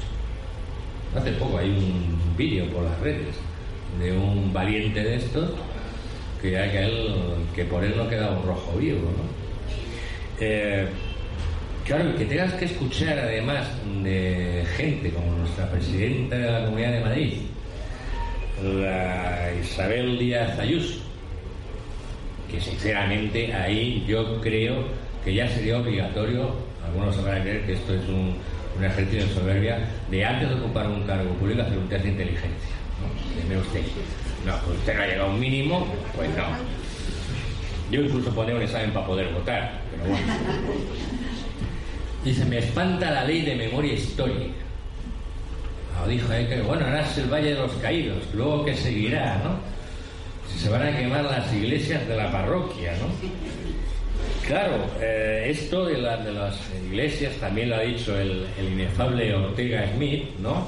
Hace 1.17 1.31
poco 1.33 1.59
hay 1.59 1.71
un 1.71 2.37
vídeo 2.37 2.67
por 2.71 2.83
las 2.83 2.99
redes 2.99 3.37
de 4.01 4.11
un 4.11 4.53
valiente 4.53 5.01
de 5.01 5.15
estos 5.15 5.51
que, 6.43 6.51
que 7.55 7.65
por 7.67 7.85
él 7.85 7.95
no 7.97 8.09
queda 8.09 8.33
un 8.33 8.45
rojo 8.45 8.79
vivo. 8.79 9.03
¿no? 9.03 9.41
Eh, 10.41 10.89
claro, 11.91 12.15
que 12.17 12.25
tengas 12.25 12.53
que 12.55 12.67
escuchar 12.67 13.19
además 13.19 13.67
de 14.05 14.65
gente 14.77 15.11
como 15.11 15.39
nuestra 15.39 15.69
presidenta 15.69 16.39
de 16.39 16.49
la 16.49 16.65
Comunidad 16.67 16.93
de 16.93 17.01
Madrid, 17.01 17.33
la 18.63 19.51
Isabel 19.61 20.17
Díaz 20.17 20.57
Ayuso, 20.61 21.01
que 22.49 22.61
sinceramente 22.61 23.53
ahí 23.53 24.05
yo 24.07 24.41
creo 24.41 24.85
que 25.25 25.35
ya 25.35 25.49
sería 25.49 25.79
obligatorio, 25.79 26.55
algunos 26.87 27.17
sabrán 27.17 27.43
creer 27.43 27.67
que 27.67 27.73
esto 27.73 27.93
es 27.93 28.09
un, 28.09 28.37
un 28.79 28.85
ejercicio 28.85 29.27
de 29.27 29.35
soberbia, 29.35 29.79
de 30.13 30.25
antes 30.25 30.49
de 30.49 30.55
ocupar 30.55 30.87
un 30.87 31.03
cargo 31.03 31.35
público 31.35 31.63
hacer 31.63 31.77
un 31.77 31.89
test 31.89 32.05
de 32.05 32.11
inteligencia. 32.11 32.71
¿no? 33.01 33.61
Usted, 33.63 33.83
no, 34.47 34.57
pues 34.65 34.79
usted 34.79 34.95
no 34.97 35.03
ha 35.03 35.07
llegado 35.07 35.29
a 35.29 35.35
un 35.35 35.41
mínimo, 35.41 35.93
pues 36.15 36.31
no. 36.37 36.45
Yo 37.91 38.03
incluso 38.03 38.33
pondré 38.33 38.55
un 38.55 38.63
examen 38.63 38.93
para 38.93 39.07
poder 39.07 39.33
votar, 39.33 39.81
pero 39.91 40.05
bueno. 40.05 41.20
Dice, 42.25 42.45
me 42.45 42.59
espanta 42.59 43.11
la 43.11 43.25
ley 43.25 43.43
de 43.43 43.55
memoria 43.55 43.95
histórica. 43.95 44.53
Ah, 45.97 46.07
dijo, 46.07 46.29
que 46.29 46.61
bueno, 46.63 46.85
ahora 46.85 47.03
es 47.03 47.19
el 47.19 47.33
Valle 47.33 47.55
de 47.55 47.61
los 47.61 47.73
Caídos, 47.75 48.23
luego 48.35 48.65
que 48.65 48.75
seguirá, 48.75 49.41
¿no? 49.43 49.59
Se 50.59 50.69
van 50.69 50.83
a 50.83 50.97
quemar 50.97 51.25
las 51.25 51.53
iglesias 51.53 52.07
de 52.07 52.17
la 52.17 52.31
parroquia, 52.31 52.93
¿no? 52.93 53.07
Claro, 54.47 54.85
eh, 55.01 55.47
esto 55.49 55.87
de, 55.87 55.99
la, 55.99 56.17
de, 56.19 56.33
las 56.33 56.59
iglesias 56.85 57.35
también 57.37 57.71
lo 57.71 57.77
ha 57.77 57.81
dicho 57.81 58.19
el, 58.19 58.47
el 58.59 58.73
inefable 58.73 59.35
Ortega 59.35 59.87
Smith, 59.95 60.25
¿no? 60.41 60.67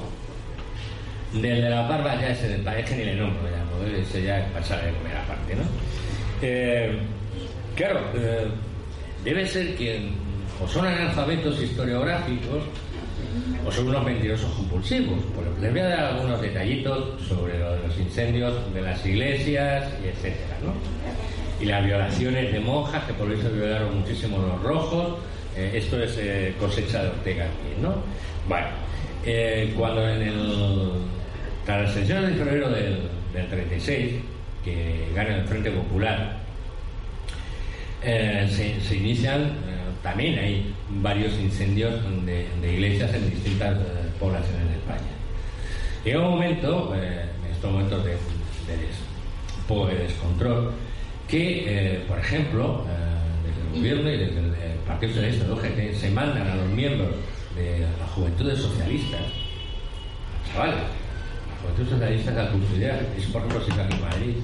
Del 1.33 1.61
de 1.61 1.69
la 1.69 1.87
barba 1.87 2.19
ya 2.21 2.29
ese 2.29 2.47
parece 2.59 2.95
ni 2.95 3.05
le 3.05 3.15
nombro 3.15 3.43
ya, 3.49 3.57
¿no? 3.57 3.97
ese 3.97 4.23
ya 4.23 4.39
es 4.39 4.51
pasar 4.51 4.85
de 4.85 4.91
comer 4.91 5.17
aparte, 5.17 5.55
¿no? 5.55 5.63
Eh, 6.41 6.97
claro, 7.75 8.01
eh, 8.15 8.47
debe 9.23 9.47
ser 9.47 9.75
que 9.75 10.11
o 10.61 10.67
son 10.67 10.85
analfabetos 10.85 11.61
historiográficos 11.61 12.63
o 13.65 13.71
son 13.71 13.87
unos 13.87 14.03
mentirosos 14.03 14.51
compulsivos. 14.51 15.19
Pues 15.33 15.47
les 15.61 15.71
voy 15.71 15.81
a 15.81 15.87
dar 15.87 16.05
algunos 16.05 16.41
detallitos 16.41 17.21
sobre 17.21 17.59
los 17.59 17.97
incendios 17.97 18.73
de 18.73 18.81
las 18.81 19.05
iglesias 19.05 19.85
etcétera, 20.03 20.57
¿no? 20.63 20.73
Y 21.61 21.65
las 21.65 21.85
violaciones 21.85 22.51
de 22.51 22.59
monjas, 22.59 23.03
que 23.05 23.13
por 23.13 23.31
eso 23.31 23.49
violaron 23.49 23.99
muchísimo 23.99 24.37
los 24.37 24.61
rojos. 24.61 25.19
Eh, 25.55 25.71
esto 25.75 26.01
es 26.01 26.17
eh, 26.17 26.55
cosecha 26.59 27.03
de 27.03 27.09
Ortega 27.09 27.45
aquí, 27.45 27.81
¿no? 27.81 27.95
Bueno, 28.47 28.67
eh, 29.25 29.73
cuando 29.77 30.07
en 30.09 30.21
el. 30.21 30.91
Tras 31.65 31.83
las 31.83 31.95
elecciones 31.95 32.31
de 32.31 32.35
febrero 32.35 32.69
del, 32.69 32.99
del 33.33 33.47
36, 33.47 34.15
que 34.65 35.07
gana 35.15 35.37
el 35.37 35.47
Frente 35.47 35.71
Popular, 35.71 36.39
se, 38.01 38.95
inician 38.97 39.53
también 40.03 40.37
hay 40.37 40.75
varios 41.01 41.33
incendios 41.39 41.93
de, 42.25 42.73
iglesias 42.73 43.13
en 43.13 43.29
distintas 43.29 43.77
eh, 43.77 43.83
poblaciones 44.19 44.67
de 44.67 44.73
España. 44.75 45.11
Llega 46.03 46.19
un 46.19 46.31
momento, 46.31 46.93
eh, 46.95 47.25
en 47.45 47.51
estos 47.53 47.71
momentos 47.71 48.03
de, 48.03 48.11
de, 48.11 50.03
descontrol, 50.03 50.73
que, 51.27 51.63
eh, 51.65 52.05
por 52.05 52.19
ejemplo, 52.19 52.85
desde 53.45 53.61
el 53.61 53.79
gobierno 53.79 54.11
y 54.11 54.17
desde 54.17 54.39
el, 54.39 54.53
Partido 54.85 55.13
Socialista 55.13 55.45
de 55.45 55.53
UGT 55.53 55.95
se 55.95 56.09
mandan 56.11 56.45
a 56.45 56.55
los 56.55 56.67
miembros 56.67 57.15
de 57.55 57.87
las 57.97 58.09
juventudes 58.09 58.59
socialistas, 58.59 59.21
chavales, 60.51 60.75
las 60.75 61.61
juventudes 61.61 61.89
socialistas 61.89 62.37
a 62.37 62.51
custodiar, 62.51 63.05
es 63.17 63.25
por 63.27 63.41
ejemplo 63.45 63.65
si 63.65 63.71
en 63.71 64.01
Madrid, 64.01 64.35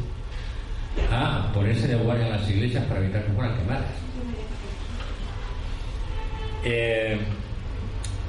a 1.11 1.51
ponerse 1.53 1.89
de 1.89 1.95
guardia 1.95 2.27
en 2.27 2.31
las 2.31 2.49
iglesias 2.49 2.85
para 2.85 3.01
evitar 3.01 3.25
que 3.25 3.33
fueran 3.33 3.57
quemadas. 3.57 4.08
Eh, 6.63 7.17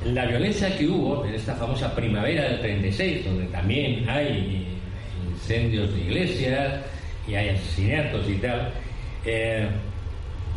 la 0.04 0.26
violencia 0.26 0.76
que 0.76 0.86
hubo 0.86 1.26
en 1.26 1.34
esta 1.34 1.54
famosa 1.54 1.94
primavera 1.94 2.44
del 2.44 2.60
36, 2.60 3.24
donde 3.24 3.46
también 3.46 4.08
hay 4.08 4.66
incendios 5.30 5.94
de 5.94 6.00
iglesias 6.00 6.74
y 7.28 7.34
hay 7.34 7.50
asesinatos 7.50 8.28
y 8.28 8.34
tal, 8.34 8.72
eh, 9.26 9.68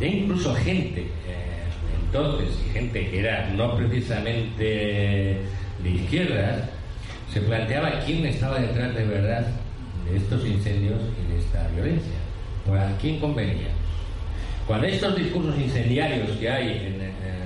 e 0.00 0.06
incluso 0.06 0.54
gente, 0.54 1.02
eh, 1.02 1.64
entonces, 2.06 2.58
y 2.66 2.72
gente 2.72 3.10
que 3.10 3.20
era 3.20 3.50
no 3.50 3.76
precisamente 3.76 4.64
de 5.82 5.90
izquierdas, 5.90 6.70
se 7.32 7.40
planteaba 7.42 8.00
quién 8.06 8.24
estaba 8.26 8.60
detrás 8.60 8.94
de 8.94 9.04
verdad 9.04 9.46
de 10.08 10.16
estos 10.16 10.46
incendios 10.46 11.00
y 11.20 11.32
de 11.32 11.38
esta 11.40 11.68
violencia. 11.68 12.12
A 12.66 12.96
quién 12.98 13.20
convenía. 13.20 13.68
Cuando 14.66 14.86
estos 14.86 15.16
discursos 15.16 15.54
incendiarios 15.58 16.30
que 16.38 16.48
hay 16.48 16.68
en, 16.68 17.02
en 17.02 17.43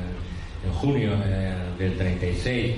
junio 0.71 1.11
eh, 1.25 1.55
del 1.79 1.97
36 1.97 2.75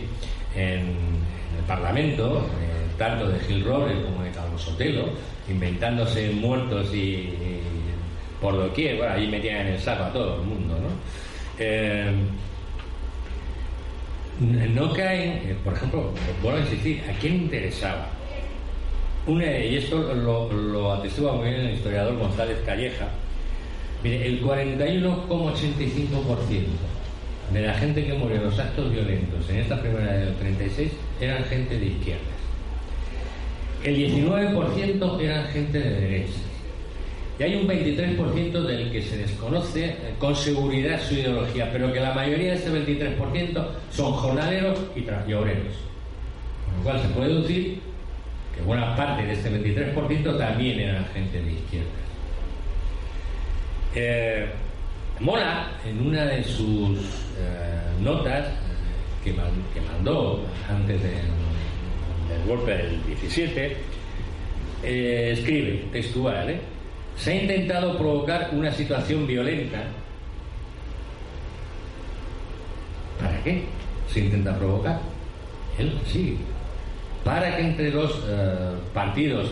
en, 0.56 1.30
el 1.58 1.64
Parlamento, 1.66 2.46
eh, 2.60 2.86
tanto 2.96 3.28
de 3.28 3.40
Gil 3.40 3.64
Robles 3.64 3.98
como 4.04 4.22
de 4.22 4.30
Carlos 4.30 4.62
Sotelo, 4.62 5.06
inventándose 5.48 6.30
muertos 6.30 6.94
y, 6.94 6.98
y 6.98 7.60
por 8.40 8.56
doquier, 8.56 8.96
bueno, 8.96 9.12
ahí 9.12 9.26
metían 9.26 9.66
en 9.66 9.74
el 9.74 9.78
saco 9.78 10.04
a 10.04 10.12
todo 10.12 10.36
el 10.36 10.42
mundo, 10.42 10.74
¿no? 10.74 10.88
Eh, 11.58 12.10
caen, 14.96 15.58
por 15.62 15.74
ejemplo, 15.74 16.10
vuelvo 16.42 16.58
a 16.58 16.62
insistir, 16.62 17.04
¿a 17.08 17.12
quién 17.18 17.34
interesaba? 17.34 18.08
Una, 19.26 19.58
y 19.58 19.76
esto 19.76 20.14
lo, 20.14 20.50
lo 20.50 20.94
atestigua 20.94 21.34
muy 21.34 21.50
bien 21.50 21.60
el 21.60 21.74
historiador 21.74 22.16
González 22.16 22.56
Calleja, 22.64 23.08
mire, 24.02 24.26
el 24.26 24.42
41,85% 24.42 26.89
de 27.52 27.62
la 27.62 27.74
gente 27.74 28.04
que 28.04 28.12
murió 28.12 28.36
en 28.36 28.44
los 28.44 28.58
actos 28.58 28.92
violentos 28.92 29.48
en 29.50 29.56
esta 29.56 29.80
primera 29.80 30.12
del 30.12 30.34
36 30.34 30.92
eran 31.20 31.44
gente 31.44 31.78
de 31.78 31.86
izquierdas. 31.86 32.24
El 33.82 33.96
19% 33.96 35.20
eran 35.20 35.46
gente 35.48 35.78
de 35.78 36.00
derecha. 36.00 36.38
Y 37.38 37.42
hay 37.42 37.56
un 37.56 37.66
23% 37.66 38.52
del 38.62 38.92
que 38.92 39.02
se 39.02 39.16
desconoce 39.16 39.96
con 40.18 40.36
seguridad 40.36 41.00
su 41.00 41.14
ideología, 41.14 41.70
pero 41.72 41.90
que 41.90 41.98
la 41.98 42.12
mayoría 42.12 42.52
de 42.52 42.58
ese 42.58 42.70
23% 42.70 43.66
son 43.90 44.12
jornaleros 44.12 44.78
y, 44.94 45.00
y 45.00 45.32
obreros. 45.32 45.74
Con 46.66 46.76
lo 46.76 46.82
cual 46.84 47.00
se 47.00 47.08
puede 47.08 47.28
deducir 47.28 47.80
que 48.54 48.62
buena 48.62 48.94
parte 48.94 49.24
de 49.24 49.32
este 49.32 49.50
23% 49.50 50.38
también 50.38 50.80
eran 50.80 51.06
gente 51.06 51.42
de 51.42 51.52
izquierdas. 51.52 51.90
Eh, 53.94 54.46
Mola, 55.20 55.68
en 55.84 56.06
una 56.06 56.24
de 56.24 56.42
sus 56.42 56.98
eh, 57.38 57.78
notas 58.00 58.46
que, 59.22 59.34
man, 59.34 59.50
que, 59.74 59.80
mandó 59.82 60.40
antes 60.66 61.02
de, 61.02 61.10
del 61.10 62.46
golpe 62.48 62.74
del 62.74 63.04
17, 63.04 63.76
eh, 64.82 65.34
escribe 65.36 65.84
textual, 65.92 66.48
¿eh? 66.48 66.60
se 67.18 67.32
ha 67.32 67.34
intentado 67.34 67.98
provocar 67.98 68.48
una 68.54 68.72
situación 68.72 69.26
violenta. 69.26 69.82
¿Para 73.20 73.42
qué 73.42 73.64
se 74.10 74.20
intenta 74.20 74.56
provocar? 74.58 75.00
Él 75.78 76.00
sí. 76.06 76.38
Para 77.24 77.56
que 77.56 77.62
entre 77.62 77.88
eh, 77.88 77.92
partidos 78.94 79.50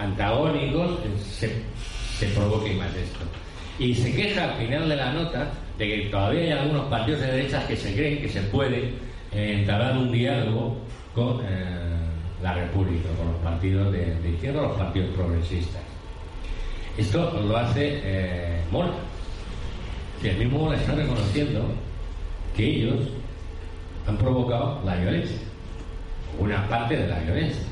antagónicos 0.00 0.98
se 1.30 2.26
provoque 2.34 2.74
más 2.74 2.92
esto. 2.96 3.20
Y 3.78 3.94
se 3.94 4.14
queja 4.14 4.44
al 4.44 4.54
final 4.54 4.88
de 4.88 4.96
la 4.96 5.12
nota 5.12 5.50
de 5.78 5.86
que 5.86 6.08
todavía 6.08 6.40
hay 6.40 6.50
algunos 6.52 6.86
partidos 6.86 7.20
de 7.20 7.26
derechas 7.26 7.64
que 7.64 7.76
se 7.76 7.94
creen 7.94 8.22
que 8.22 8.28
se 8.28 8.40
puede 8.42 8.94
eh, 9.32 9.58
entablar 9.60 9.98
un 9.98 10.10
diálogo 10.10 10.78
con 11.14 11.40
eh, 11.44 11.96
la 12.42 12.54
República, 12.54 13.08
con 13.18 13.32
los 13.32 13.42
partidos 13.42 13.92
de, 13.92 14.14
de, 14.20 14.30
izquierda 14.30 14.62
los 14.62 14.76
partidos 14.76 15.14
progresistas. 15.14 15.82
Esto 16.96 17.42
lo 17.46 17.56
hace 17.56 18.00
eh, 18.02 18.62
Mola. 18.70 18.92
que 20.22 20.30
el 20.30 20.38
mismo 20.38 20.70
le 20.70 20.78
está 20.78 20.94
reconociendo 20.94 21.66
que 22.56 22.64
ellos 22.64 23.08
han 24.06 24.16
provocado 24.16 24.80
la 24.84 24.94
violencia, 24.96 25.36
una 26.38 26.66
parte 26.68 26.96
de 26.96 27.08
la 27.08 27.18
violencia. 27.18 27.62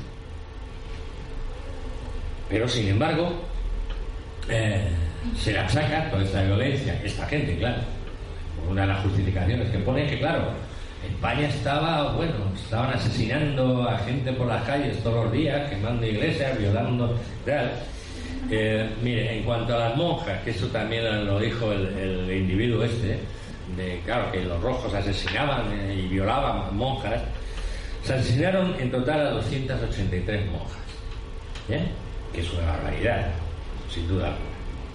Pero 2.49 2.67
sin 2.67 2.89
embargo, 2.89 3.31
eh, 4.49 4.87
se 5.37 5.51
le 5.51 5.59
achaca 5.59 6.09
toda 6.09 6.23
esta 6.23 6.43
violencia, 6.43 6.99
esta 7.03 7.25
gente, 7.27 7.57
claro. 7.57 7.81
Una 8.69 8.81
de 8.81 8.87
las 8.87 9.03
justificaciones 9.03 9.69
que 9.69 9.79
pone 9.79 10.05
es 10.05 10.11
que, 10.11 10.19
claro, 10.19 10.51
España 11.07 11.47
estaba, 11.47 12.13
bueno, 12.13 12.33
estaban 12.55 12.93
asesinando 12.93 13.87
a 13.87 13.97
gente 13.99 14.31
por 14.33 14.47
las 14.47 14.63
calles 14.63 15.01
todos 15.03 15.25
los 15.25 15.33
días, 15.33 15.69
quemando 15.69 16.05
iglesias, 16.05 16.57
violando, 16.57 17.17
tal. 17.45 17.71
Eh, 18.49 18.89
mire, 19.01 19.37
en 19.37 19.43
cuanto 19.43 19.75
a 19.75 19.89
las 19.89 19.95
monjas, 19.95 20.41
que 20.43 20.51
eso 20.51 20.67
también 20.67 21.25
lo 21.25 21.39
dijo 21.39 21.71
el, 21.71 22.31
individuo 22.31 22.83
este, 22.83 23.19
de, 23.75 24.01
claro, 24.05 24.31
que 24.31 24.43
los 24.43 24.61
rojos 24.61 24.93
asesinaban 24.93 25.71
eh, 25.73 26.03
y 26.05 26.07
violaban 26.07 26.75
monjas, 26.75 27.21
se 28.03 28.13
asesinaron 28.13 28.75
en 28.79 28.91
total 28.91 29.27
a 29.27 29.29
283 29.31 30.51
monjas. 30.51 30.77
¿Bien? 31.67 31.87
Que 32.33 32.41
es 32.41 32.53
una 32.53 32.67
barbaridad, 32.67 33.31
sin 33.89 34.07
duda, 34.07 34.35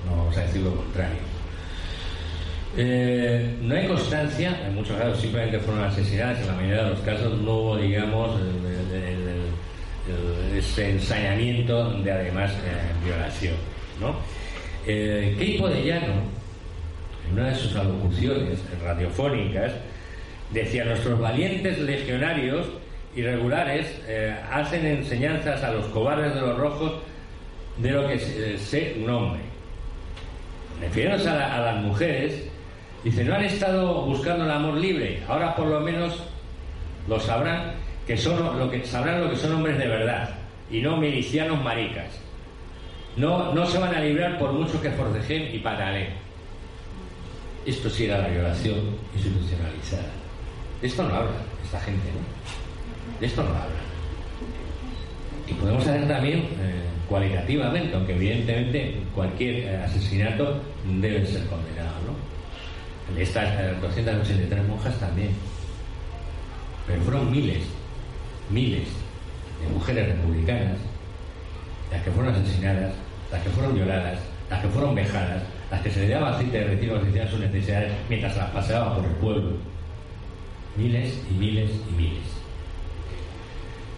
no 0.07 0.17
vamos 0.17 0.37
a 0.37 0.41
decir 0.43 0.63
lo 0.63 0.75
contrario. 0.75 1.19
Eh, 2.77 3.57
no 3.63 3.75
hay 3.75 3.89
constancia, 3.89 4.57
en 4.67 4.75
muchos 4.75 4.97
casos 4.97 5.21
simplemente 5.21 5.59
fueron 5.59 5.85
asesinadas, 5.85 6.41
en 6.41 6.47
la 6.47 6.53
mayoría 6.53 6.85
de 6.85 6.91
los 6.91 7.01
casos 7.01 7.39
no 7.41 7.53
hubo, 7.53 7.77
digamos, 7.77 8.39
ese 10.57 10.91
ensañamiento 10.91 11.93
de 12.03 12.13
además 12.13 12.53
eh, 12.53 13.05
violación. 13.05 13.55
¿no? 14.01 14.17
Eh, 14.87 15.37
de 15.39 15.85
Llano, 15.85 16.15
en 17.29 17.33
una 17.33 17.49
de 17.49 17.55
sus 17.55 17.77
alocuciones 17.77 18.59
radiofónicas, 18.83 19.73
decía: 20.53 20.85
Nuestros 20.85 21.21
valientes 21.21 21.79
legionarios 21.79 22.67
irregulares 23.15 24.01
eh, 24.07 24.35
hacen 24.51 24.87
enseñanzas 24.87 25.63
a 25.63 25.73
los 25.73 25.87
cobardes 25.87 26.35
de 26.35 26.41
los 26.41 26.59
rojos 26.59 26.93
de 27.77 27.91
lo 27.91 28.09
que 28.09 28.19
se, 28.59 28.97
un 29.03 29.11
hombre. 29.11 29.50
Refiriéndose 30.81 31.29
a, 31.29 31.61
las 31.61 31.83
mujeres, 31.83 32.49
dice: 33.05 33.25
No 33.25 33.35
han 33.35 33.45
estado 33.45 34.03
buscando 34.07 34.45
el 34.45 34.51
amor 34.51 34.75
libre, 34.75 35.23
ahora 35.29 35.55
por 35.55 35.67
lo 35.67 35.81
menos 35.81 36.23
lo 37.09 37.21
sabrán 37.21 37.75
que 38.07 38.17
son 38.17 38.59
lo 38.59 38.71
que 38.71 38.85
sabrán 38.85 39.21
lo 39.21 39.31
que 39.31 39.37
son 39.37 39.55
hombres 39.55 39.79
de 39.79 39.87
verdad 39.87 40.31
y 40.71 40.81
no 40.81 40.97
milicianos 40.97 41.63
maricas. 41.63 42.21
No, 43.17 43.53
no 43.53 43.67
se 43.67 43.79
van 43.79 43.95
a 43.95 44.01
librar 44.01 44.39
por 44.39 44.53
mucho 44.53 44.81
que 44.81 44.91
forcejen 44.91 45.55
y 45.55 45.59
patalen. 45.59 46.09
Esto 47.67 47.91
sí 47.91 48.07
era 48.07 48.19
la 48.19 48.29
violación 48.29 48.97
institucionalizada. 49.15 50.09
De 50.81 50.87
esto 50.87 51.03
no 51.03 51.15
habla 51.15 51.31
esta 51.63 51.81
gente, 51.81 52.09
¿no? 52.13 53.21
De 53.21 53.27
esto 53.27 53.43
no 53.43 53.51
habla. 53.51 53.81
Y 55.47 55.53
podemos 55.55 55.87
hacer 55.87 56.09
también 56.09 56.39
eh, 56.39 56.90
cualitativamente, 57.11 57.95
aunque 57.95 58.15
evidentemente 58.15 59.03
cualquier 59.15 59.57
eh, 59.57 59.83
asesinato 59.85 60.63
debe 61.01 61.27
ser 61.27 61.45
condenado, 61.47 61.97
¿no? 62.07 63.21
Estas 63.21 63.81
283 63.83 64.59
eh, 64.59 64.63
monjas 64.67 64.99
también. 64.99 65.31
Pero 66.87 67.03
fueron 67.03 67.31
miles 67.31 67.65
miles 68.51 68.89
de 69.63 69.73
mujeres 69.73 70.09
republicanas, 70.09 70.79
las 71.91 72.03
que 72.03 72.11
fueron 72.11 72.35
asesinadas, 72.35 72.93
las 73.31 73.43
que 73.43 73.51
fueron 73.51 73.75
violadas, 73.75 74.19
las 74.49 74.61
que 74.61 74.69
fueron 74.69 74.95
vejadas, 74.95 75.43
las 75.71 75.81
que 75.83 75.91
se 75.91 76.01
le 76.01 76.09
daba 76.09 76.35
aceite 76.35 76.59
de 76.59 76.67
retiro 76.67 76.97
a 76.97 77.29
sus 77.29 77.41
necesidades 77.41 77.93
mientras 78.09 78.37
las 78.37 78.51
paseaba 78.51 78.97
por 78.97 79.05
el 79.05 79.13
pueblo. 79.13 79.57
Miles 80.77 81.21
y 81.31 81.35
miles 81.35 81.71
y 81.91 81.93
miles. 81.97 82.23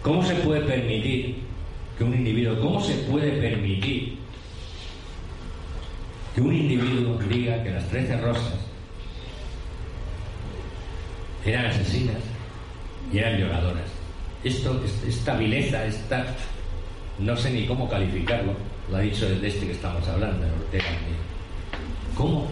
¿Cómo 0.01 0.23
se 0.23 0.35
puede 0.35 0.61
permitir 0.61 1.52
que 1.97 2.03
un 2.03 2.13
individuo, 2.13 2.59
cómo 2.59 2.81
se 2.81 2.93
puede 3.09 3.31
permitir 3.41 4.17
que 6.35 6.41
un 6.41 6.53
individuo 6.53 7.17
diga 7.29 7.61
que 7.63 7.71
las 7.71 7.87
trece 7.89 8.17
rosas 8.17 8.55
eran 11.45 11.67
asesinas 11.67 12.17
y 13.11 13.19
eran 13.19 13.37
violadoras? 13.37 13.93
esto, 14.43 14.81
esta 15.07 15.35
vileza, 15.35 15.85
esta, 15.85 16.25
no 17.19 17.35
sé 17.35 17.51
ni 17.51 17.65
cómo 17.65 17.89
calificarlo, 17.89 18.53
lo 18.89 18.97
ha 18.97 19.01
dicho 19.01 19.25
el 19.27 19.41
de 19.41 19.47
este 19.47 19.65
que 19.67 19.71
estamos 19.71 20.07
hablando, 20.07 20.45
Ortega. 20.45 20.85
¿Cómo? 22.15 22.47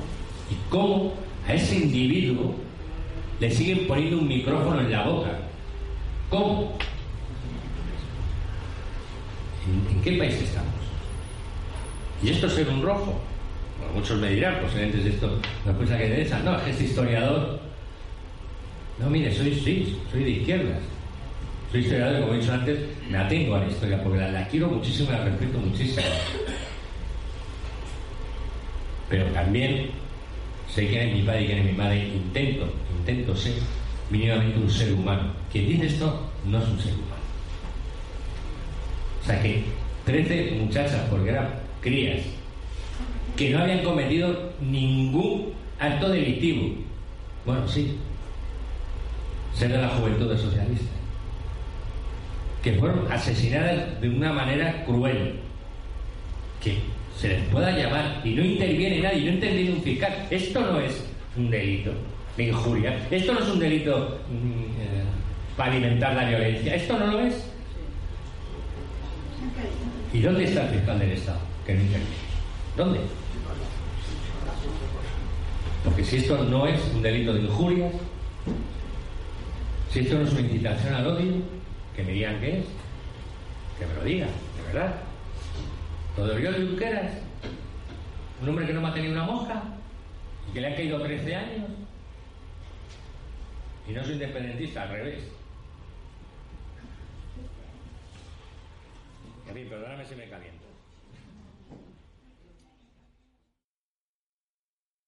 ¿Y 0.49 0.69
cómo 0.69 1.13
a 1.47 1.53
ese 1.53 1.75
individuo 1.75 2.55
le 3.39 3.51
siguen 3.51 3.87
poniendo 3.87 4.19
un 4.19 4.27
micrófono 4.27 4.81
en 4.81 4.91
la 4.91 5.03
boca? 5.03 5.39
¿Cómo? 6.29 6.77
¿En, 10.01 10.17
qué 10.17 10.19
país 10.19 10.33
estamos? 10.35 10.73
¿Y 12.23 12.29
esto 12.29 12.47
es 12.47 12.53
ser 12.53 12.69
un 12.69 12.81
rojo? 12.81 13.21
Bueno, 13.77 13.93
muchos 13.95 14.19
me 14.19 14.31
dirán, 14.31 14.57
pues 14.61 14.75
antes 14.75 15.03
de 15.03 15.09
esto, 15.11 15.39
una 15.65 15.77
cosa 15.77 15.97
que 15.97 16.09
de 16.09 16.21
esa, 16.21 16.39
no, 16.39 16.57
es 16.59 16.67
este 16.67 16.85
historiador. 16.85 17.59
No, 18.99 19.09
mire, 19.09 19.33
soy, 19.33 19.55
soy 20.11 20.23
de 20.23 20.29
izquierdas 20.29 20.79
soy 21.71 21.81
historiador, 21.81 22.21
como 22.21 22.33
he 22.33 22.39
dicho 22.39 22.51
antes, 22.51 22.79
me 23.09 23.17
atengo 23.17 23.55
a 23.55 23.59
la 23.59 23.67
historia 23.67 24.03
porque 24.03 24.19
la, 24.19 24.47
quiero 24.49 24.67
muchísimo 24.67 25.09
y 25.09 25.13
la 25.13 25.23
respeto 25.23 25.57
muchísimo. 25.57 26.05
Pero 29.09 29.25
también 29.27 29.89
sé 30.69 30.87
quién 30.87 31.09
es 31.09 31.15
mi 31.15 31.21
padre 31.21 31.43
y 31.43 31.45
quién 31.45 31.59
es 31.59 31.65
mi 31.65 31.71
madre. 31.71 32.07
Intento, 32.09 32.73
intento 32.99 33.35
ser 33.35 33.53
mínimamente 34.09 34.59
un 34.59 34.69
ser 34.69 34.91
humano. 34.93 35.33
Quien 35.49 35.69
dice 35.69 35.87
esto 35.87 36.29
no 36.45 36.57
es 36.57 36.67
un 36.67 36.79
ser 36.79 36.93
humano. 36.93 37.21
O 39.23 39.25
sea 39.25 39.41
que 39.41 39.63
13 40.05 40.57
muchachas, 40.59 41.01
porque 41.09 41.29
eran 41.29 41.49
crías, 41.81 42.21
que 43.35 43.49
no 43.49 43.59
habían 43.59 43.83
cometido 43.83 44.53
ningún 44.61 45.53
acto 45.79 46.09
delictivo. 46.09 46.75
Bueno, 47.45 47.67
sí, 47.67 47.97
ser 49.53 49.71
de 49.71 49.77
la 49.77 49.89
juventud 49.89 50.35
socialista 50.37 51.01
que 52.63 52.73
fueron 52.73 53.11
asesinadas 53.11 53.99
de 53.99 54.09
una 54.09 54.31
manera 54.31 54.83
cruel, 54.85 55.39
que 56.63 56.77
se 57.17 57.29
les 57.29 57.43
pueda 57.45 57.71
llamar 57.71 58.21
y 58.23 58.31
no 58.31 58.43
interviene 58.43 59.01
nadie, 59.01 59.25
no 59.25 59.31
interviene 59.31 59.71
un 59.71 59.81
fiscal. 59.81 60.27
Esto 60.29 60.61
no 60.61 60.79
es 60.79 61.03
un 61.35 61.49
delito 61.49 61.91
de 62.37 62.43
injuria, 62.47 63.07
esto 63.09 63.33
no 63.33 63.39
es 63.39 63.49
un 63.49 63.59
delito 63.59 64.19
mm, 64.29 64.81
eh, 64.81 65.03
para 65.57 65.71
alimentar 65.71 66.13
la 66.15 66.29
violencia, 66.29 66.75
esto 66.75 66.99
no 66.99 67.07
lo 67.07 67.21
es. 67.21 67.47
¿Y 70.13 70.21
dónde 70.21 70.43
está 70.43 70.63
el 70.63 70.75
fiscal 70.75 70.99
del 70.99 71.11
Estado 71.11 71.39
que 71.65 71.73
no 71.73 71.81
interviene? 71.81 72.15
¿Dónde? 72.75 72.99
Porque 75.83 76.03
si 76.03 76.17
esto 76.17 76.43
no 76.43 76.67
es 76.67 76.79
un 76.93 77.01
delito 77.01 77.33
de 77.33 77.41
injurias, 77.41 77.93
si 79.89 79.99
esto 79.99 80.15
no 80.15 80.23
es 80.23 80.31
una 80.31 80.41
incitación 80.41 80.93
al 80.93 81.07
odio, 81.07 81.33
que 81.95 82.03
me 82.03 82.11
digan 82.11 82.39
qué 82.39 82.59
es, 82.59 82.65
que 83.79 83.85
me 83.85 83.93
lo 83.93 84.03
digan, 84.03 84.29
de 84.57 84.73
verdad. 84.73 84.95
Lo 86.17 86.27
de 86.27 86.35
Oriol 86.35 86.67
Junqueras, 86.67 87.13
un 88.41 88.49
hombre 88.49 88.67
que 88.67 88.73
no 88.73 88.81
me 88.81 88.89
ha 88.89 88.93
tenido 88.93 89.13
una 89.13 89.23
mosca 89.23 89.63
y 90.49 90.53
que 90.53 90.61
le 90.61 90.67
ha 90.67 90.75
caído 90.75 91.01
13 91.01 91.35
años. 91.35 91.65
Y 93.87 93.93
no 93.93 94.03
soy 94.03 94.13
independentista, 94.13 94.83
al 94.83 94.89
revés. 94.89 95.23
Perdóname 99.53 100.05
si 100.05 100.15
me 100.15 100.29
caliento. 100.29 100.65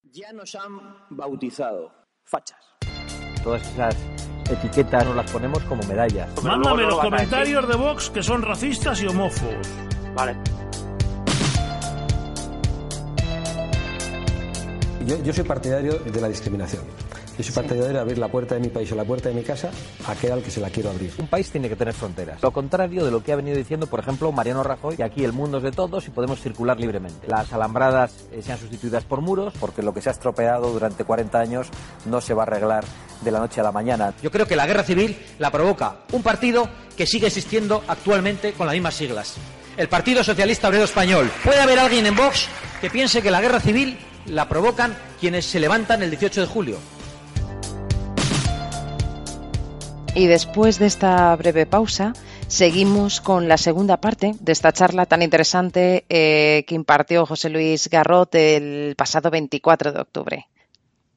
Ya 0.03 0.34
nos 0.34 0.53
han 0.56 0.79
bautizado 1.10 1.91
fachas. 2.24 2.59
Todas 3.43 3.67
esas 3.72 3.95
etiquetas 4.49 5.05
nos 5.05 5.15
las 5.15 5.32
ponemos 5.32 5.63
como 5.63 5.82
medallas. 5.84 6.30
Mándame 6.43 6.84
los 6.84 6.99
comentarios 6.99 7.67
de 7.67 7.76
Vox 7.76 8.09
que 8.09 8.22
son 8.22 8.41
racistas 8.41 9.01
y 9.01 9.07
homófobos. 9.07 9.67
Vale. 10.13 10.36
Yo, 15.06 15.22
yo 15.24 15.34
soy 15.34 15.43
partidario 15.43 15.99
de 15.99 16.22
la 16.22 16.28
discriminación. 16.30 16.84
Yo 17.38 17.43
soy 17.43 17.54
partidario 17.54 17.93
de 17.93 17.99
abrir 17.99 18.18
la 18.20 18.28
puerta 18.28 18.54
de 18.54 18.62
mi 18.62 18.68
país 18.68 18.91
o 18.91 18.95
la 18.95 19.04
puerta 19.04 19.30
de 19.30 19.36
mi 19.36 19.41
casa 19.41 19.72
a 20.06 20.12
aquel 20.12 20.34
al 20.34 20.43
que 20.43 20.51
se 20.51 20.60
la 20.60 20.70
quiero 20.70 20.91
abrir. 20.91 21.12
Un 21.18 21.28
país 21.28 21.49
tiene 21.49 21.68
que 21.68 21.76
tener 21.76 21.93
fronteras. 21.93 22.41
Lo 22.43 22.51
contrario 22.51 23.04
de 23.04 23.10
lo 23.10 23.24
que 23.24 23.34
ha 23.34 23.36
venido 23.36 23.58
diciendo, 23.58 23.88
por 23.88 23.99
ejemplo, 23.99 24.32
Mariano 24.32 24.62
Rajoy, 24.62 24.97
que 24.97 25.04
aquí 25.04 25.24
el 25.24 25.34
mundo 25.34 25.58
es 25.58 25.64
de 25.64 25.72
todos 25.72 26.08
y 26.08 26.12
podemos 26.12 26.39
circular 26.39 26.80
libremente. 26.80 27.28
Las 27.28 27.51
alambradas 27.51 28.28
eh, 28.32 28.41
sean 28.43 28.60
sustituidas 28.60 29.04
por 29.04 29.22
muros, 29.22 29.54
porque 29.60 29.82
lo 29.82 29.95
que 29.95 30.01
se 30.01 30.10
ha 30.10 30.12
estropeado 30.12 30.72
durante 30.72 31.06
40 31.06 31.39
años 31.39 31.68
no 32.06 32.22
se 32.22 32.36
va 32.36 32.43
a 32.43 32.45
arreglar 32.45 32.86
de 33.22 33.32
la 33.32 33.39
noche 33.39 33.62
a 33.62 33.64
la 33.64 33.72
mañana. 33.72 34.14
Yo 34.22 34.30
creo 34.30 34.45
que 34.45 34.56
la 34.56 34.68
guerra 34.68 34.84
civil 34.84 35.18
la 35.39 35.49
provoca 35.49 36.01
un 36.12 36.22
partido 36.22 36.70
que 36.95 37.08
sigue 37.08 37.28
existiendo 37.28 37.84
actualmente 37.88 38.54
con 38.54 38.68
las 38.68 38.76
mismas 38.76 38.93
siglas. 38.93 39.36
El 39.76 39.89
Partido 39.89 40.24
Socialista 40.24 40.68
Obrero 40.68 40.84
Español. 40.84 41.32
¿Puede 41.43 41.60
haber 41.60 41.80
alguien 41.80 42.06
en 42.06 42.16
Vox 42.16 42.47
que 42.80 42.91
piense 42.91 43.24
que 43.24 43.32
la 43.32 43.41
guerra 43.41 43.60
civil 43.60 43.97
la 44.26 44.47
provocan 44.47 44.95
quienes 45.19 45.45
se 45.45 45.59
levantan 45.59 46.03
el 46.03 46.09
18 46.09 46.41
de 46.41 46.47
julio. 46.47 46.78
Y 50.15 50.28
después 50.28 50.78
de 50.78 50.86
esta 50.86 51.36
breve 51.36 51.65
pausa, 51.65 52.13
seguimos 52.47 53.19
con 53.19 53.47
la 53.47 53.57
segunda 53.57 53.97
parte 53.97 54.34
de 54.39 54.51
esta 54.51 54.71
charla 54.71 55.07
tan 55.07 55.24
interesante 55.24 56.05
eh, 56.07 56.65
que 56.67 56.76
impartió 56.76 57.26
José 57.26 57.49
Luis 57.49 57.89
Garrot 57.89 58.36
el 58.36 58.93
pasado 58.95 59.32
24 59.32 59.91
de 59.91 59.99
octubre. 59.99 60.47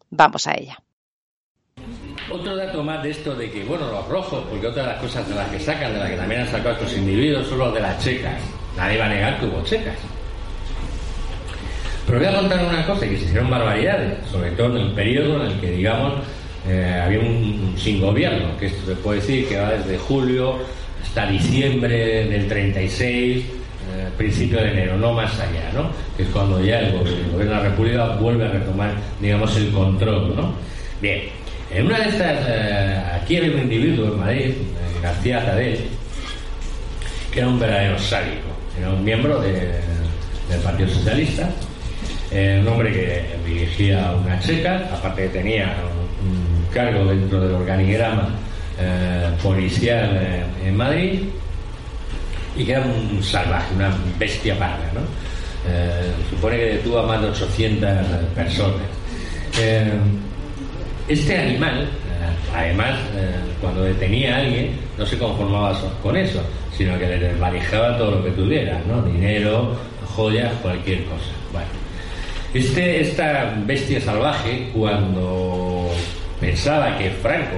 Vamos 0.08 0.46
a 0.46 0.54
ella. 0.54 0.78
Otro 2.30 2.56
dato 2.56 2.82
más 2.82 3.02
de 3.02 3.10
esto 3.10 3.34
de 3.34 3.50
que, 3.50 3.64
bueno, 3.64 3.90
los 3.90 4.08
rojos, 4.08 4.44
porque 4.50 4.66
otra 4.66 4.82
de 4.82 4.88
las 4.88 5.00
cosas 5.00 5.28
de 5.28 5.34
las 5.34 5.48
que 5.50 5.60
sacan, 5.60 5.92
de 5.92 5.98
las 5.98 6.10
que 6.10 6.16
también 6.16 6.40
han 6.40 6.48
sacado 6.48 6.74
estos 6.74 6.96
individuos, 6.96 7.46
son 7.46 7.58
los 7.58 7.74
de 7.74 7.80
las 7.80 8.02
checas. 8.02 8.40
Nadie 8.76 8.98
va 8.98 9.04
a 9.04 9.08
negar 9.08 9.38
que 9.38 9.46
hubo 9.46 9.62
checas. 9.62 9.96
Pero 12.06 12.18
voy 12.18 12.28
a 12.28 12.36
contar 12.36 12.64
una 12.64 12.86
cosa, 12.86 13.00
que 13.00 13.16
se 13.18 13.24
hicieron 13.24 13.50
barbaridades, 13.50 14.18
sobre 14.30 14.52
todo 14.52 14.76
en 14.76 14.86
el 14.86 14.92
periodo 14.92 15.44
en 15.44 15.50
el 15.50 15.60
que, 15.60 15.72
digamos, 15.72 16.14
eh, 16.68 17.00
había 17.04 17.18
un, 17.18 17.74
sin 17.76 18.00
gobierno, 18.00 18.56
que 18.58 18.66
esto 18.66 18.86
se 18.86 18.96
puede 18.96 19.20
decir 19.20 19.48
que 19.48 19.56
va 19.56 19.70
desde 19.70 19.98
julio 19.98 20.58
hasta 21.02 21.26
diciembre 21.26 22.26
del 22.26 22.46
36, 22.46 23.44
eh, 23.44 24.08
principio 24.16 24.58
de 24.58 24.70
enero, 24.70 24.96
no 24.96 25.12
más 25.12 25.32
allá, 25.38 25.70
¿no? 25.74 25.90
Que 26.16 26.22
es 26.22 26.28
cuando 26.30 26.64
ya 26.64 26.80
el 26.80 26.92
gobierno, 26.92 27.38
de 27.38 27.44
la 27.44 27.60
República 27.60 28.06
vuelve 28.16 28.44
a 28.46 28.48
retomar, 28.48 28.94
digamos, 29.20 29.56
el 29.56 29.70
control, 29.70 30.36
¿no? 30.36 30.54
Bien, 31.00 31.22
en 31.72 31.86
una 31.86 31.98
de 31.98 32.08
estas, 32.08 32.38
eh, 32.48 33.02
aquí 33.14 33.36
había 33.36 33.50
un 33.50 33.62
individuo 33.62 34.06
en 34.06 34.20
Madrid, 34.20 34.54
García 35.02 35.44
Tadeo, 35.44 35.78
que 37.32 37.38
era 37.40 37.48
un 37.48 37.58
verdadero 37.58 37.98
sádico, 37.98 38.48
era 38.78 38.90
un 38.90 39.04
miembro 39.04 39.40
del 39.40 40.60
Partido 40.62 40.88
Socialista, 40.88 41.48
un 42.32 42.68
hombre 42.68 42.92
que 42.92 43.22
dirigía 43.46 44.12
una 44.12 44.38
checa, 44.40 44.88
aparte 44.92 45.22
que 45.22 45.28
tenía 45.28 45.74
un, 46.22 46.66
cargo 46.72 47.06
dentro 47.06 47.40
del 47.40 47.54
organigrama 47.54 48.28
eh, 48.78 49.30
policial 49.42 50.10
eh, 50.20 50.44
en 50.66 50.76
Madrid, 50.76 51.20
y 52.56 52.64
que 52.64 52.72
era 52.72 52.82
un 52.82 53.22
salvaje, 53.22 53.74
una 53.74 53.90
bestia 54.18 54.58
parda, 54.58 54.90
¿no? 54.92 55.00
Eh, 55.68 56.12
supone 56.30 56.56
que 56.56 56.64
detuvo 56.64 56.98
a 56.98 57.06
más 57.06 57.22
de 57.22 57.28
800 57.28 57.88
personas. 58.34 58.82
este 61.08 61.38
animal, 61.38 61.88
además, 62.54 62.98
cuando 63.60 63.82
detenía 63.84 64.36
a 64.36 64.38
alguien, 64.40 64.72
no 64.98 65.06
se 65.06 65.18
conformaba 65.18 65.78
con 66.02 66.16
eso, 66.16 66.42
sino 66.76 66.98
que 66.98 67.06
le 67.06 67.18
desvalijaba 67.18 67.96
todo 67.96 68.12
lo 68.12 68.24
que 68.24 68.30
tuviera, 68.32 68.80
¿no? 68.86 69.02
Dinero, 69.02 69.76
joyas, 70.14 70.52
cualquier 70.62 71.04
cosa. 71.04 71.32
Bueno, 71.52 71.68
este, 72.58 73.00
esta 73.00 73.54
bestia 73.64 74.00
salvaje, 74.00 74.70
cuando 74.74 75.90
pensaba 76.40 76.96
que 76.98 77.10
Franco 77.10 77.56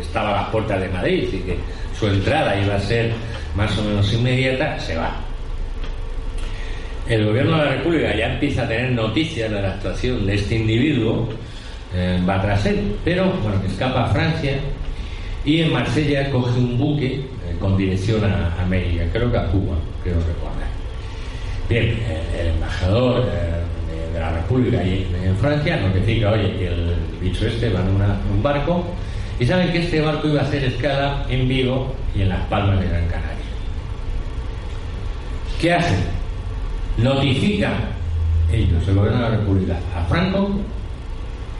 estaba 0.00 0.30
a 0.30 0.42
las 0.42 0.50
puertas 0.50 0.80
de 0.80 0.88
Madrid 0.88 1.28
y 1.32 1.38
que 1.38 1.56
su 1.98 2.06
entrada 2.06 2.60
iba 2.60 2.74
a 2.74 2.80
ser 2.80 3.12
más 3.54 3.76
o 3.78 3.82
menos 3.82 4.12
inmediata, 4.12 4.78
se 4.80 4.96
va. 4.96 5.16
El 7.08 7.26
gobierno 7.26 7.58
de 7.58 7.64
la 7.64 7.70
República 7.72 8.16
ya 8.16 8.32
empieza 8.32 8.62
a 8.62 8.68
tener 8.68 8.92
noticias 8.92 9.50
de 9.50 9.60
la 9.60 9.74
actuación 9.74 10.26
de 10.26 10.34
este 10.34 10.56
individuo, 10.56 11.28
eh, 11.94 12.18
va 12.28 12.40
tras 12.40 12.64
él, 12.66 12.96
pero 13.04 13.30
bueno, 13.42 13.60
escapa 13.66 14.04
a 14.04 14.08
Francia 14.08 14.58
y 15.44 15.60
en 15.60 15.72
Marsella 15.72 16.30
coge 16.30 16.58
un 16.58 16.78
buque 16.78 17.14
eh, 17.14 17.56
con 17.60 17.76
dirección 17.76 18.24
a 18.24 18.54
América, 18.60 19.04
creo 19.12 19.30
que 19.30 19.36
a 19.36 19.46
Cuba, 19.48 19.76
creo 20.02 20.16
recordar. 20.16 20.64
Bien, 21.68 21.98
eh, 22.08 22.40
el 22.40 22.46
embajador 22.48 23.26
de 24.14 24.20
la 24.20 24.30
República 24.30 24.82
y 24.82 25.12
en 25.24 25.36
Francia 25.36 25.76
notifica, 25.76 26.30
oye, 26.30 26.56
que 26.56 26.68
el 26.68 26.94
bicho 27.20 27.46
este 27.46 27.68
va 27.70 27.80
en, 27.80 27.88
un 27.88 28.42
barco 28.42 28.84
y 29.40 29.44
saben 29.44 29.72
que 29.72 29.82
este 29.82 30.00
barco 30.00 30.28
iba 30.28 30.40
a 30.40 30.44
hacer 30.44 30.64
escala 30.64 31.26
en 31.28 31.48
Vigo 31.48 31.94
y 32.14 32.22
en 32.22 32.28
Las 32.28 32.46
Palmas 32.46 32.80
de 32.80 32.86
Gran 32.86 33.06
Canaria. 33.08 33.34
¿Qué 35.60 35.72
hacen? 35.72 35.98
Notifican 36.98 37.74
ellos, 38.52 38.86
el 38.86 38.94
gobierno 38.94 39.24
de 39.24 39.30
la 39.30 39.36
República, 39.36 39.76
a 39.96 40.04
Franco, 40.04 40.60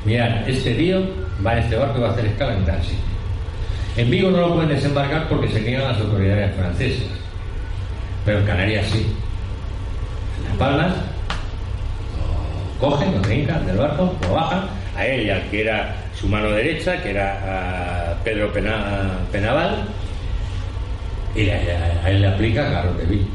mirad, 0.05 0.48
este 0.48 0.74
tío 0.74 1.02
va 1.44 1.55
en 1.55 1.59
este 1.59 1.74
barco 1.74 1.98
y 1.98 2.02
va 2.02 2.09
a 2.09 2.12
hacer 2.12 2.26
escala 2.26 2.55
en 2.55 2.64
tal 2.64 2.80
En 3.96 4.11
Vigo 4.11 4.30
no 4.30 4.38
lo 4.38 4.55
pueden 4.55 4.68
desembarcar 4.68 5.28
porque 5.28 5.48
se 5.48 5.61
niegan 5.61 5.88
las 5.88 6.00
autoridades 6.00 6.55
francesas, 6.55 7.09
pero 8.24 8.38
en 8.38 8.46
Canarias 8.46 8.86
sí. 8.92 9.07
En 10.38 10.48
Las 10.48 10.57
Palmas 10.57 11.14
cogen, 12.81 13.14
lo 13.14 13.20
trincan 13.20 13.66
del 13.66 13.77
barco, 13.77 14.14
lo 14.22 14.35
bajan, 14.35 14.64
a 14.97 15.07
él 15.07 15.27
y 15.27 15.31
al 15.31 15.43
que 15.51 15.62
era 15.62 15.95
su 16.14 16.29
mano 16.29 16.51
derecha, 16.51 17.03
que 17.03 17.11
era 17.11 18.16
Pedro 18.25 18.53
Penaval, 18.53 19.85
y 21.35 21.49
a, 21.49 22.09
él 22.09 22.20
le 22.20 22.29
aplica 22.29 22.62
garrote 22.62 23.05
vil. 23.07 23.27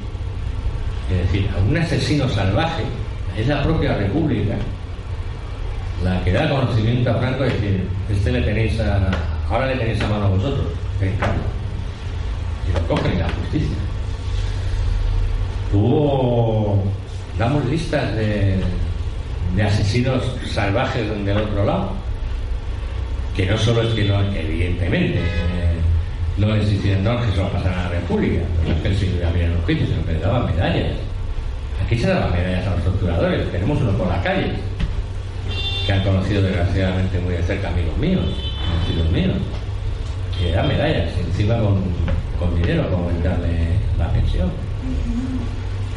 Es 1.11 1.31
decir, 1.31 1.49
a 1.55 1.59
un 1.59 1.75
asesino 1.77 2.29
salvaje, 2.29 2.83
es 3.37 3.47
la 3.47 3.63
propia 3.63 3.95
República 3.95 4.55
la 6.03 6.23
que 6.23 6.31
da 6.31 6.49
conocimiento 6.49 7.11
a 7.11 7.15
Franco 7.15 7.45
y 7.45 7.49
decir, 7.49 7.87
este 8.09 8.31
le 8.31 8.41
tenéis 8.41 8.79
a, 8.79 9.11
ahora 9.49 9.67
le 9.67 9.75
tenéis 9.75 10.01
a 10.01 10.07
mano 10.07 10.25
a 10.25 10.29
vosotros, 10.29 10.67
Y 11.01 12.73
lo 12.73 12.87
cogen 12.87 13.11
en 13.13 13.19
la 13.19 13.29
justicia. 13.29 13.77
Hubo, 15.73 16.83
damos 17.37 17.65
listas 17.65 18.15
de, 18.15 18.59
de 19.55 19.63
asesinos 19.63 20.23
salvajes 20.51 21.07
del 21.25 21.37
otro 21.37 21.65
lado. 21.65 21.91
Que 23.35 23.45
no 23.45 23.57
solo 23.57 23.83
es 23.83 23.93
que 23.93 24.05
no, 24.05 24.21
evidentemente, 24.33 25.19
eh, 25.19 25.77
no 26.37 26.55
les 26.55 26.71
hicieron, 26.71 27.03
no 27.03 27.21
que 27.21 27.31
solo 27.31 27.49
pasaran 27.49 27.79
a 27.79 27.83
la 27.83 27.89
República, 27.89 28.41
no 28.65 28.73
es 28.73 28.81
que 28.81 28.95
se 28.95 29.25
habían 29.25 29.53
los 29.53 29.63
juicios, 29.63 29.89
sino 29.89 30.05
que 30.05 30.13
les 30.13 30.21
daban 30.21 30.45
medallas. 30.45 30.97
Aquí 31.85 31.97
se 31.97 32.07
daban 32.07 32.31
medallas 32.31 32.67
a 32.67 32.75
los 32.75 32.83
torturadores, 32.83 33.51
tenemos 33.51 33.81
uno 33.81 33.91
por 33.93 34.07
la 34.07 34.21
calle, 34.21 34.51
que 35.85 35.93
han 35.93 36.03
conocido 36.03 36.41
desgraciadamente 36.41 37.19
muy 37.19 37.33
de 37.33 37.43
cerca 37.43 37.69
amigos 37.69 37.97
míos, 37.97 38.25
conocidos 38.67 39.11
míos, 39.11 39.37
que 40.37 40.45
le 40.45 40.51
dan 40.51 40.67
medallas, 40.67 41.09
encima 41.17 41.57
con, 41.59 41.81
con 42.39 42.61
dinero 42.61 42.83
para 42.83 42.95
aumentarle 42.95 43.69
la 43.97 44.11
pensión. 44.11 44.49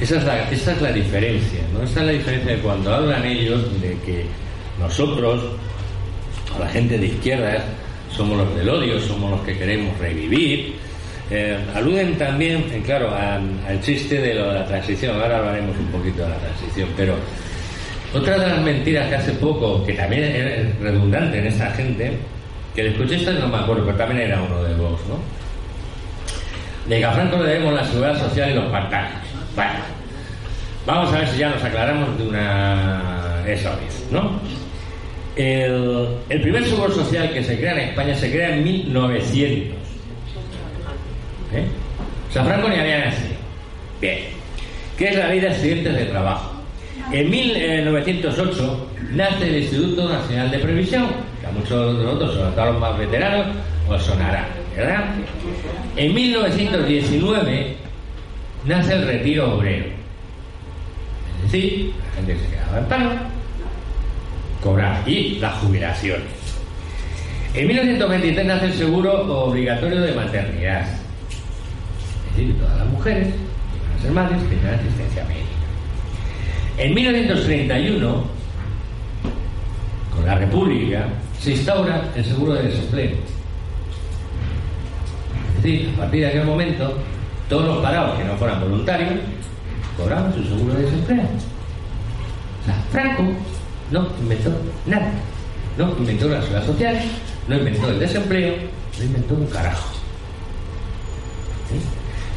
Esa 0.00 0.16
es, 0.16 0.24
la, 0.24 0.50
esa 0.50 0.72
es 0.72 0.82
la 0.82 0.92
diferencia, 0.92 1.60
¿no? 1.72 1.82
Esa 1.82 2.00
es 2.00 2.06
la 2.06 2.12
diferencia 2.12 2.56
de 2.56 2.58
cuando 2.58 2.92
hablan 2.92 3.24
ellos 3.24 3.80
de 3.80 3.96
que 4.04 4.24
nosotros, 4.80 5.44
o 6.54 6.58
la 6.58 6.68
gente 6.68 6.98
de 6.98 7.06
izquierdas, 7.06 7.62
somos 8.10 8.36
los 8.36 8.54
del 8.56 8.68
odio, 8.68 9.00
somos 9.00 9.30
los 9.30 9.40
que 9.42 9.56
queremos 9.56 9.96
revivir. 9.98 10.74
Eh, 11.30 11.56
aluden 11.74 12.18
también, 12.18 12.66
eh, 12.72 12.82
claro, 12.84 13.14
al 13.14 13.80
chiste 13.80 14.20
de, 14.20 14.34
lo 14.34 14.48
de 14.48 14.54
la 14.54 14.66
transición. 14.66 15.20
Ahora 15.20 15.38
hablaremos 15.38 15.76
un 15.78 15.86
poquito 15.86 16.22
de 16.24 16.30
la 16.30 16.36
transición, 16.36 16.88
pero 16.96 17.14
otra 18.12 18.38
de 18.38 18.46
las 18.46 18.60
mentiras 18.60 19.08
que 19.08 19.14
hace 19.14 19.32
poco, 19.32 19.82
que 19.84 19.94
también 19.94 20.24
es 20.24 20.78
redundante 20.80 21.38
en 21.38 21.46
esta 21.46 21.70
gente, 21.70 22.18
que 22.74 22.82
le 22.82 22.90
escuché 22.90 23.16
esta 23.16 23.32
no 23.32 23.48
me 23.48 23.56
acuerdo, 23.56 23.84
pero 23.86 23.96
también 23.96 24.28
era 24.28 24.42
uno 24.42 24.62
de 24.62 24.74
Vox, 24.74 25.00
¿no? 25.08 25.16
De 26.88 26.98
que 26.98 27.04
a 27.04 27.12
Franco 27.12 27.38
le 27.38 27.48
debemos 27.48 27.74
la 27.74 27.84
seguridad 27.84 28.18
social 28.18 28.50
y 28.50 28.54
los 28.54 28.64
pantanos. 28.66 29.31
Bueno, 29.54 29.72
vamos 30.86 31.12
a 31.12 31.18
ver 31.18 31.28
si 31.28 31.38
ya 31.38 31.50
nos 31.50 31.62
aclaramos 31.62 32.16
de 32.18 32.28
una 32.28 33.42
esa 33.46 33.70
vez, 33.76 34.06
¿no? 34.10 34.40
El, 35.36 36.08
primer 36.28 36.64
seguro 36.64 36.92
social 36.92 37.32
que 37.32 37.42
se 37.42 37.58
crea 37.58 37.72
en 37.72 37.90
España 37.90 38.14
se 38.14 38.30
crea 38.30 38.54
en 38.54 38.64
1900. 38.64 39.76
¿Eh? 41.54 41.64
O 42.28 42.32
sea, 42.32 42.44
Franco 42.44 42.68
ni 42.68 42.76
había 42.76 43.06
nacido. 43.06 43.34
Bien. 44.00 44.18
¿Qué 44.96 45.08
es 45.08 45.16
la 45.16 45.28
ley 45.28 45.40
de 45.40 45.48
accidentes 45.48 45.94
de 45.94 46.04
trabajo? 46.06 46.52
En 47.12 47.30
1908 47.30 48.90
nace 49.12 49.48
el 49.48 49.62
Instituto 49.62 50.08
Nacional 50.08 50.50
de 50.50 50.58
Previsión, 50.58 51.08
que 51.40 51.46
a 51.46 51.50
muchos 51.50 51.98
de 51.98 52.04
nosotros, 52.04 52.34
sobre 52.34 52.50
todo 52.52 52.66
los 52.66 52.80
más 52.80 52.98
veteranos, 52.98 53.46
os 53.88 54.02
sonará, 54.02 54.46
¿verdad? 54.76 55.04
En 55.96 56.14
1919 56.14 57.76
nace 58.64 58.94
el 58.94 59.06
retiro 59.06 59.56
obrero. 59.56 59.86
Es 61.44 61.52
decir, 61.52 61.92
la 62.06 62.16
gente 62.16 62.38
se 62.38 62.50
quedaba 62.50 62.78
en 62.78 62.84
paro, 62.86 63.10
cobrar 64.62 65.08
y 65.08 65.38
las 65.38 65.54
jubilaciones. 65.54 66.42
En 67.54 67.66
1923 67.66 68.46
nace 68.46 68.66
el 68.66 68.72
seguro 68.74 69.44
obligatorio 69.44 70.00
de 70.00 70.12
maternidad. 70.12 70.86
Es 72.30 72.36
decir, 72.36 72.58
todas 72.58 72.78
las 72.78 72.86
mujeres 72.86 73.28
que 73.28 73.88
van 73.88 73.98
a 73.98 74.02
ser 74.02 74.12
madres 74.12 74.48
tendrán 74.48 74.74
asistencia 74.74 75.24
médica. 75.24 75.42
En 76.78 76.94
1931, 76.94 78.24
con 80.14 80.26
la 80.26 80.34
República, 80.36 81.06
se 81.38 81.50
instaura 81.50 82.08
el 82.16 82.24
seguro 82.24 82.54
de 82.54 82.62
desempleo. 82.62 83.16
Es 85.56 85.62
decir, 85.62 85.90
a 85.94 85.98
partir 85.98 86.20
de 86.20 86.26
aquel 86.28 86.44
momento, 86.44 86.96
todos 87.52 87.66
los 87.66 87.82
parados 87.82 88.18
que 88.18 88.24
no 88.24 88.34
fueran 88.38 88.60
voluntarios 88.62 89.10
cobraban 89.98 90.32
su 90.34 90.42
seguro 90.42 90.72
de 90.72 90.84
desempleo. 90.84 91.24
O 92.62 92.64
sea, 92.64 92.74
Franco 92.90 93.24
no 93.90 94.08
inventó 94.22 94.50
nada. 94.86 95.12
No 95.76 95.94
inventó 95.98 96.28
la 96.28 96.40
seguridad 96.40 96.64
social, 96.64 96.96
no 97.48 97.56
inventó 97.56 97.90
el 97.90 97.98
desempleo, 97.98 98.54
no 98.98 99.04
inventó 99.04 99.34
un 99.34 99.46
carajo. 99.48 99.92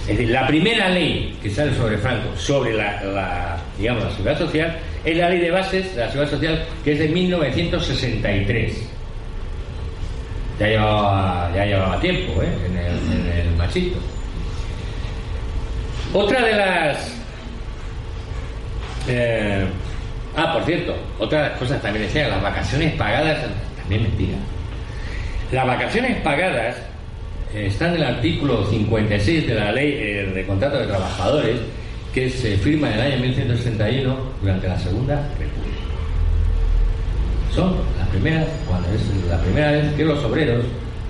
Es 0.02 0.08
decir, 0.08 0.30
la 0.30 0.48
primera 0.48 0.90
ley 0.90 1.38
que 1.42 1.50
sale 1.50 1.74
sobre 1.76 1.98
Franco, 1.98 2.36
sobre 2.36 2.74
la, 2.74 3.02
la, 3.04 3.58
digamos, 3.78 4.04
la 4.04 4.12
seguridad 4.12 4.40
social, 4.40 4.80
es 5.06 5.18
la 5.18 5.30
ley 5.30 5.40
de 5.40 5.52
bases 5.52 5.96
de 5.96 6.02
la 6.02 6.12
seguridad 6.12 6.32
social, 6.32 6.66
que 6.84 6.92
es 6.92 7.00
de 7.00 7.08
1963. 7.08 8.90
Ya 10.60 10.68
llevaba, 10.68 11.52
ya 11.56 11.66
llevaba 11.66 12.00
tiempo 12.02 12.42
¿eh? 12.42 12.50
en 12.66 13.48
el 13.48 13.56
machito. 13.56 13.98
Otra 16.16 16.46
de 16.46 16.54
las 16.54 17.12
eh, 19.10 19.66
ah, 20.38 20.54
por 20.54 20.64
cierto, 20.64 20.96
otra 21.20 21.44
de 21.44 21.50
las 21.50 21.60
cosas 21.60 21.82
también 21.82 22.06
decía, 22.06 22.30
las 22.30 22.42
vacaciones 22.42 22.94
pagadas, 22.94 23.40
también 23.76 24.04
mentira. 24.04 24.38
Las 25.52 25.68
vacaciones 25.68 26.22
pagadas 26.22 26.78
están 27.54 27.96
en 27.96 27.96
el 27.96 28.04
artículo 28.04 28.66
56 28.66 29.46
de 29.46 29.56
la 29.56 29.74
ley 29.74 29.92
eh, 29.94 30.32
de 30.34 30.46
contrato 30.46 30.78
de 30.78 30.88
trabajadores 30.88 31.58
que 32.14 32.30
se 32.30 32.56
firma 32.60 32.88
en 32.88 32.94
el 32.94 33.02
año 33.02 33.20
1961 33.20 34.16
durante 34.42 34.70
la 34.70 34.80
Segunda 34.80 35.16
República. 35.38 35.82
Son 37.54 37.76
las 38.00 38.08
primeras, 38.08 38.48
cuando 38.66 38.88
es 38.88 39.02
la 39.30 39.38
primera 39.42 39.72
vez 39.72 39.94
que 39.96 40.06
los 40.06 40.24
obreros, 40.24 40.64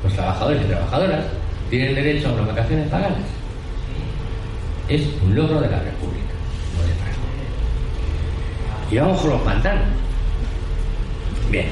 los 0.04 0.14
trabajadores 0.14 0.64
y 0.64 0.66
trabajadoras 0.66 1.26
tienen 1.70 1.94
derecho 1.94 2.30
a 2.30 2.34
unas 2.34 2.48
vacaciones 2.48 2.90
pagadas. 2.90 3.45
Es 4.88 5.02
un 5.24 5.36
logro 5.36 5.62
de 5.62 5.70
la 5.70 5.80
República. 5.80 6.26
Y 8.92 8.98
vamos 8.98 9.20
con 9.20 9.32
los 9.32 9.42
pantanos. 9.42 9.88
Bien, 11.50 11.68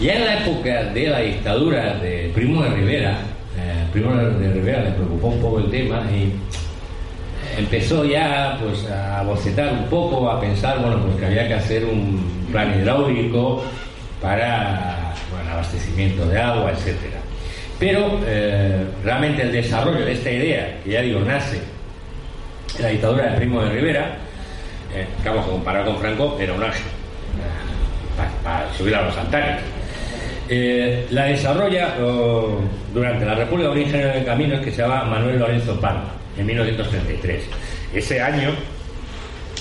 ya 0.00 0.14
en 0.14 0.24
la 0.24 0.34
época 0.42 0.84
de 0.84 1.08
la 1.08 1.20
dictadura 1.20 1.94
de 1.98 2.30
Primo 2.34 2.62
de 2.62 2.70
Rivera, 2.70 3.18
eh, 3.58 3.86
Primo 3.92 4.14
de 4.14 4.52
Rivera 4.52 4.84
le 4.84 4.90
preocupó 4.92 5.28
un 5.28 5.40
poco 5.40 5.58
el 5.58 5.70
tema 5.70 6.02
y 6.10 6.32
empezó 7.58 8.04
ya 8.04 8.58
pues 8.62 8.86
a 8.90 9.22
bocetar 9.22 9.72
un 9.72 9.84
poco, 9.84 10.30
a 10.30 10.40
pensar 10.40 10.78
bueno 10.80 11.02
pues 11.02 11.16
que 11.16 11.26
había 11.26 11.48
que 11.48 11.54
hacer 11.54 11.84
un 11.84 12.46
plan 12.50 12.78
hidráulico 12.78 13.62
para 14.22 15.14
bueno, 15.30 15.44
el 15.46 15.52
abastecimiento 15.52 16.26
de 16.26 16.38
agua, 16.40 16.72
etcétera. 16.72 17.18
Pero 17.78 18.20
eh, 18.26 18.84
realmente 19.04 19.42
el 19.42 19.52
desarrollo 19.52 20.04
de 20.04 20.12
esta 20.12 20.30
idea, 20.30 20.80
que 20.82 20.90
ya 20.90 21.02
digo, 21.02 21.20
nace 21.20 21.60
la 22.80 22.88
dictadura 22.88 23.30
de 23.30 23.36
Primo 23.36 23.62
de 23.62 23.70
Rivera, 23.70 24.16
eh, 24.94 25.06
que 25.22 25.28
vamos 25.28 25.46
a 25.46 25.50
comparar 25.50 25.84
con 25.84 25.98
Franco, 25.98 26.36
era 26.40 26.52
un 26.52 26.62
ángel 26.62 26.82
para, 28.42 28.72
subir 28.72 28.94
a 28.94 29.02
los 29.02 29.16
altares. 29.16 29.60
Eh, 30.48 31.06
la 31.10 31.24
desarrolla 31.24 31.94
durante 32.92 33.24
la 33.24 33.34
República 33.34 33.70
un 33.70 33.78
ingeniero 33.78 34.12
de 34.12 34.24
caminos 34.24 34.60
que 34.60 34.70
se 34.70 34.82
llama 34.82 35.04
Manuel 35.04 35.38
Lorenzo 35.38 35.78
Palma, 35.80 36.12
en 36.36 36.46
1933. 36.46 37.42
Ese 37.94 38.20
año 38.20 38.50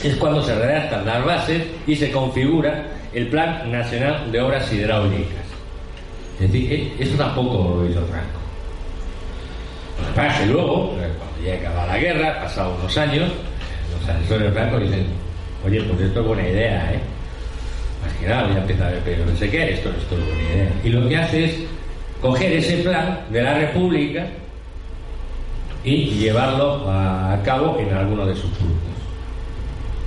es 0.03 0.16
cuando 0.16 0.41
se 0.43 0.55
redactan 0.55 1.05
las 1.05 1.26
bases 1.26 1.64
y 1.86 1.95
se 1.95 2.12
configura 2.12 2.86
el 3.14 3.28
Plan 3.28 3.72
Nacional 3.72 4.32
de 4.32 4.41
Obras 4.41 4.72
Hidráulicas. 4.72 5.47
Es 6.39 6.51
decir, 6.51 6.72
eh, 6.72 6.93
eso 6.99 7.16
tampoco 7.16 7.82
lo 7.82 7.89
hizo 7.89 8.05
Franco. 8.05 8.37
Que 10.18 10.47
luego, 10.47 10.93
cuando 10.93 11.45
ya 11.45 11.53
acaba 11.53 11.86
la 11.86 11.97
guerra, 11.99 12.41
pasado 12.41 12.76
unos 12.80 12.97
años, 12.97 13.32
los 13.91 14.09
asesores 14.09 14.51
Franco 14.51 14.80
dicen, 14.80 15.05
oye, 15.63 15.80
pues 15.84 16.01
esto 16.01 16.22
es 16.22 16.26
buena 16.26 16.47
idea, 16.47 16.91
¿eh? 16.91 16.99
Más 18.03 18.13
que 18.15 18.28
nada, 18.28 18.41
a 18.41 18.89
ver, 18.89 19.01
pero 19.05 19.26
no 19.28 19.38
sé 19.38 19.47
qué, 19.51 19.74
esto, 19.76 19.89
esto 19.89 20.18
es 20.18 20.26
buena 20.26 20.41
idea. 20.41 20.72
Y 20.84 20.89
lo 20.89 21.07
que 21.07 21.18
hace 21.18 21.45
es 21.45 21.55
coger 22.20 22.51
ese 22.51 22.78
plan 22.78 23.20
de 23.30 23.43
la 23.43 23.59
República 23.59 24.26
y 25.84 26.05
llevarlo 26.05 26.89
a 26.89 27.39
cabo 27.45 27.78
en 27.80 27.93
alguno 27.93 28.26
de 28.26 28.34
sus 28.34 28.49
puntos. 28.51 28.89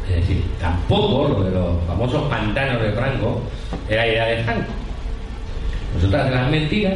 Es 0.09 0.17
decir, 0.17 0.43
tampoco 0.61 1.29
lo 1.29 1.45
de 1.45 1.51
los 1.53 1.85
famosos 1.87 2.25
pantanos 2.29 2.83
de 2.83 2.91
Franco 2.91 3.43
era 3.89 4.09
idea 4.09 4.27
de 4.27 4.43
Franco. 4.43 4.73
Pues 5.93 6.05
otras 6.05 6.31
de 6.31 6.35
las 6.35 6.51
mentiras 6.51 6.95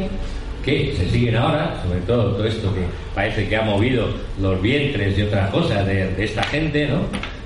que 0.65 0.95
se 0.97 1.09
siguen 1.11 1.35
ahora, 1.35 1.79
sobre 1.83 1.99
todo 2.01 2.31
todo 2.31 2.45
esto 2.45 2.73
que 2.73 2.81
parece 3.13 3.47
que 3.47 3.55
ha 3.55 3.61
movido 3.61 4.07
los 4.41 4.59
vientres 4.59 5.15
y 5.15 5.21
otras 5.21 5.51
cosas 5.51 5.85
de, 5.85 6.11
de 6.15 6.25
esta 6.25 6.41
gente, 6.43 6.87
¿no? 6.87 7.01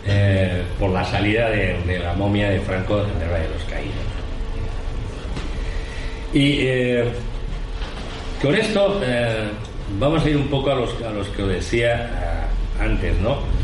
Eh, 0.07 0.63
por 0.79 0.91
la 0.91 1.03
salida 1.03 1.49
de, 1.49 1.77
de, 1.85 1.99
la 1.99 2.13
momia 2.13 2.49
de 2.49 2.61
Franco 2.61 2.99
el 2.99 3.29
Valle 3.29 3.43
de 3.43 3.53
los 3.53 3.63
Caídos. 3.69 3.95
Y 6.33 6.59
eh, 6.61 7.03
con 8.41 8.55
esto 8.55 9.01
eh, 9.03 9.49
vamos 9.99 10.23
a 10.23 10.29
ir 10.29 10.37
un 10.37 10.47
poco 10.47 10.71
a 10.71 10.75
los, 10.75 10.89
a 11.03 11.09
los 11.11 11.27
que 11.27 11.43
os 11.43 11.49
decía 11.49 12.47
antes, 12.79 13.19
¿no? 13.19 13.59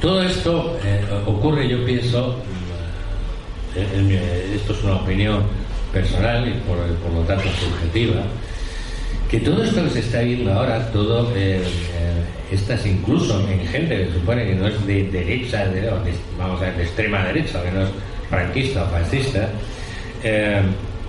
todo 0.00 0.22
esto 0.22 0.76
ocurre, 1.26 1.68
yo 1.68 1.84
pienso, 1.84 2.36
esto 3.74 4.72
es 4.72 4.82
una 4.82 4.96
opinión 4.96 5.44
personal 5.96 6.46
y 6.46 6.52
por, 6.68 6.76
por, 7.02 7.12
lo 7.12 7.20
tanto 7.20 7.48
subjetiva, 7.58 8.22
que 9.30 9.40
todo 9.40 9.64
esto 9.64 9.82
que 9.84 9.90
se 9.90 10.00
está 10.00 10.20
viendo 10.20 10.52
ahora, 10.52 10.90
todo, 10.92 11.32
eh, 11.34 11.62
eh, 11.62 12.52
estas 12.52 12.84
incluso 12.84 13.40
en 13.48 13.66
gente 13.66 14.04
que 14.04 14.12
supone 14.12 14.44
que 14.44 14.54
no 14.54 14.66
es 14.68 14.86
de 14.86 15.04
derecha, 15.04 15.66
de, 15.66 15.80
de, 15.80 15.90
vamos 16.38 16.60
a 16.60 16.66
ver, 16.66 16.76
de 16.76 16.82
extrema 16.82 17.24
derecha, 17.24 17.62
que 17.62 17.70
no 17.70 17.82
es 17.82 17.88
franquista 18.28 18.84
o 18.84 18.86
fascista, 18.88 19.48
eh, 20.22 20.60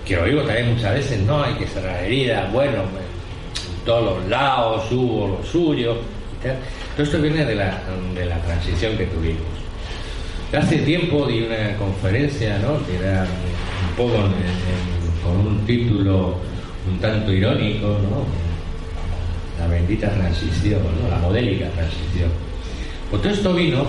que 0.05 0.17
oigo 0.17 0.41
también 0.43 0.73
muchas 0.73 0.93
veces, 0.93 1.19
no, 1.23 1.43
hay 1.43 1.53
que 1.55 1.67
cerrar 1.67 2.01
heridas, 2.05 2.51
bueno, 2.53 2.83
en 2.83 3.85
todos 3.85 4.05
los 4.05 4.29
lados 4.29 4.89
hubo 4.91 5.27
lo 5.27 5.43
suyo, 5.43 5.97
y. 6.43 6.47
Todo 6.95 7.03
esto 7.03 7.21
viene 7.21 7.45
de 7.45 7.55
la, 7.55 7.79
de 8.15 8.25
la 8.25 8.37
transición 8.39 8.97
que 8.97 9.05
tuvimos. 9.05 9.43
Hace 10.57 10.77
tiempo 10.77 11.27
di 11.27 11.41
una 11.41 11.75
conferencia, 11.77 12.57
¿no? 12.59 12.79
Era 12.97 13.27
poco 13.97 14.15
en, 14.15 14.25
en, 14.25 15.21
con 15.23 15.47
un 15.47 15.65
título 15.65 16.37
un 16.89 16.99
tanto 16.99 17.33
irónico, 17.33 17.87
¿no? 17.87 18.25
La 19.59 19.67
bendita 19.67 20.09
transición, 20.09 20.81
¿no? 21.01 21.09
La 21.09 21.17
modélica 21.17 21.67
transición. 21.71 22.29
Pues 23.09 23.21
todo 23.21 23.33
esto 23.33 23.53
vino, 23.53 23.85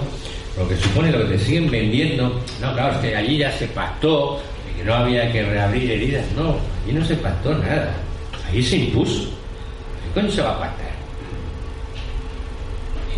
lo 0.56 0.68
que 0.68 0.76
supone 0.76 1.12
lo 1.12 1.18
que 1.18 1.36
te 1.36 1.38
siguen 1.38 1.70
vendiendo, 1.70 2.40
no, 2.60 2.72
claro, 2.72 2.94
es 2.94 2.98
que 2.98 3.16
allí 3.16 3.38
ya 3.38 3.52
se 3.52 3.66
pactó, 3.68 4.40
que 4.76 4.84
no 4.84 4.94
había 4.94 5.30
que 5.30 5.44
reabrir 5.44 5.90
heridas, 5.90 6.24
no, 6.36 6.56
allí 6.84 6.98
no 6.98 7.04
se 7.04 7.14
pactó 7.16 7.54
nada, 7.54 7.92
allí 8.48 8.62
se 8.62 8.76
impuso. 8.76 9.24
¿Qué 9.24 10.20
coño 10.20 10.30
se 10.30 10.42
va 10.42 10.52
a 10.52 10.60
pactar? 10.60 10.88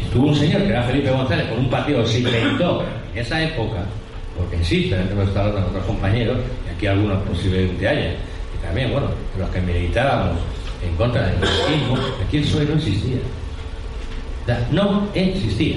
Estuvo 0.02 0.28
un 0.28 0.36
señor 0.36 0.62
que 0.62 0.68
era 0.68 0.82
Felipe 0.82 1.10
González 1.10 1.46
con 1.48 1.58
un 1.60 1.70
partido 1.70 2.04
se 2.04 2.18
inventó 2.18 2.82
en 3.14 3.20
esa 3.20 3.42
época, 3.42 3.84
porque 4.36 4.56
insisto, 4.56 4.96
hemos 4.96 5.28
estado 5.28 5.52
con 5.52 5.64
otros 5.64 5.84
compañeros, 5.84 6.38
y 6.66 6.74
aquí 6.74 6.86
algunos 6.86 7.22
posiblemente 7.22 7.88
haya, 7.88 8.12
y 8.12 8.64
también, 8.64 8.92
bueno, 8.92 9.08
los 9.38 9.48
que 9.50 9.60
militábamos 9.60 10.38
en 10.82 10.96
contra 10.96 11.26
del 11.26 11.36
franquismo, 11.38 11.96
aquí 12.26 12.38
el 12.38 12.44
PSOE 12.44 12.64
no 12.64 12.74
existía. 12.74 13.16
No 14.72 15.08
existía. 15.14 15.76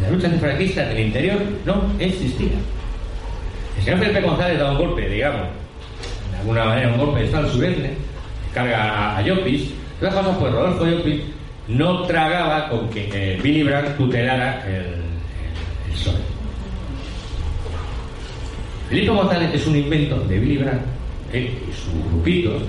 La 0.00 0.10
lucha 0.10 0.26
antifranquista 0.26 0.84
del 0.86 1.00
interior 1.00 1.38
no 1.64 1.90
existía. 1.98 2.52
El 3.78 3.84
señor 3.84 4.00
Felipe 4.00 4.20
González 4.20 4.58
da 4.58 4.70
un 4.72 4.78
golpe, 4.78 5.08
digamos, 5.08 5.48
de 6.30 6.38
alguna 6.38 6.64
manera 6.64 6.92
un 6.92 6.98
golpe 6.98 7.20
de 7.20 7.26
Estado 7.26 7.50
sureste, 7.50 7.96
carga 8.54 9.16
a 9.16 9.22
Llopis, 9.22 9.70
las 10.00 10.14
cosas 10.14 10.36
pues 10.38 10.52
Rodolfo 10.52 10.84
Llopis 10.84 11.22
no 11.68 12.02
tragaba 12.02 12.68
con 12.68 12.90
que 12.90 13.08
eh, 13.12 13.40
Billy 13.42 13.62
Brandt 13.62 13.96
tutelara 13.96 14.64
el, 14.66 14.74
el. 14.74 16.31
González 19.00 19.54
es 19.54 19.66
un 19.66 19.76
invento 19.76 20.20
de 20.20 20.38
Billy 20.38 20.58
Brandt 20.58 20.82
eh, 21.32 21.58
y 21.68 21.72
sus 21.72 22.10
grupitos 22.10 22.62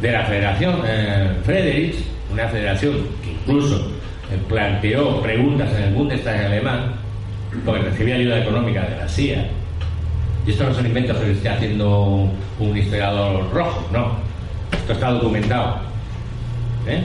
de 0.00 0.12
la 0.12 0.24
Federación 0.24 0.80
eh, 0.86 1.92
una 2.32 2.48
federación 2.48 2.94
que 3.22 3.32
incluso 3.32 3.76
eh, 4.30 4.38
planteó 4.48 5.20
preguntas 5.20 5.68
en 5.76 5.84
el 5.84 5.94
Bundestag 5.94 6.46
alemán 6.46 6.92
porque 7.64 7.82
recibía 7.82 8.16
ayuda 8.16 8.40
económica 8.40 8.82
de 8.82 8.96
la 8.96 9.08
CIA. 9.08 9.48
Y 10.46 10.50
esto 10.50 10.64
no 10.64 10.74
son 10.74 10.86
inventos 10.86 11.16
que 11.18 11.32
esté 11.32 11.48
haciendo 11.48 12.28
un 12.58 12.76
historiador 12.76 13.50
rojo, 13.52 13.88
no. 13.92 14.18
Esto 14.72 14.92
está 14.92 15.10
documentado. 15.10 15.78
¿Eh? 16.86 17.02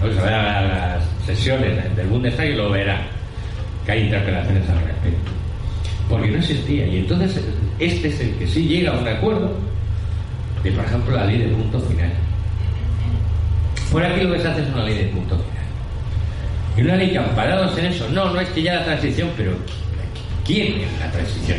Pues 0.00 0.14
se 0.14 0.20
vayan 0.20 0.44
a 0.44 0.60
las 0.62 1.04
sesiones 1.26 1.96
del 1.96 2.06
Bundestag 2.06 2.50
y 2.50 2.54
lo 2.54 2.70
verán, 2.70 3.00
que 3.84 3.92
hay 3.92 4.02
interpelaciones 4.04 4.68
al 4.68 4.80
respecto. 4.80 5.32
Porque 6.08 6.30
no 6.30 6.38
existía. 6.38 6.86
Y 6.86 6.98
entonces 6.98 7.40
este 7.78 8.08
es 8.08 8.20
el 8.20 8.34
que 8.36 8.46
sí 8.46 8.66
llega 8.66 8.92
a 8.92 8.98
un 8.98 9.08
acuerdo 9.08 9.52
de, 10.62 10.72
por 10.72 10.84
ejemplo, 10.84 11.16
la 11.16 11.24
ley 11.26 11.38
de 11.38 11.48
punto 11.48 11.80
final. 11.80 12.12
Por 13.92 14.04
aquí 14.04 14.22
lo 14.22 14.32
que 14.32 14.40
se 14.40 14.48
hace 14.48 14.62
es 14.62 14.68
una 14.68 14.84
ley 14.84 14.98
de 14.98 15.04
punto 15.06 15.36
final. 15.36 15.48
Y 16.76 16.82
una 16.82 16.96
ley 16.96 17.10
que 17.10 17.18
amparados 17.18 17.76
en 17.78 17.86
eso, 17.86 18.08
no, 18.10 18.32
no 18.32 18.40
es 18.40 18.48
que 18.50 18.62
ya 18.62 18.74
la 18.76 18.84
transición, 18.84 19.30
pero 19.36 19.52
¿Quién 20.48 20.80
la 20.98 21.10
transición? 21.10 21.58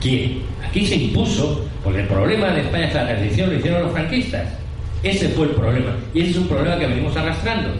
¿Quién? 0.00 0.42
Aquí 0.64 0.86
se 0.86 0.94
impuso, 0.94 1.64
porque 1.82 2.02
el 2.02 2.06
problema 2.06 2.50
de 2.50 2.60
España 2.60 2.86
es 2.86 2.94
la 2.94 3.08
transición 3.08 3.50
lo 3.50 3.58
hicieron 3.58 3.82
los 3.82 3.92
franquistas. 3.92 4.46
Ese 5.02 5.28
fue 5.30 5.46
el 5.46 5.50
problema. 5.50 5.90
Y 6.14 6.20
ese 6.20 6.30
es 6.30 6.36
un 6.36 6.46
problema 6.46 6.78
que 6.78 6.86
venimos 6.86 7.16
arrastrando. 7.16 7.70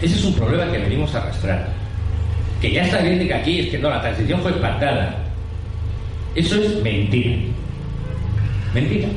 Ese 0.00 0.14
es 0.14 0.24
un 0.24 0.34
problema 0.34 0.70
que 0.70 0.78
venimos 0.78 1.12
arrastrando. 1.12 1.66
Que 2.60 2.72
ya 2.72 2.82
está 2.84 2.98
bien 2.98 3.18
de 3.18 3.26
que 3.26 3.34
aquí 3.34 3.60
es 3.60 3.68
que 3.70 3.78
no, 3.78 3.88
la 3.88 4.02
transición 4.02 4.40
fue 4.40 4.52
pactada. 4.52 5.16
Eso 6.34 6.56
es 6.56 6.82
mentira. 6.82 7.36
Mentira. 8.74 9.08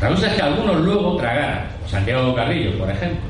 La 0.00 0.08
cosa 0.08 0.28
es 0.28 0.34
que 0.34 0.42
algunos 0.42 0.80
luego 0.80 1.16
tragaran, 1.16 1.66
Santiago 1.86 2.34
Carrillo, 2.34 2.76
por 2.78 2.90
ejemplo, 2.90 3.20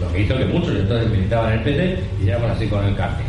lo 0.00 0.12
que 0.12 0.22
hizo 0.22 0.36
que 0.36 0.44
muchos 0.44 0.76
entonces 0.76 1.10
militaban 1.10 1.52
en 1.52 1.58
el 1.58 1.64
PT 1.64 2.04
y 2.20 2.24
llegamos 2.24 2.50
así 2.50 2.66
con 2.66 2.84
el 2.84 2.94
cartel. 2.94 3.26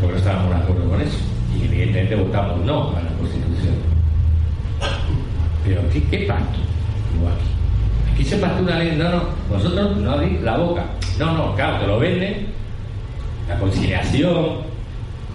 Porque 0.00 0.12
no 0.12 0.18
estábamos 0.18 0.50
de 0.50 0.62
acuerdo 0.62 0.90
con 0.90 1.00
eso. 1.00 1.18
Y 1.56 1.64
evidentemente 1.64 2.16
votamos 2.16 2.66
no 2.66 2.90
a 2.90 3.00
la 3.00 3.10
Constitución. 3.12 3.74
Pero 5.64 5.80
¿qué, 5.90 6.02
qué 6.04 6.18
pacto? 6.26 6.58
Igual. 7.16 7.34
Aquí 8.12 8.24
se 8.24 8.36
pactó 8.36 8.62
una 8.62 8.78
ley, 8.78 8.96
no, 8.96 9.08
no, 9.08 9.22
vosotros 9.48 9.96
no 9.96 10.12
abrís 10.12 10.42
la 10.42 10.56
boca. 10.56 10.84
No, 11.18 11.32
no, 11.32 11.54
claro, 11.54 11.78
te 11.78 11.86
lo 11.86 11.98
venden. 11.98 12.46
La 13.48 13.58
conciliación. 13.58 14.74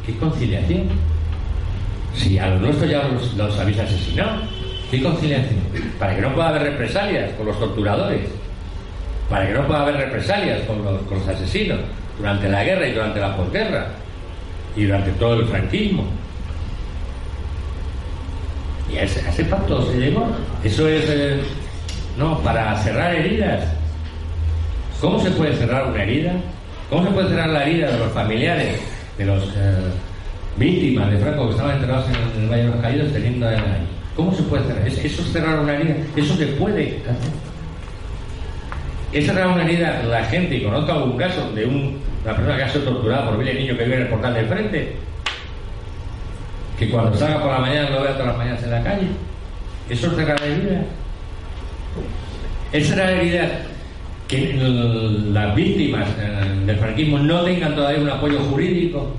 ¿Qué 0.05 0.15
conciliación? 0.17 0.89
Si 2.15 2.37
a 2.37 2.49
los 2.49 2.61
nuestros 2.61 2.89
ya 2.89 3.03
los, 3.07 3.33
los 3.35 3.59
habéis 3.59 3.79
asesinado. 3.79 4.41
¿Qué 4.89 5.03
conciliación? 5.03 5.59
Para 5.99 6.15
que 6.15 6.21
no 6.21 6.33
pueda 6.33 6.49
haber 6.49 6.63
represalias 6.63 7.31
con 7.33 7.45
los 7.45 7.59
torturadores. 7.59 8.27
Para 9.29 9.47
que 9.47 9.53
no 9.53 9.67
pueda 9.67 9.81
haber 9.81 9.97
represalias 9.97 10.61
con 10.61 10.83
los, 10.83 11.01
con 11.03 11.19
los 11.19 11.27
asesinos 11.27 11.79
durante 12.17 12.49
la 12.49 12.63
guerra 12.63 12.87
y 12.87 12.93
durante 12.93 13.19
la 13.19 13.35
posguerra 13.35 13.87
y 14.75 14.83
durante 14.85 15.11
todo 15.11 15.35
el 15.35 15.47
franquismo. 15.47 16.05
Y 18.91 18.97
a 18.97 19.03
ese, 19.03 19.25
a 19.25 19.29
ese 19.29 19.45
pacto 19.45 19.85
se 19.91 19.97
llegó. 19.97 20.27
Eso 20.63 20.87
es, 20.87 21.05
eh, 21.07 21.39
no, 22.17 22.39
para 22.39 22.75
cerrar 22.77 23.13
heridas. 23.13 23.65
¿Cómo 24.99 25.19
se 25.19 25.31
puede 25.31 25.55
cerrar 25.55 25.87
una 25.87 26.03
herida? 26.03 26.33
¿Cómo 26.89 27.05
se 27.05 27.11
puede 27.11 27.29
cerrar 27.29 27.49
la 27.49 27.63
herida 27.63 27.91
de 27.91 27.99
los 27.99 28.11
familiares, 28.11 28.79
de 29.17 29.25
los 29.25 29.43
eh, 29.55 29.75
víctimas 30.57 31.11
de 31.11 31.17
Franco 31.19 31.45
que 31.45 31.51
estaban 31.51 31.75
enterrados 31.75 32.05
en 32.09 32.43
el, 32.43 32.49
Valle 32.49 32.63
de 32.63 32.69
los 32.69 32.81
Caídos 32.81 33.13
teniendo 33.13 33.47
ahí? 33.47 33.57
¿Cómo 34.15 34.33
se 34.33 34.43
puede 34.43 34.63
cerrar? 34.65 34.87
Es- 34.87 34.97
Eso 35.05 35.21
es 35.21 35.31
cerrar 35.31 35.59
una 35.59 35.73
herida. 35.75 35.95
Eso 36.15 36.35
se 36.35 36.47
puede 36.47 36.97
hacer. 37.03 37.31
Es 39.13 39.25
cerrar 39.25 39.47
una 39.47 39.63
herida 39.63 40.01
la 40.03 40.23
gente, 40.25 40.55
y 40.55 40.63
conozco 40.63 40.91
algún 40.91 41.17
caso 41.17 41.51
de 41.51 41.65
un- 41.65 41.99
una 42.25 42.35
persona 42.35 42.57
que 42.57 42.63
ha 42.63 42.69
sido 42.69 42.83
torturada 42.85 43.25
por 43.29 43.37
ver 43.37 43.49
el 43.49 43.57
niño 43.59 43.77
que 43.77 43.83
vive 43.83 43.95
en 43.95 44.01
el 44.03 44.07
portal 44.09 44.33
de 44.33 44.39
enfrente, 44.41 44.95
que 46.77 46.89
cuando 46.89 47.17
salga 47.17 47.39
por 47.41 47.51
la 47.51 47.59
mañana 47.59 47.89
lo 47.89 48.01
vea 48.01 48.13
todas 48.13 48.27
las 48.27 48.37
mañanas 48.37 48.63
en 48.63 48.71
la 48.71 48.83
calle. 48.83 49.07
Eso 49.89 50.07
es 50.07 50.15
cerrar 50.15 50.41
heridas. 50.43 50.83
Es 52.71 52.87
cerrar 52.87 53.09
heridas 53.11 53.49
que 54.29 54.53
las 55.33 55.55
víctimas 55.55 56.07
eh, 56.19 56.63
del 56.67 56.77
franquismo 56.77 57.17
no 57.17 57.41
tengan 57.41 57.75
todavía 57.75 57.99
un 57.99 58.09
apoyo 58.09 58.39
jurídico. 58.41 59.11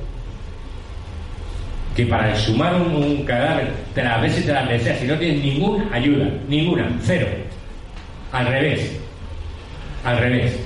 Que 1.97 2.07
para 2.07 2.31
exhumar 2.31 2.77
un, 2.77 3.25
cadáver, 3.25 3.73
te 3.93 4.05
la 4.05 4.19
ves 4.19 4.39
y 4.39 4.43
te 4.43 4.53
la 4.53 4.65
deseas, 4.65 5.01
si 5.01 5.07
no 5.09 5.19
tienes 5.19 5.43
ninguna 5.43 5.93
ayuda, 5.93 6.31
ninguna, 6.49 6.89
cero. 7.03 7.27
Al 8.31 8.47
revés. 8.47 9.01
Al 10.05 10.19
revés. 10.19 10.61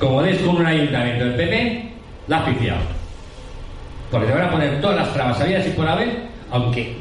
Como 0.00 0.22
des 0.22 0.38
con 0.38 0.56
un 0.56 0.66
ayuntamiento 0.66 1.26
del 1.26 1.34
PP, 1.34 1.90
la 2.26 2.38
has 2.38 2.54
piciado. 2.54 2.80
Porque 4.10 4.28
te 4.28 4.32
van 4.32 4.44
a 4.44 4.50
poner 4.50 4.80
todas 4.80 4.96
las 4.96 5.12
trabas 5.12 5.38
habidas 5.38 5.66
y 5.66 5.70
por 5.70 5.86
haber, 5.86 6.22
aunque 6.50 6.96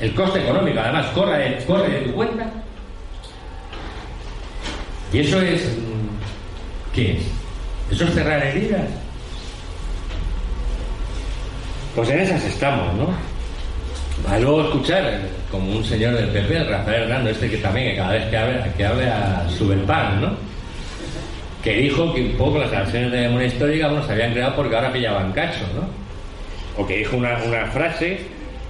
el 0.00 0.14
coste 0.14 0.40
económico 0.40 0.80
además 0.80 1.06
corre 1.08 1.58
corre 1.66 1.90
de 1.90 2.00
tu 2.06 2.12
cuenta. 2.14 2.63
Y 5.14 5.20
eso 5.20 5.40
es. 5.40 5.62
mm, 5.64 6.92
¿Qué 6.92 7.12
es? 7.12 7.22
Eso 7.92 8.04
es 8.04 8.14
cerrar 8.14 8.44
heridas. 8.44 8.88
Pues 11.94 12.10
en 12.10 12.18
esas 12.18 12.44
estamos, 12.44 12.92
¿no? 12.94 13.08
A 14.28 14.38
luego 14.40 14.62
escuchar, 14.62 15.04
eh, 15.04 15.20
como 15.52 15.70
un 15.70 15.84
señor 15.84 16.14
del 16.14 16.30
PP, 16.30 16.56
el 16.56 16.68
Rafael 16.68 17.02
Hernando, 17.02 17.30
este 17.30 17.48
que 17.48 17.58
también, 17.58 17.90
que 17.90 17.96
cada 17.96 18.12
vez 18.12 18.28
que 18.28 18.36
habla, 18.36 18.72
que 18.76 18.84
habla 18.84 19.46
sube 19.56 19.74
el 19.74 19.82
pan, 19.82 20.20
¿no? 20.20 20.32
Que 21.62 21.76
dijo 21.76 22.12
que 22.12 22.22
un 22.22 22.32
poco 22.32 22.58
las 22.58 22.70
canciones 22.70 23.12
de 23.12 23.20
memoria 23.20 23.46
histórica 23.46 23.86
bueno, 23.86 24.04
se 24.04 24.12
habían 24.12 24.32
creado 24.32 24.56
porque 24.56 24.74
ahora 24.74 24.92
pillaban 24.92 25.30
cacho, 25.30 25.64
¿no? 25.76 26.82
O 26.82 26.84
que 26.84 26.98
dijo 26.98 27.16
una, 27.16 27.38
una 27.44 27.66
frase 27.66 28.18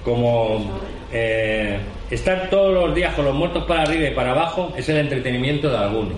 como 0.05 0.78
eh, 1.11 1.78
estar 2.14 2.48
todos 2.48 2.72
los 2.72 2.94
días 2.94 3.14
con 3.14 3.24
los 3.24 3.34
muertos 3.34 3.64
para 3.64 3.82
arriba 3.82 4.08
y 4.08 4.14
para 4.14 4.30
abajo 4.30 4.72
es 4.76 4.88
el 4.88 4.98
entretenimiento 4.98 5.68
de 5.68 5.76
algunos. 5.76 6.16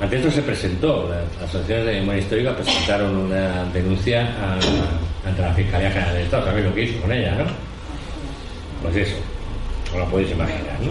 Ante 0.00 0.16
esto 0.16 0.30
se 0.30 0.42
presentó, 0.42 1.08
las 1.08 1.48
asociaciones 1.48 1.86
de 1.86 1.92
memoria 2.00 2.20
histórica 2.20 2.56
presentaron 2.56 3.16
una 3.16 3.64
denuncia 3.66 4.28
ante 5.24 5.42
la 5.42 5.52
Fiscalía 5.54 5.90
General 5.90 6.14
del 6.14 6.22
Estado, 6.24 6.46
¿sabéis 6.46 6.66
lo 6.66 6.74
que 6.74 6.82
hizo 6.82 7.00
con 7.00 7.12
ella, 7.12 7.34
no? 7.36 7.44
Pues 8.82 8.96
eso, 8.96 9.16
no 9.92 9.98
lo 10.00 10.06
podéis 10.06 10.32
imaginar, 10.32 10.80
¿no? 10.80 10.90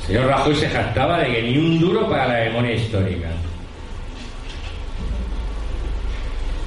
El 0.00 0.06
señor 0.06 0.26
Rajoy 0.26 0.54
se 0.54 0.68
jactaba 0.68 1.20
de 1.20 1.32
que 1.32 1.42
ni 1.42 1.56
un 1.56 1.80
duro 1.80 2.08
para 2.10 2.28
la 2.28 2.44
memoria 2.44 2.74
histórica. 2.74 3.28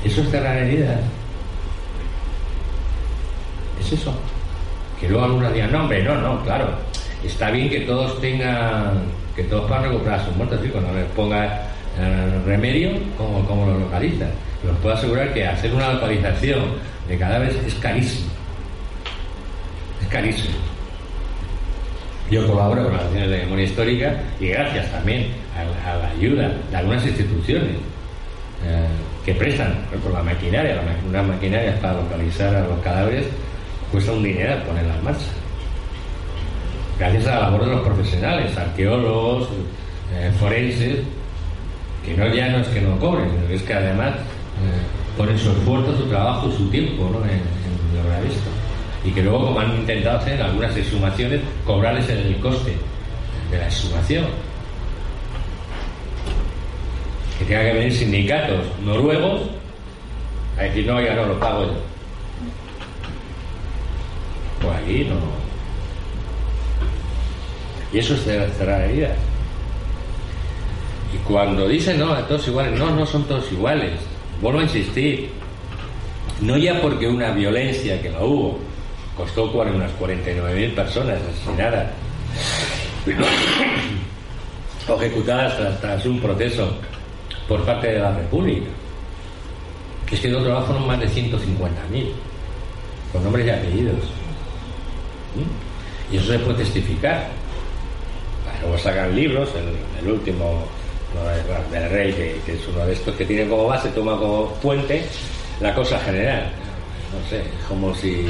Eso 0.03 0.21
es 0.21 0.29
cerrar 0.29 0.57
heridas. 0.57 0.99
Es 3.79 3.91
eso. 3.91 4.11
Que 4.99 5.07
luego 5.07 5.25
algunos 5.25 5.53
digan, 5.53 5.71
no, 5.71 5.81
hombre, 5.81 6.03
no, 6.03 6.15
no, 6.15 6.43
claro. 6.43 6.69
Está 7.23 7.51
bien 7.51 7.69
que 7.69 7.81
todos 7.81 8.19
tengan, 8.21 9.03
que 9.35 9.43
todos 9.43 9.67
puedan 9.67 9.83
recuperar 9.83 10.25
sus 10.25 10.35
muertos, 10.35 10.59
sí, 10.63 10.69
cuando 10.69 10.93
les 10.93 11.05
ponga 11.07 11.45
eh, 11.99 12.41
remedio, 12.45 12.91
como, 13.17 13.45
como 13.45 13.65
lo 13.67 13.79
localizan. 13.79 14.29
Pero 14.61 14.73
os 14.73 14.79
puedo 14.79 14.95
asegurar 14.95 15.33
que 15.33 15.47
hacer 15.47 15.73
una 15.73 15.93
localización 15.93 16.63
de 17.07 17.17
cadáveres 17.17 17.55
es 17.65 17.75
carísimo. 17.75 18.29
Es 20.01 20.07
carísimo. 20.07 20.55
Yo 22.29 22.45
colaboro 22.45 22.83
con 22.83 22.93
las 22.93 23.03
acciones 23.03 23.29
de 23.29 23.37
memoria 23.37 23.65
histórica 23.65 24.17
y 24.39 24.47
gracias 24.47 24.91
también 24.91 25.27
a, 25.55 25.91
a 25.91 25.95
la 25.97 26.09
ayuda 26.09 26.51
de 26.69 26.75
algunas 26.75 27.05
instituciones 27.05 27.77
eh, 28.65 28.87
que 29.23 29.35
prestan 29.35 29.75
por 30.01 30.11
la 30.13 30.23
maquinaria, 30.23 30.81
unas 31.07 31.25
maquinarias 31.27 31.77
para 31.79 32.01
localizar 32.01 32.55
a 32.55 32.61
los 32.61 32.79
cadáveres, 32.79 33.25
cuesta 33.91 34.11
un 34.11 34.23
dinero 34.23 34.63
ponerla 34.65 34.95
en 34.95 35.03
marcha. 35.03 35.25
Gracias 36.99 37.27
a 37.27 37.35
la 37.35 37.39
labor 37.41 37.65
de 37.65 37.71
los 37.71 37.81
profesionales, 37.81 38.57
arqueólogos, 38.57 39.49
eh, 40.13 40.31
forenses, 40.39 40.99
que 42.03 42.15
no 42.15 42.33
ya 42.33 42.49
no 42.49 42.59
es 42.59 42.67
que 42.69 42.81
no 42.81 42.97
cobren, 42.99 43.29
sino 43.29 43.47
que 43.47 43.55
es 43.55 43.63
que 43.63 43.73
además 43.73 44.15
eh, 44.15 45.17
ponen 45.17 45.37
su 45.37 45.51
esfuerzo, 45.51 45.95
su 45.97 46.05
trabajo, 46.05 46.51
su 46.51 46.69
tiempo 46.69 47.09
¿no? 47.11 47.23
en, 47.25 47.31
en 47.31 47.97
lograr 47.97 48.23
esto. 48.25 48.49
Y 49.05 49.11
que 49.11 49.21
luego, 49.21 49.45
como 49.45 49.59
han 49.59 49.75
intentado 49.75 50.17
hacer 50.17 50.41
algunas 50.41 50.75
exhumaciones, 50.75 51.41
cobrarles 51.65 52.09
el 52.09 52.35
coste 52.39 52.75
de 53.51 53.57
la 53.57 53.65
exhumación. 53.65 54.25
Que 57.39 57.45
tenga 57.45 57.63
que 57.63 57.73
venir 57.73 57.93
sindicatos 57.93 58.65
noruegos 58.83 59.41
a 60.57 60.63
decir, 60.63 60.87
no, 60.87 60.99
ya 60.99 61.13
no, 61.13 61.25
lo 61.27 61.39
pago 61.39 61.65
yo. 61.65 61.96
Pues 64.67 64.79
aquí 64.79 65.05
no. 65.05 65.15
Y 67.93 67.99
eso 67.99 68.15
es 68.15 68.27
cer- 68.27 68.51
cerrar 68.57 68.81
heridas. 68.81 69.17
Y 71.13 71.17
cuando 71.19 71.67
dicen, 71.67 71.99
no, 71.99 72.13
todos 72.25 72.45
iguales, 72.49 72.77
no, 72.77 72.91
no 72.91 73.05
son 73.05 73.23
todos 73.23 73.49
iguales. 73.51 73.93
Vuelvo 74.41 74.59
a 74.59 74.63
insistir. 74.63 75.29
No 76.41 76.57
ya 76.57 76.81
porque 76.81 77.07
una 77.07 77.31
violencia 77.31 78.01
que 78.01 78.09
la 78.09 78.23
hubo 78.23 78.59
costó 79.15 79.51
unas 79.73 79.91
49.000 79.99 80.75
personas 80.75 81.17
asesinadas 81.21 81.87
o 84.87 85.01
ejecutadas 85.01 85.57
tras, 85.57 86.05
un 86.05 86.19
proceso 86.19 86.71
por 87.47 87.63
parte 87.65 87.87
de 87.93 87.99
la 87.99 88.11
República. 88.15 88.67
Es 90.11 90.19
que 90.19 90.29
de 90.29 90.37
lado 90.49 90.65
fueron 90.65 90.85
más 90.87 90.99
de 90.99 91.07
150.000 91.07 92.11
con 93.11 93.23
nombres 93.23 93.47
y 93.47 93.49
apellidos. 93.49 93.95
¿Mm? 95.35 96.13
Y 96.13 96.17
eso 96.17 96.31
se 96.31 96.39
puede 96.39 96.59
testificar. 96.59 97.27
Luego 98.61 98.77
sacan 98.77 99.15
libros, 99.15 99.49
el, 100.01 100.11
último 100.11 100.65
¿no? 101.13 101.71
del 101.71 101.89
rey, 101.89 102.13
que, 102.45 102.53
es 102.53 102.67
uno 102.67 102.85
de 102.85 102.93
estos 102.93 103.15
que 103.15 103.25
tiene 103.25 103.47
como 103.47 103.67
base, 103.67 103.89
toma 103.89 104.17
como 104.17 104.49
fuente 104.61 105.03
la 105.59 105.73
cosa 105.73 105.99
general. 105.99 106.49
No 107.13 107.29
sé, 107.29 107.37
es 107.37 107.65
como 107.67 107.93
si 107.95 108.25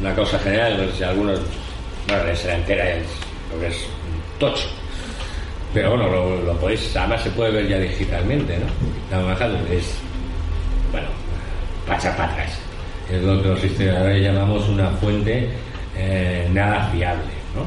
una 0.00 0.14
cosa 0.14 0.38
general, 0.38 0.76
no 0.78 0.90
sé 0.90 0.98
si 0.98 1.04
algunos, 1.04 1.40
bueno, 2.08 2.24
la 2.24 2.54
entera 2.54 2.90
es 2.90 3.06
lo 3.52 3.60
que 3.60 3.66
es 3.68 3.86
tocho. 4.38 4.68
Pero 5.72 5.90
bueno, 5.90 6.08
lo, 6.44 6.56
podéis, 6.56 6.94
además 6.96 7.22
se 7.22 7.30
puede 7.30 7.52
ver 7.52 7.68
ya 7.68 7.78
digitalmente, 7.78 8.58
¿no? 8.58 8.66
La 9.16 9.34
es, 9.72 9.94
bueno, 10.90 11.08
pacha 11.86 12.16
para 12.16 12.32
atrás. 12.32 12.69
Es 13.10 13.22
lo 13.22 13.42
que 13.42 13.48
los 13.48 13.64
historiadores 13.64 14.22
llamamos 14.22 14.68
una 14.68 14.90
fuente 14.90 15.48
eh, 15.96 16.48
nada 16.52 16.88
fiable, 16.92 17.32
¿no? 17.54 17.66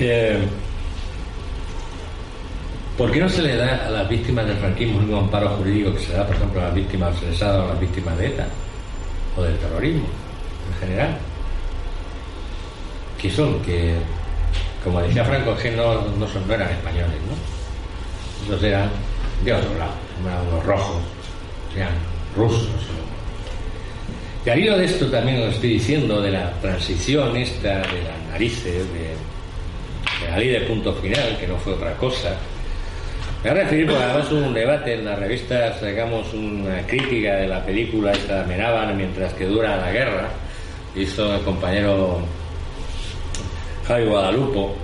Eh, 0.00 0.38
¿Por 2.98 3.10
qué 3.10 3.20
no 3.20 3.28
se 3.28 3.42
le 3.42 3.56
da 3.56 3.86
a 3.86 3.90
las 3.90 4.08
víctimas 4.08 4.46
del 4.46 4.56
franquismo 4.56 5.00
mismo 5.00 5.18
amparo 5.18 5.48
jurídico 5.50 5.94
que 5.94 6.00
se 6.00 6.12
da, 6.12 6.26
por 6.26 6.34
ejemplo, 6.36 6.60
a 6.60 6.64
las 6.64 6.74
víctimas, 6.74 7.16
se 7.18 7.26
les 7.26 7.42
ha 7.42 7.52
dado 7.52 7.64
a 7.64 7.68
las 7.68 7.80
víctimas 7.80 8.18
de 8.18 8.26
ETA 8.26 8.46
o 9.36 9.42
del 9.42 9.56
terrorismo 9.58 10.06
en 10.72 10.78
general? 10.80 11.18
Que 13.20 13.30
son 13.30 13.62
que, 13.62 13.94
como 14.82 15.00
decía 15.00 15.24
Franco, 15.24 15.56
que 15.56 15.70
no, 15.70 16.02
no, 16.18 16.26
son, 16.26 16.46
no 16.48 16.54
eran 16.54 16.70
españoles, 16.70 17.16
¿no? 17.28 18.46
Esos 18.46 18.62
eran 18.64 18.90
de 19.44 19.52
otro 19.52 19.78
lado, 19.78 19.92
eran 20.24 20.48
unos 20.48 20.66
rojos, 20.66 21.02
eran 21.76 21.92
rusos. 22.36 22.68
Y 24.44 24.50
al 24.50 24.58
hilo 24.58 24.76
de 24.76 24.84
esto 24.84 25.06
también 25.06 25.40
os 25.42 25.54
estoy 25.54 25.70
diciendo 25.74 26.20
de 26.20 26.32
la 26.32 26.50
transición 26.60 27.36
esta 27.36 27.78
de 27.78 28.02
las 28.02 28.30
narices, 28.30 28.74
de, 28.92 30.24
de 30.24 30.30
la 30.30 30.38
ley 30.38 30.48
de 30.48 30.60
punto 30.62 30.92
final, 30.94 31.36
que 31.38 31.46
no 31.46 31.56
fue 31.56 31.74
otra 31.74 31.94
cosa, 31.96 32.36
me 33.42 33.50
voy 33.50 33.58
a 33.58 33.62
referir 33.64 33.86
porque 33.86 34.02
además 34.04 34.30
hubo 34.30 34.46
un 34.46 34.54
debate 34.54 34.94
en 34.94 35.04
la 35.04 35.16
revista, 35.16 35.76
sacamos 35.80 36.32
una 36.32 36.86
crítica 36.86 37.34
de 37.34 37.48
la 37.48 37.64
película 37.64 38.12
esta 38.12 38.44
Menaban 38.44 38.96
mientras 38.96 39.32
que 39.34 39.46
dura 39.46 39.78
la 39.78 39.90
guerra. 39.90 40.28
Hizo 40.94 41.34
el 41.34 41.40
compañero 41.40 42.20
Javi 43.88 44.04
Guadalupo, 44.04 44.76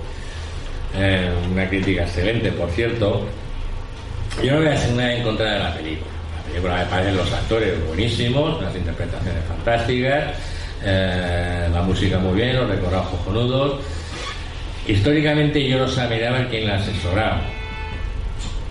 eh, 0.93 1.31
una 1.49 1.69
crítica 1.69 2.01
excelente, 2.01 2.51
por 2.51 2.69
cierto. 2.71 3.25
Yo 4.43 4.51
no 4.51 4.57
voy 4.57 4.67
a 4.67 4.71
decir 4.71 4.91
nada 4.91 5.13
en 5.13 5.23
contra 5.23 5.53
de 5.53 5.59
la 5.59 5.73
película. 5.75 6.08
La 6.49 6.53
película 6.53 6.75
me 6.77 6.85
parecen 6.85 7.17
los 7.17 7.31
actores 7.31 7.87
buenísimos, 7.87 8.61
las 8.61 8.75
interpretaciones 8.75 9.43
fantásticas, 9.47 10.35
eh, 10.83 11.69
la 11.71 11.81
música 11.83 12.19
muy 12.19 12.35
bien, 12.35 12.55
los 12.55 12.69
recordados 12.69 13.07
cojonudos. 13.09 13.79
Históricamente 14.87 15.67
yo 15.67 15.79
no 15.79 15.87
sabía 15.87 16.47
quién 16.49 16.67
la 16.67 16.75
asesoraba 16.75 17.41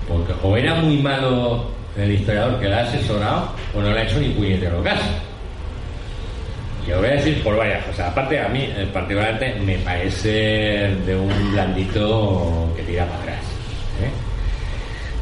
porque 0.09 0.33
o 0.43 0.57
era 0.57 0.75
muy 0.77 0.97
malo 0.97 1.67
el 1.97 2.13
historiador 2.13 2.59
que 2.59 2.69
la 2.69 2.79
ha 2.79 2.83
asesorado 2.83 3.53
o 3.75 3.81
no 3.81 3.93
le 3.93 4.01
ha 4.01 4.05
hecho 4.05 4.19
ni 4.19 4.31
puñetero 4.31 4.83
caso. 4.83 5.05
Yo 6.87 6.99
voy 6.99 7.09
a 7.09 7.13
decir 7.13 7.43
por 7.43 7.57
varias 7.57 7.85
cosas. 7.85 8.09
Aparte, 8.09 8.41
a 8.41 8.49
mí 8.49 8.67
particularmente 8.93 9.61
me 9.61 9.77
parece 9.79 10.97
de 11.05 11.17
un 11.17 11.53
blandito 11.53 12.73
que 12.75 12.83
tira 12.83 13.05
para 13.05 13.21
atrás. 13.21 13.41
¿eh? 14.03 14.28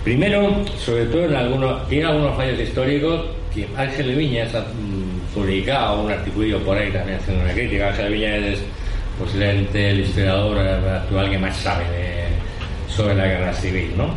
Primero, 0.07 0.65
sobre 0.79 1.07
todo 1.07 1.25
en 1.25 1.35
algunos, 1.35 1.89
tiene 1.89 2.07
algunos 2.07 2.37
fallos 2.37 2.61
históricos 2.61 3.27
que 3.53 3.67
Ángel 3.77 4.15
Viñas 4.15 4.55
ha 4.55 4.61
mm, 4.61 5.35
publicado 5.35 6.03
un 6.03 6.13
artículo 6.13 6.61
por 6.61 6.79
ahí 6.79 6.93
también 6.93 7.19
haciendo 7.19 7.43
una 7.43 7.53
crítica. 7.53 7.89
Ángel 7.89 8.13
Viñas 8.13 8.39
es 8.39 8.59
posiblemente 9.19 9.91
el 9.91 9.99
historiador 9.99 10.59
actual 10.59 11.29
que 11.29 11.39
más 11.39 11.57
sabe 11.57 11.85
sobre 12.87 13.17
la 13.17 13.27
guerra 13.27 13.53
civil, 13.53 13.95
¿no? 13.97 14.15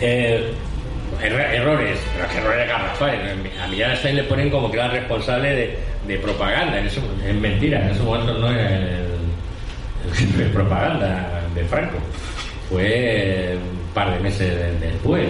Eh, 0.00 0.52
errores, 1.20 1.98
pero 2.14 2.46
errores 2.46 2.68
garrafales. 2.68 3.20
A 3.60 3.66
Millán 3.66 3.96
Stein 3.96 4.14
le 4.14 4.22
ponen 4.22 4.48
como 4.48 4.70
que 4.70 4.76
era 4.76 4.86
responsable 4.86 5.76
de, 6.06 6.18
propaganda. 6.18 6.78
En 6.78 6.86
eso, 6.86 7.00
es 7.26 7.34
mentira, 7.34 7.82
en 7.82 7.90
ese 7.90 8.02
momento 8.04 8.32
no 8.38 8.48
era 8.48 9.02
propaganda 10.54 11.42
de 11.52 11.64
Franco. 11.64 11.96
Fue 12.70 13.58
par 13.96 14.12
de 14.12 14.20
meses 14.20 14.78
después. 14.78 15.26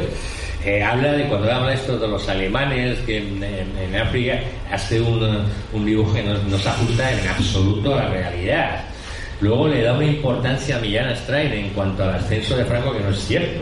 Eh, 0.65 0.83
habla 0.83 1.13
de 1.13 1.27
cuando 1.29 1.53
habla 1.53 1.73
esto 1.73 1.97
de 1.97 2.09
los 2.09 2.29
alemanes 2.29 2.99
que 3.07 3.19
en, 3.19 3.43
en, 3.43 3.79
en 3.79 3.95
África 3.95 4.41
hace 4.73 5.01
un, 5.01 5.23
un 5.73 5.87
dibujo 5.87 6.13
que 6.13 6.25
no, 6.25 6.59
se 6.59 6.69
ajusta 6.69 7.13
en 7.13 7.29
absoluto 7.29 7.95
a 7.95 8.03
la 8.03 8.09
realidad. 8.09 8.85
Luego 9.41 9.69
le 9.69 9.83
da 9.83 9.93
una 9.93 10.07
importancia 10.07 10.77
a 10.77 10.81
Millán 10.81 11.15
Stein 11.15 11.53
en 11.53 11.71
cuanto 11.71 12.03
al 12.03 12.17
ascenso 12.17 12.57
de 12.57 12.65
Franco 12.65 12.93
que 12.93 13.01
no 13.01 13.11
es 13.11 13.19
cierto 13.19 13.61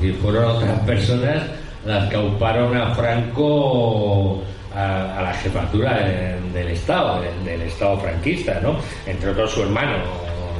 y 0.00 0.12
fueron 0.12 0.44
otras 0.44 0.78
personas 0.80 1.42
las 1.84 2.08
que 2.08 2.16
auparon 2.16 2.76
a 2.76 2.94
Franco 2.94 4.40
a, 4.76 5.18
a 5.18 5.22
la 5.22 5.34
jefatura 5.34 5.98
de, 6.04 6.38
del 6.52 6.68
Estado, 6.68 7.20
del, 7.20 7.44
del, 7.44 7.62
Estado 7.62 7.98
franquista, 7.98 8.60
¿no? 8.62 8.76
Entre 9.06 9.30
otros 9.30 9.50
su 9.50 9.62
hermano 9.62 9.96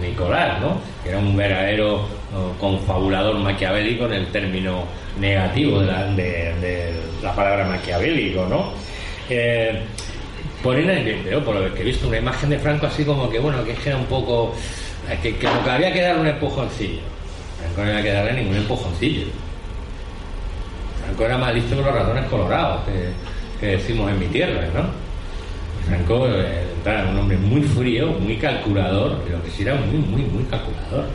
Nicolás, 0.01 0.61
¿no? 0.61 0.79
Que 1.05 1.11
era 1.11 1.18
un 1.18 1.37
verdadero 1.37 2.17
confabulador 2.61 3.37
maquiavélico 3.39 4.07
en 4.07 4.12
el 4.12 4.26
término 4.29 4.85
negativo 5.18 5.81
de 5.81 5.87
la, 5.87 6.05
de, 6.07 6.93
la 7.22 7.35
palabra 7.35 7.66
maquiavélico, 7.66 8.47
¿no? 8.47 8.72
Eh, 9.31 9.83
ponen 10.62 10.91
el 10.91 11.20
pero 11.24 11.45
por 11.45 11.55
lo 11.55 11.74
que 11.74 11.83
he 11.83 11.85
visto 11.85 12.09
una 12.09 12.18
imagen 12.18 12.51
de 12.51 12.59
Franco 12.59 12.87
así 12.87 13.05
como 13.05 13.31
que 13.31 13.39
bueno 13.39 13.62
que 13.62 13.76
era 13.85 13.97
un 13.97 14.07
poco 14.07 14.55
que, 15.22 15.37
que, 15.37 15.39
que 15.39 15.70
había 15.70 15.93
que 15.93 16.01
dar 16.01 16.18
un 16.18 16.26
empujoncillo 16.26 17.01
Franco 17.59 17.83
no 17.83 17.91
había 17.91 18.03
que 18.03 18.12
darle 18.12 18.33
ningún 18.35 18.57
empujoncillo. 18.57 19.26
Franco 21.05 21.24
era 21.24 21.39
más 21.39 21.55
listo 21.55 21.76
que 21.76 21.83
los 21.83 21.93
ratones 21.93 22.24
colorados, 22.26 22.85
que, 22.85 23.11
que 23.61 23.76
decimos 23.76 24.11
en 24.11 24.18
mi 24.18 24.26
tierra, 24.26 24.62
¿no? 24.74 25.09
Franco 25.87 26.29
eh, 26.29 26.64
era 26.85 27.09
un 27.09 27.18
hombre 27.18 27.37
muy 27.37 27.62
frío, 27.62 28.09
muy 28.12 28.37
calculador, 28.37 29.20
pero 29.26 29.43
que 29.43 29.51
sí 29.51 29.62
era 29.62 29.74
muy, 29.74 29.99
muy, 29.99 30.22
muy 30.22 30.45
calculador. 30.45 31.07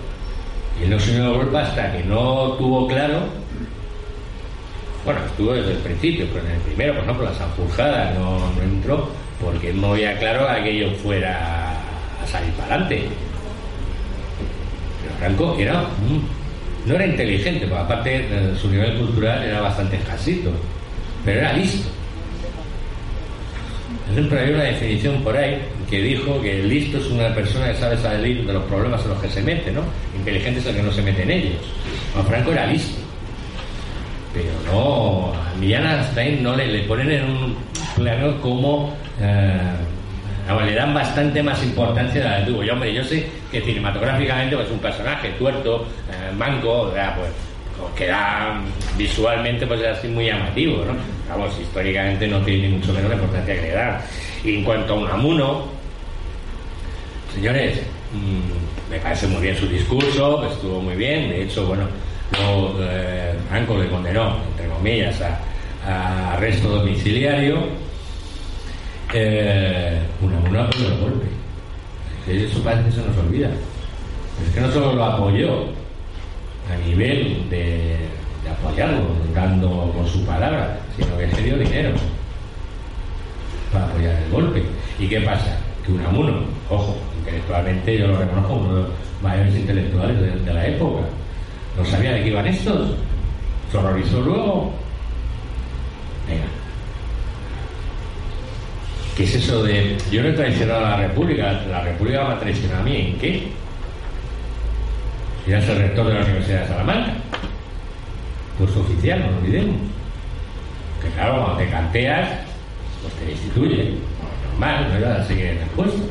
Y 0.80 0.84
él 0.84 0.90
no 0.90 1.00
se 1.00 1.14
dio 1.14 1.36
golpe 1.36 1.58
hasta 1.58 1.92
que 1.92 2.04
no 2.04 2.54
tuvo 2.54 2.88
claro, 2.88 3.22
bueno, 5.06 5.20
estuvo 5.26 5.54
desde 5.54 5.74
el 5.74 5.78
principio, 5.80 6.26
pero 6.34 6.46
en 6.46 6.54
el 6.54 6.62
primero, 6.62 6.94
por 6.96 7.04
ejemplo, 7.04 7.26
la 7.26 7.34
Sanjurjada 7.34 8.14
no, 8.14 8.40
no 8.40 8.62
entró 8.62 9.10
porque 9.44 9.74
no 9.74 9.92
veía 9.92 10.18
claro 10.18 10.46
que 10.48 10.62
aquello 10.62 10.92
fuera 10.96 11.72
a 12.22 12.28
salir 12.28 12.52
para 12.54 12.76
adelante. 12.76 13.10
Franco 15.20 15.56
era 15.58 15.82
un, 15.82 16.28
no 16.86 16.96
era 16.96 17.06
inteligente, 17.06 17.68
porque 17.68 17.84
aparte 17.84 18.56
su 18.60 18.70
nivel 18.70 18.98
cultural 18.98 19.44
era 19.44 19.62
bastante 19.62 19.98
escasito, 19.98 20.52
pero 21.24 21.40
era 21.40 21.54
listo. 21.54 21.90
Siempre 24.14 24.40
hay 24.40 24.54
una 24.54 24.64
definición 24.64 25.24
por 25.24 25.36
ahí 25.36 25.60
que 25.90 26.02
dijo 26.02 26.42
que 26.42 26.64
listo 26.64 26.98
es 26.98 27.06
una 27.08 27.34
persona 27.34 27.72
que 27.72 27.80
sabe 27.80 27.98
salir 27.98 28.46
de 28.46 28.54
los 28.54 28.64
problemas 28.66 29.02
en 29.04 29.10
los 29.10 29.22
que 29.22 29.30
se 29.30 29.42
mete, 29.42 29.72
¿no? 29.72 29.82
Inteligente 30.24 30.62
es 30.62 30.66
el 30.68 30.76
que 30.78 30.84
no 30.84 30.92
se 30.92 31.02
mete 31.02 31.24
en 31.24 31.32
ellos. 31.32 31.62
Bueno, 32.14 32.30
Franco 32.30 32.52
era 32.54 32.66
listo. 32.68 32.98
Pero 34.34 34.52
no, 34.72 35.34
a 35.34 35.54
Millán 35.60 36.04
Stein 36.06 36.42
no 36.42 36.56
le, 36.56 36.66
le, 36.68 36.80
ponen 36.84 37.12
en 37.12 37.24
un 37.26 37.58
plano 37.96 38.40
como 38.40 38.96
eh, 39.20 39.60
le 40.66 40.76
dan 40.76 40.94
bastante 40.94 41.44
más 41.44 41.62
importancia 41.62 42.22
a 42.22 42.30
la 42.30 42.40
de 42.40 42.46
tuvo. 42.46 42.64
Yo, 42.64 42.74
hombre, 42.74 42.94
yo 42.94 43.04
sé 43.04 43.28
que 43.52 43.62
cinematográficamente 43.62 44.56
pues, 44.56 44.68
es 44.68 44.74
un 44.74 44.80
personaje 44.80 45.30
tuerto, 45.32 45.88
eh, 46.10 46.34
manco, 46.36 46.88
¿verdad? 46.88 47.16
pues 47.18 47.30
queda 47.98 48.62
visualmente 48.98 49.68
pues 49.68 49.84
así 49.84 50.08
muy 50.08 50.28
llamativo, 50.28 50.86
¿no? 50.86 50.94
Vamos, 51.30 51.54
históricamente 51.60 52.28
no 52.28 52.40
tiene 52.40 52.70
mucho 52.70 52.94
menos 52.94 53.10
la 53.10 53.16
importancia 53.16 53.56
que 53.56 53.62
le 53.62 53.72
da. 53.72 54.02
Y 54.44 54.56
en 54.56 54.64
cuanto 54.64 54.94
a 54.94 54.98
Unamuno, 54.98 55.66
señores, 57.36 57.82
mmm, 57.82 58.03
me 58.90 59.00
parece 59.00 59.28
muy 59.28 59.42
bien 59.42 59.56
su 59.56 59.68
discurso, 59.68 60.46
estuvo 60.48 60.82
muy 60.82 60.96
bien, 60.96 61.30
de 61.30 61.44
hecho, 61.44 61.66
bueno, 61.66 61.84
luego 62.32 62.78
eh, 62.82 63.34
Franco 63.50 63.78
le 63.78 63.90
condenó, 63.90 64.38
entre 64.52 64.68
comillas, 64.68 65.22
a, 65.86 66.34
arresto 66.34 66.70
domiciliario 66.70 67.58
eh, 69.14 70.00
una 70.22 70.38
una 70.50 70.70
el 70.70 70.98
golpe. 71.00 71.26
Eso 72.28 72.64
parece 72.64 72.86
que 72.86 72.92
se 72.92 73.06
nos 73.06 73.18
olvida. 73.18 73.50
Es 74.46 74.54
que 74.54 74.62
no 74.62 74.72
solo 74.72 74.94
lo 74.94 75.04
apoyó 75.04 75.66
a 76.72 76.88
nivel 76.88 77.50
de, 77.50 77.98
de 78.44 78.50
apoyarlo, 78.50 79.10
dando 79.36 79.92
con 79.96 80.08
su 80.08 80.26
palabra, 80.26 80.80
sino 80.96 81.18
que 81.18 81.30
se 81.32 81.42
dio 81.42 81.58
dinero 81.58 81.92
para 83.74 83.86
apoyar 83.86 84.16
el 84.24 84.32
golpe. 84.32 84.64
¿Y 85.00 85.08
qué 85.08 85.20
pasa? 85.22 85.58
Que 85.86 85.92
Unamuno, 85.92 86.46
ojo, 86.70 86.96
intelectualmente 87.24 87.98
yo 87.98 88.08
lo 88.08 88.18
reconozco 88.18 88.54
uno 88.54 88.76
de 88.76 88.82
los 88.82 88.92
mayores 89.22 89.56
intelectuales 89.56 90.46
de, 90.46 90.54
la 90.54 90.68
época, 90.68 91.02
no 91.78 91.86
sabía 91.86 92.12
de 92.12 92.24
qué 92.24 92.30
iban 92.30 92.46
estos, 92.48 92.96
se 93.72 93.78
horrorizó 93.78 94.22
luego. 94.22 94.74
Venga, 96.28 96.44
¿Qué 99.16 99.24
es 99.24 99.36
eso 99.36 99.64
de.? 99.64 99.98
Yo 100.12 100.24
no 100.24 100.30
he 100.30 100.34
traicionado 100.34 100.86
a 100.86 100.90
la 100.90 100.98
República, 100.98 101.62
la 101.70 101.82
República 101.82 102.24
me 102.24 102.34
ha 102.34 102.40
traicionado 102.40 102.82
a 102.82 102.84
mí, 102.84 102.96
¿en 102.96 103.20
qué? 103.20 103.48
Ya 105.48 105.60
es 105.60 105.70
el 105.70 105.78
rector 105.78 106.08
de 106.08 106.14
la 106.14 106.22
Universidad 106.22 106.62
de 106.62 106.68
Salamanca. 106.68 107.14
Puesto 108.58 108.82
oficial, 108.82 109.20
no 109.20 109.32
lo 109.32 109.38
olvidemos. 109.38 109.76
Que 111.02 111.10
claro, 111.10 111.44
cuando 111.44 111.58
te 111.58 111.70
canteas, 111.70 112.30
pues 113.02 113.14
te 113.16 113.26
destituye. 113.26 113.94
Normal, 114.52 114.90
¿verdad? 114.94 115.22
Así 115.22 115.36
que 115.36 115.52
en 115.52 115.58
el 115.60 115.70
puesto. 115.70 116.02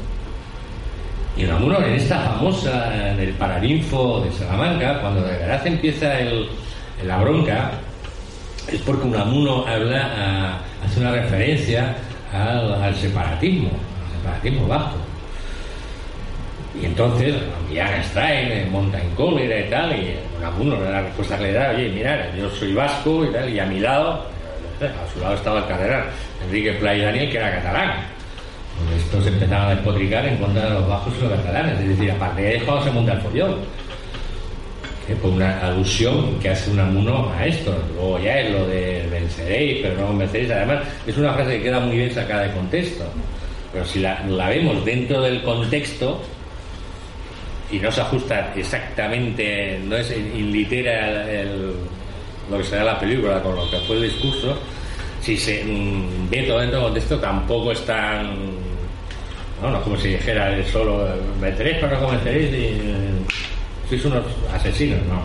Y 1.37 1.45
Unamuno, 1.45 1.79
en 1.83 1.95
esta 1.95 2.19
famosa 2.21 2.91
del 3.17 3.31
Paraninfo 3.35 4.21
de 4.21 4.33
Salamanca, 4.33 5.01
cuando 5.01 5.23
de 5.23 5.39
verdad 5.39 5.67
empieza 5.67 6.19
el, 6.19 6.49
la 7.07 7.19
bronca, 7.19 7.71
es 8.71 8.81
porque 8.83 9.07
Unamuno 9.07 9.67
habla, 9.67 10.11
a, 10.15 10.85
hace 10.85 11.01
una 11.01 11.13
referencia 11.13 11.97
al, 12.33 12.95
separatismo, 12.95 13.71
al 13.71 14.19
separatismo 14.19 14.69
bajo. 14.69 14.97
Y 16.81 16.87
entonces, 16.87 17.35
ya 17.73 17.97
extraen, 17.97 18.71
monta 18.71 19.01
en 19.01 19.11
cólera 19.15 19.59
y 19.59 19.71
tal, 19.71 19.93
y 19.93 20.17
Unamuno 20.39 20.81
la 20.81 21.01
respuesta 21.01 21.39
que 21.39 21.45
le 21.45 21.53
da, 21.53 21.71
oye, 21.71 21.89
mira, 21.89 22.35
yo 22.37 22.51
soy 22.51 22.75
vasco 22.75 23.25
y 23.25 23.33
tal, 23.33 23.49
y 23.49 23.59
a 23.59 23.65
mi 23.65 23.81
lado, 23.81 24.27
a 24.81 25.13
su 25.13 25.21
lado 25.21 25.35
estaba 25.35 25.61
el 25.61 25.67
cardenal 25.67 26.05
Enrique 26.45 26.73
Playa 26.73 27.07
Daniel, 27.07 27.31
que 27.31 27.39
era 27.39 27.53
catalán. 27.53 27.93
Estos 28.97 29.27
empezaron 29.27 29.67
a 29.67 29.75
despotricar 29.75 30.27
en 30.27 30.37
contra 30.39 30.65
de 30.65 30.71
los 30.71 30.89
bajos 30.89 31.15
y 31.19 31.23
los 31.23 31.33
catalanes, 31.33 31.81
es 31.81 31.89
decir, 31.89 32.11
aparte 32.11 32.43
de 32.43 32.57
eso 32.57 32.83
se 32.83 32.91
monta 32.91 33.13
el 33.13 33.21
follón. 33.21 33.57
Que 35.07 35.15
por 35.17 35.31
una 35.31 35.59
alusión 35.61 36.39
que 36.41 36.51
hace 36.51 36.71
Unamuno 36.71 37.31
a 37.37 37.47
esto. 37.47 37.77
Luego 37.95 38.19
ya 38.21 38.39
es 38.39 38.53
lo 38.53 38.67
de 38.67 39.09
venceréis, 39.11 39.79
pero 39.83 39.97
no 40.01 40.17
venceréis. 40.17 40.51
Además, 40.51 40.85
es 41.07 41.17
una 41.17 41.33
frase 41.33 41.57
que 41.57 41.65
queda 41.65 41.81
muy 41.81 41.97
bien 41.97 42.15
sacada 42.15 42.43
de 42.43 42.53
contexto. 42.53 43.05
Pero 43.73 43.85
si 43.85 44.01
la, 44.01 44.23
vemos 44.49 44.85
dentro 44.85 45.23
del 45.23 45.43
contexto, 45.43 46.21
y 47.71 47.79
no 47.79 47.91
se 47.91 48.01
ajusta 48.03 48.53
exactamente, 48.55 49.81
no 49.85 49.97
es 49.97 50.11
inlitera 50.11 51.31
el, 51.31 51.73
lo 52.51 52.59
que 52.59 52.65
será 52.65 52.85
la 52.85 53.01
película 53.01 53.43
con 53.43 53.57
lo 53.57 53.69
que 53.71 53.79
fue 53.79 53.97
el 53.97 54.03
discurso, 54.03 54.57
si 55.23 55.37
se 55.37 55.65
mm, 55.65 56.29
ve 56.29 56.43
todo 56.43 56.61
dentro 56.61 56.79
del 56.79 56.89
contexto 56.89 57.19
tampoco 57.19 57.73
es 57.73 57.85
tan, 57.87 58.37
no, 59.63 59.71
no 59.71 59.83
como 59.83 59.97
si 59.97 60.09
dijera 60.09 60.53
solo, 60.71 61.07
venceréis 61.41 61.79
pero 61.81 61.93
no 61.93 62.07
convenceréis 62.07 62.53
y 62.53 63.89
sois 63.89 64.05
unos 64.05 64.25
asesinos, 64.53 64.99
no. 65.07 65.23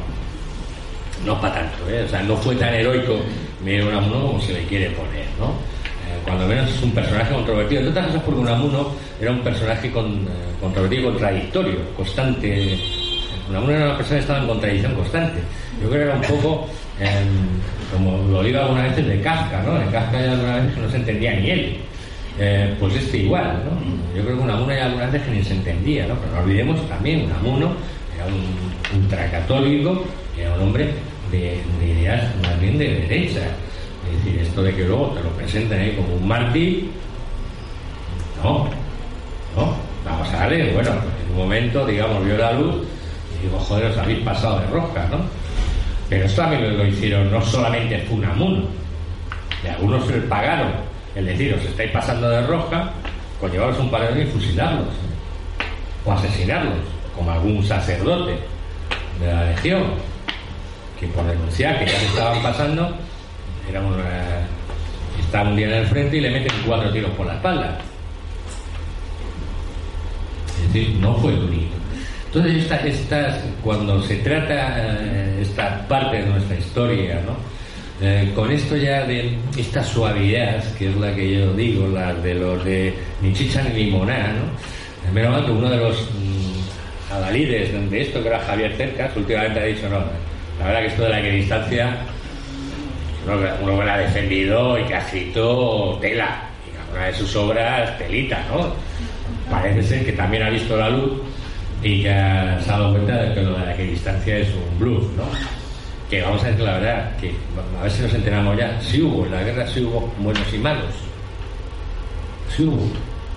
No 1.26 1.42
para 1.42 1.56
tanto, 1.56 1.90
¿eh? 1.90 2.04
o 2.06 2.10
sea, 2.10 2.22
no 2.22 2.38
fue 2.38 2.56
tan 2.56 2.74
heroico 2.74 3.20
Miguel 3.64 3.88
Unamuno 3.88 4.28
como 4.28 4.42
se 4.42 4.54
le 4.54 4.64
quiere 4.66 4.92
poner, 4.92 5.26
¿no? 5.40 5.56
cuando 6.28 6.46
menos 6.46 6.70
es 6.70 6.84
un 6.84 6.92
personaje 6.92 7.34
controvertido. 7.34 7.80
Entre 7.80 7.92
otras 7.92 8.08
cosas 8.08 8.24
porque 8.24 8.40
Unamuno 8.42 8.92
era 9.20 9.32
un 9.32 9.40
personaje 9.40 9.90
con, 9.90 10.06
eh, 10.06 10.28
controvertido 10.60 11.12
contradictorio, 11.12 11.76
constante. 11.96 12.78
Unamuno 13.50 13.74
era 13.74 13.86
una 13.86 13.98
persona 13.98 14.18
que 14.18 14.22
estaba 14.22 14.40
en 14.40 14.48
contradicción 14.48 14.96
constante. 14.96 15.40
Yo 15.82 15.90
creo 15.90 16.02
que 16.02 16.10
era 16.10 16.16
un 16.16 16.22
poco, 16.22 16.70
em, 17.00 17.94
como 17.94 18.18
lo 18.30 18.44
digo 18.44 18.60
alguna 18.60 18.84
vez, 18.84 18.96
de 18.96 19.22
Kafka, 19.22 19.64
¿no? 19.64 19.82
En 19.82 19.90
Kafka 19.90 20.20
ya 20.20 20.32
alguna 20.34 20.56
vez 20.58 20.78
no 20.78 20.90
se 20.90 20.98
entendía 20.98 21.34
ni 21.34 21.50
él. 21.50 21.78
Eh, 22.40 22.76
pues 22.80 22.96
este 22.96 23.18
igual, 23.18 23.64
¿no? 23.66 24.16
Yo 24.16 24.24
creo 24.24 24.38
que 24.38 24.44
Unamuno 24.44 24.74
ya 24.74 24.86
alguna 24.86 25.08
vez 25.08 25.24
que 25.24 25.32
ni 25.32 25.44
se 25.44 25.54
entendía, 25.54 26.08
¿no? 26.08 26.16
Pero 26.16 26.34
no 26.34 26.40
olvidemos 26.40 26.88
también, 26.88 27.26
Unamuno 27.26 27.72
era 28.16 28.26
un 28.28 29.02
ultracatólico, 29.02 30.06
era 30.38 30.54
un 30.54 30.62
hombre 30.62 30.94
de, 31.32 31.62
de 31.80 31.88
ideas 31.88 32.24
más 32.44 32.60
bien 32.60 32.78
de 32.78 32.88
derecha 33.08 33.42
es 34.08 34.24
decir, 34.24 34.42
esto 34.42 34.64
de 34.64 34.74
que 34.74 34.86
luego 34.86 35.08
te 35.08 35.24
lo 35.24 35.30
presenten 35.32 35.80
ahí 35.80 35.96
como 35.96 36.16
un 36.16 36.28
mártir, 36.28 36.90
no, 38.44 38.66
no, 39.56 39.76
vamos 40.06 40.30
a 40.34 40.38
darle, 40.38 40.74
bueno, 40.74 40.92
en 40.92 41.32
un 41.32 41.38
momento, 41.38 41.86
digamos, 41.86 42.26
vio 42.26 42.38
la 42.38 42.54
luz 42.54 42.76
y 43.38 43.44
digo, 43.46 43.60
joder, 43.60 43.92
os 43.92 43.98
habéis 43.98 44.20
pasado 44.20 44.60
de 44.60 44.68
rosca, 44.68 45.08
¿no? 45.12 45.18
Pero 46.10 46.26
esto 46.26 46.42
también 46.42 46.78
lo 46.78 46.86
hicieron 46.86 47.32
no 47.32 47.42
solamente 47.42 48.00
Funamuno, 48.10 48.64
y 49.64 49.68
algunos 49.68 50.08
se 50.08 50.14
pagaron, 50.22 50.72
es 51.18 51.26
decir, 51.26 51.54
os 51.54 51.66
estáis 51.66 51.92
pasando 51.92 52.30
de 52.30 52.46
rosca 52.46 52.92
con 53.40 53.52
llevaros 53.52 53.80
un 53.80 53.90
paredón 53.90 54.22
y 54.22 54.26
fusilarlos, 54.26 54.94
o 56.06 56.12
asesinarlos, 56.12 56.78
como 57.16 57.32
algún 57.32 57.64
sacerdote 57.64 58.38
de 59.20 59.34
la 59.34 59.46
legión, 59.46 59.84
que 61.00 61.08
por 61.08 61.26
denunciar 61.26 61.80
que 61.80 61.86
ya 61.86 62.00
se 62.00 62.06
estaban 62.06 62.42
pasando, 62.42 62.96
era 63.70 63.82
está 65.20 65.42
un 65.42 65.56
día 65.56 65.68
en 65.68 65.74
el 65.74 65.88
frente 65.88 66.18
y 66.18 66.22
le 66.22 66.30
meten 66.30 66.56
cuatro 66.66 66.92
tiros 66.92 67.12
por 67.12 67.26
la 67.26 67.34
espalda. 67.34 67.78
Es 70.58 70.74
decir, 70.74 70.96
no 71.00 71.16
fue 71.16 71.36
bonito. 71.36 71.76
Entonces, 72.28 72.72
esta, 72.86 73.42
cuando 73.64 74.02
se 74.04 74.18
trata 74.18 74.76
eh, 74.78 75.40
esta 75.42 75.88
parte 75.88 76.18
de 76.18 76.26
nuestra 76.28 76.58
historia, 76.58 77.22
¿no? 77.26 77.57
Eh, 78.00 78.32
con 78.36 78.52
esto 78.52 78.78
ya 78.78 79.06
de 79.06 79.36
esta 79.58 79.84
suavidad, 79.84 80.64
que 80.76 80.90
es 80.90 80.96
la 80.98 81.16
que 81.16 81.40
yo 81.40 81.54
digo, 81.54 81.88
la 81.88 82.14
de 82.14 82.36
los 82.36 82.64
de 82.64 82.94
ni 83.22 83.34
chicha 83.34 83.64
ni 83.64 83.86
limoná, 83.86 84.34
¿no? 84.34 85.12
Menos 85.12 85.32
mal 85.32 85.46
que 85.46 85.52
uno 85.52 85.70
de 85.70 85.78
los 85.78 86.02
mmm, 86.02 87.14
adalides 87.14 87.90
de 87.90 88.02
esto, 88.02 88.22
que 88.22 88.28
era 88.28 88.40
Javier 88.40 88.76
Cercas, 88.76 89.16
últimamente 89.16 89.60
ha 89.60 89.64
dicho, 89.64 89.90
no, 89.90 90.00
la 90.60 90.66
verdad 90.66 90.82
que 90.82 90.88
esto 90.88 91.04
de 91.04 91.10
la 91.10 91.20
equidistancia 91.22 91.98
uno, 93.62 93.80
que 93.80 93.86
la 93.86 93.94
ha 93.96 93.98
defendido 93.98 94.80
y 94.80 94.84
que 94.84 94.94
ha 94.94 95.00
escrito 95.00 95.98
tela, 96.00 96.44
y 96.66 96.96
una 96.96 97.08
de 97.08 97.14
sus 97.14 97.36
obras 97.36 97.98
telita, 97.98 98.40
¿no? 98.52 98.74
Parece 99.50 99.84
ser 99.84 100.06
que 100.06 100.12
también 100.14 100.44
ha 100.44 100.50
visto 100.50 100.78
la 100.78 100.90
luz 100.90 101.14
y 101.82 102.04
que 102.04 102.12
ha, 102.12 102.60
se 102.62 102.70
ha 102.70 102.78
dado 102.78 102.92
cuenta 102.92 103.24
de 103.24 103.34
que 103.34 103.42
lo 103.42 103.58
de 103.58 103.66
la 103.66 103.74
equidistancia 103.74 104.38
es 104.38 104.50
un 104.50 104.80
bluff, 104.80 105.04
¿no? 105.18 105.57
Que 106.10 106.22
vamos 106.22 106.42
a 106.44 106.48
decir 106.48 106.64
la 106.64 106.74
verdad, 106.74 107.18
que 107.18 107.36
a 107.78 107.84
ver 107.84 107.92
si 107.92 108.02
nos 108.02 108.14
enteramos 108.14 108.58
ya, 108.58 108.80
sí 108.82 109.02
hubo, 109.02 109.26
en 109.26 109.32
la 109.32 109.44
guerra 109.44 109.68
sí 109.68 109.82
hubo 109.82 110.10
buenos 110.20 110.54
y 110.54 110.58
malos. 110.58 110.86
Sí 112.56 112.64
hubo. 112.64 112.88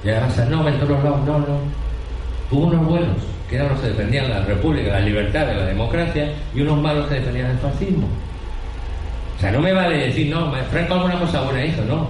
Y 0.04 0.08
además, 0.08 0.48
no, 0.48 0.68
en 0.68 0.78
todos 0.78 1.04
lados, 1.04 1.20
no, 1.26 1.38
no. 1.40 1.58
Hubo 2.50 2.66
unos 2.66 2.86
buenos, 2.86 3.16
que 3.48 3.56
eran 3.56 3.70
los 3.70 3.80
que 3.80 3.88
defendían 3.88 4.30
la 4.30 4.44
república, 4.44 4.92
la 4.92 5.00
libertad, 5.00 5.46
la 5.48 5.66
democracia, 5.66 6.32
y 6.54 6.60
unos 6.60 6.80
malos 6.80 7.08
que 7.08 7.16
defendían 7.16 7.50
el 7.50 7.58
fascismo. 7.58 8.06
O 9.36 9.40
sea, 9.40 9.50
no 9.50 9.60
me 9.60 9.72
vale 9.72 10.06
decir, 10.06 10.28
no, 10.28 10.52
Franco 10.70 10.94
alguna 10.94 11.18
cosa 11.18 11.42
buena 11.42 11.64
hizo, 11.64 11.84
no. 11.84 12.08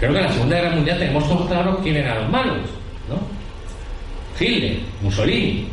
Creo 0.00 0.12
que 0.12 0.18
en 0.18 0.24
la 0.24 0.32
Segunda 0.32 0.56
Guerra 0.56 0.74
Mundial 0.74 0.98
tenemos 0.98 1.28
todos 1.28 1.46
claro 1.46 1.78
quién 1.82 1.96
eran 1.96 2.22
los 2.22 2.30
malos, 2.30 2.58
¿no? 3.08 3.34
Hitler, 4.38 4.78
Mussolini. 5.02 5.68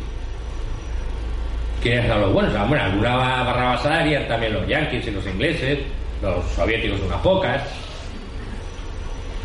¿Quiénes 1.82 2.04
eran 2.04 2.20
los 2.20 2.32
buenos? 2.32 2.68
Bueno, 2.68 2.84
alguna 2.84 3.16
barra 3.16 3.70
basada 3.70 4.00
harían 4.00 4.28
también 4.28 4.52
los 4.54 4.66
yanquis 4.68 5.06
y 5.06 5.10
los 5.10 5.26
ingleses, 5.26 5.78
los 6.22 6.44
soviéticos 6.52 7.00
unas 7.00 7.20
pocas. 7.20 7.62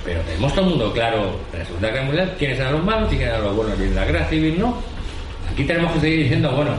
Pero 0.05 0.21
tenemos 0.21 0.53
todo 0.53 0.65
el 0.65 0.69
mundo 0.71 0.93
claro 0.93 1.39
en 1.51 1.59
la 1.59 1.65
Segunda 1.65 1.89
Guerra 1.89 2.05
Mundial 2.05 2.35
quiénes 2.37 2.59
eran 2.59 2.73
los 2.73 2.83
malos 2.83 3.11
y 3.11 3.17
quiénes 3.17 3.33
eran 3.33 3.43
los 3.43 3.55
buenos. 3.55 3.79
Y 3.79 3.83
en 3.83 3.95
la 3.95 4.05
guerra 4.05 4.25
civil 4.25 4.59
no. 4.59 4.77
Aquí 5.51 5.63
tenemos 5.63 5.91
que 5.93 5.99
seguir 5.99 6.19
diciendo, 6.23 6.51
bueno, 6.51 6.71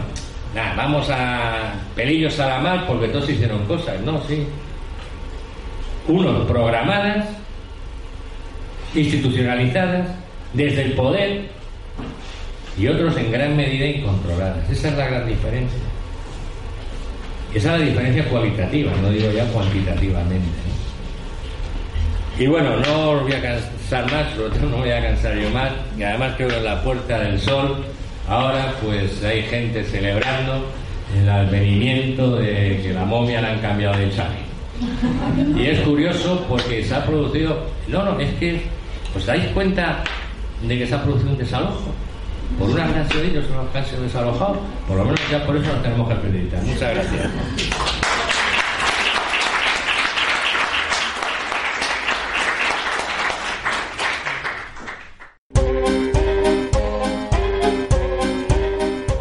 Nada, 0.54 0.74
vamos 0.76 1.08
a 1.10 1.74
pelillos 1.94 2.38
a 2.40 2.46
la 2.46 2.58
mar 2.60 2.86
porque 2.86 3.08
todos 3.08 3.28
hicieron 3.28 3.64
cosas, 3.66 4.00
¿no? 4.00 4.20
Sí. 4.26 4.46
Unos 6.06 6.46
programadas, 6.46 7.26
institucionalizadas, 8.94 10.08
desde 10.54 10.82
el 10.82 10.92
poder, 10.92 11.50
y 12.78 12.88
otros 12.88 13.16
en 13.16 13.32
gran 13.32 13.56
medida 13.56 13.86
incontroladas. 13.86 14.70
Esa 14.70 14.88
es 14.88 14.96
la 14.96 15.06
gran 15.06 15.26
diferencia. 15.26 15.78
Esa 17.54 17.74
es 17.74 17.80
la 17.80 17.86
diferencia 17.86 18.24
cualitativa, 18.28 18.92
no 19.02 19.10
digo 19.10 19.30
ya 19.32 19.44
cuantitativamente. 19.46 20.46
Y 22.38 22.46
bueno, 22.46 22.76
no 22.76 23.10
os 23.10 23.22
voy 23.22 23.32
a 23.32 23.42
cansar 23.42 24.10
más, 24.12 24.34
sobre 24.34 24.50
todo 24.58 24.70
no 24.70 24.76
voy 24.78 24.90
a 24.90 25.02
cansar 25.02 25.36
yo 25.36 25.50
más, 25.50 25.72
y 25.98 26.02
además 26.02 26.34
creo 26.36 26.48
que 26.48 26.56
en 26.56 26.64
la 26.64 26.82
Puerta 26.82 27.18
del 27.18 27.40
Sol 27.40 27.84
Ahora 28.28 28.74
pues 28.84 29.24
hay 29.24 29.42
gente 29.44 29.82
celebrando 29.84 30.66
el 31.16 31.28
advenimiento 31.28 32.36
de 32.36 32.78
que 32.82 32.92
la 32.92 33.06
momia 33.06 33.40
la 33.40 33.52
han 33.52 33.60
cambiado 33.60 33.96
de 33.96 34.10
Charlie. 34.10 35.56
Y 35.56 35.66
es 35.66 35.80
curioso 35.80 36.44
porque 36.46 36.84
se 36.84 36.94
ha 36.94 37.06
producido... 37.06 37.66
No, 37.88 38.04
no, 38.04 38.20
es 38.20 38.30
que 38.34 38.60
os 39.16 39.24
dais 39.24 39.46
cuenta 39.54 40.04
de 40.62 40.78
que 40.78 40.86
se 40.86 40.94
ha 40.94 41.02
producido 41.02 41.30
un 41.30 41.38
desalojo. 41.38 41.94
Por 42.58 42.70
una 42.70 42.84
han 42.84 43.08
sido 43.10 43.24
ellos 43.24 43.44
los 43.50 43.68
que 43.68 43.78
han 43.78 43.86
sido 43.86 44.02
desalojados. 44.02 44.58
Por 44.86 44.96
lo 44.96 45.04
menos 45.04 45.20
ya 45.30 45.44
por 45.44 45.56
eso 45.56 45.72
nos 45.72 45.82
tenemos 45.82 46.08
que 46.08 46.14
acreditar. 46.14 46.62
Muchas 46.62 46.94
gracias. 46.94 47.30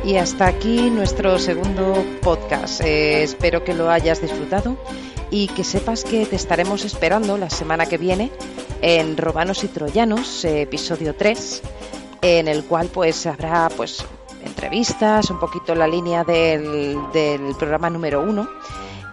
Y 0.07 0.15
hasta 0.15 0.47
aquí 0.47 0.89
nuestro 0.89 1.38
segundo 1.38 2.01
podcast. 2.21 2.80
Eh, 2.80 3.23
espero 3.23 3.65
que 3.65 3.73
lo 3.73 3.91
hayas 3.91 4.21
disfrutado 4.21 4.78
y 5.30 5.47
que 5.49 5.65
sepas 5.65 6.05
que 6.05 6.25
te 6.25 6.38
estaremos 6.38 6.86
esperando 6.86 7.38
la 7.38 7.49
semana 7.49 7.88
que 7.88 7.97
viene 7.97 8.32
en 8.82 9.17
Romanos 9.17 9.65
y 9.65 9.67
Troyanos, 9.67 10.45
episodio 10.45 11.13
3, 11.13 11.61
en 12.22 12.47
el 12.47 12.63
cual 12.65 12.89
pues 12.93 13.26
habrá 13.26 13.70
pues 13.76 14.05
entrevistas, 14.43 15.30
un 15.30 15.39
poquito 15.39 15.76
la 15.76 15.88
línea 15.88 16.24
del, 16.24 16.97
del 17.13 17.55
programa 17.57 17.89
número 17.89 18.22
1 18.22 18.47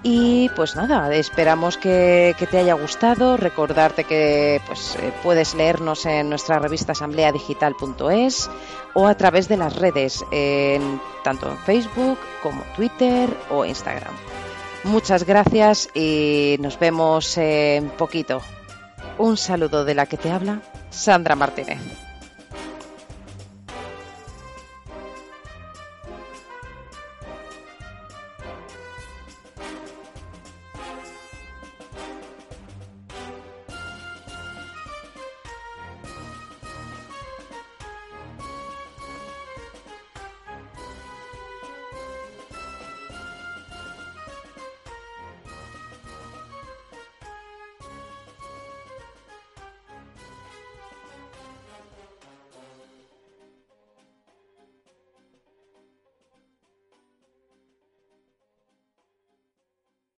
Y 0.03 0.51
pues 0.51 0.77
nada, 0.77 1.15
esperamos 1.15 1.79
que, 1.79 2.37
te 2.51 2.59
haya 2.59 2.75
gustado. 2.75 3.39
Recordarte 3.39 4.05
que 4.05 4.61
pues, 4.67 4.97
eh, 4.97 5.13
puedes 5.23 5.55
leernos 5.55 6.05
en 6.05 6.29
nuestra 6.29 6.59
revista 6.59 6.93
asambleadigital.es 6.93 8.51
o 8.93 9.07
a 9.07 9.15
través 9.17 9.49
de 9.49 9.57
las 9.57 9.75
redes, 9.77 10.23
tanto 11.25 11.51
en 11.51 11.59
Facebook 11.59 12.19
como 12.43 12.63
Twitter 12.77 13.29
o 13.51 13.65
Instagram. 13.65 14.15
Muchas 14.85 15.25
gracias 15.25 15.89
y 15.95 16.57
nos 16.61 16.79
vemos 16.79 17.39
en 17.39 17.89
poquito. 17.89 18.43
Un 19.17 19.39
saludo 19.39 19.87
de 19.87 19.95
la 19.95 20.05
que 20.05 20.19
te 20.19 20.31
habla, 20.31 20.61
Sandra 20.91 21.35
Martínez. 21.35 21.79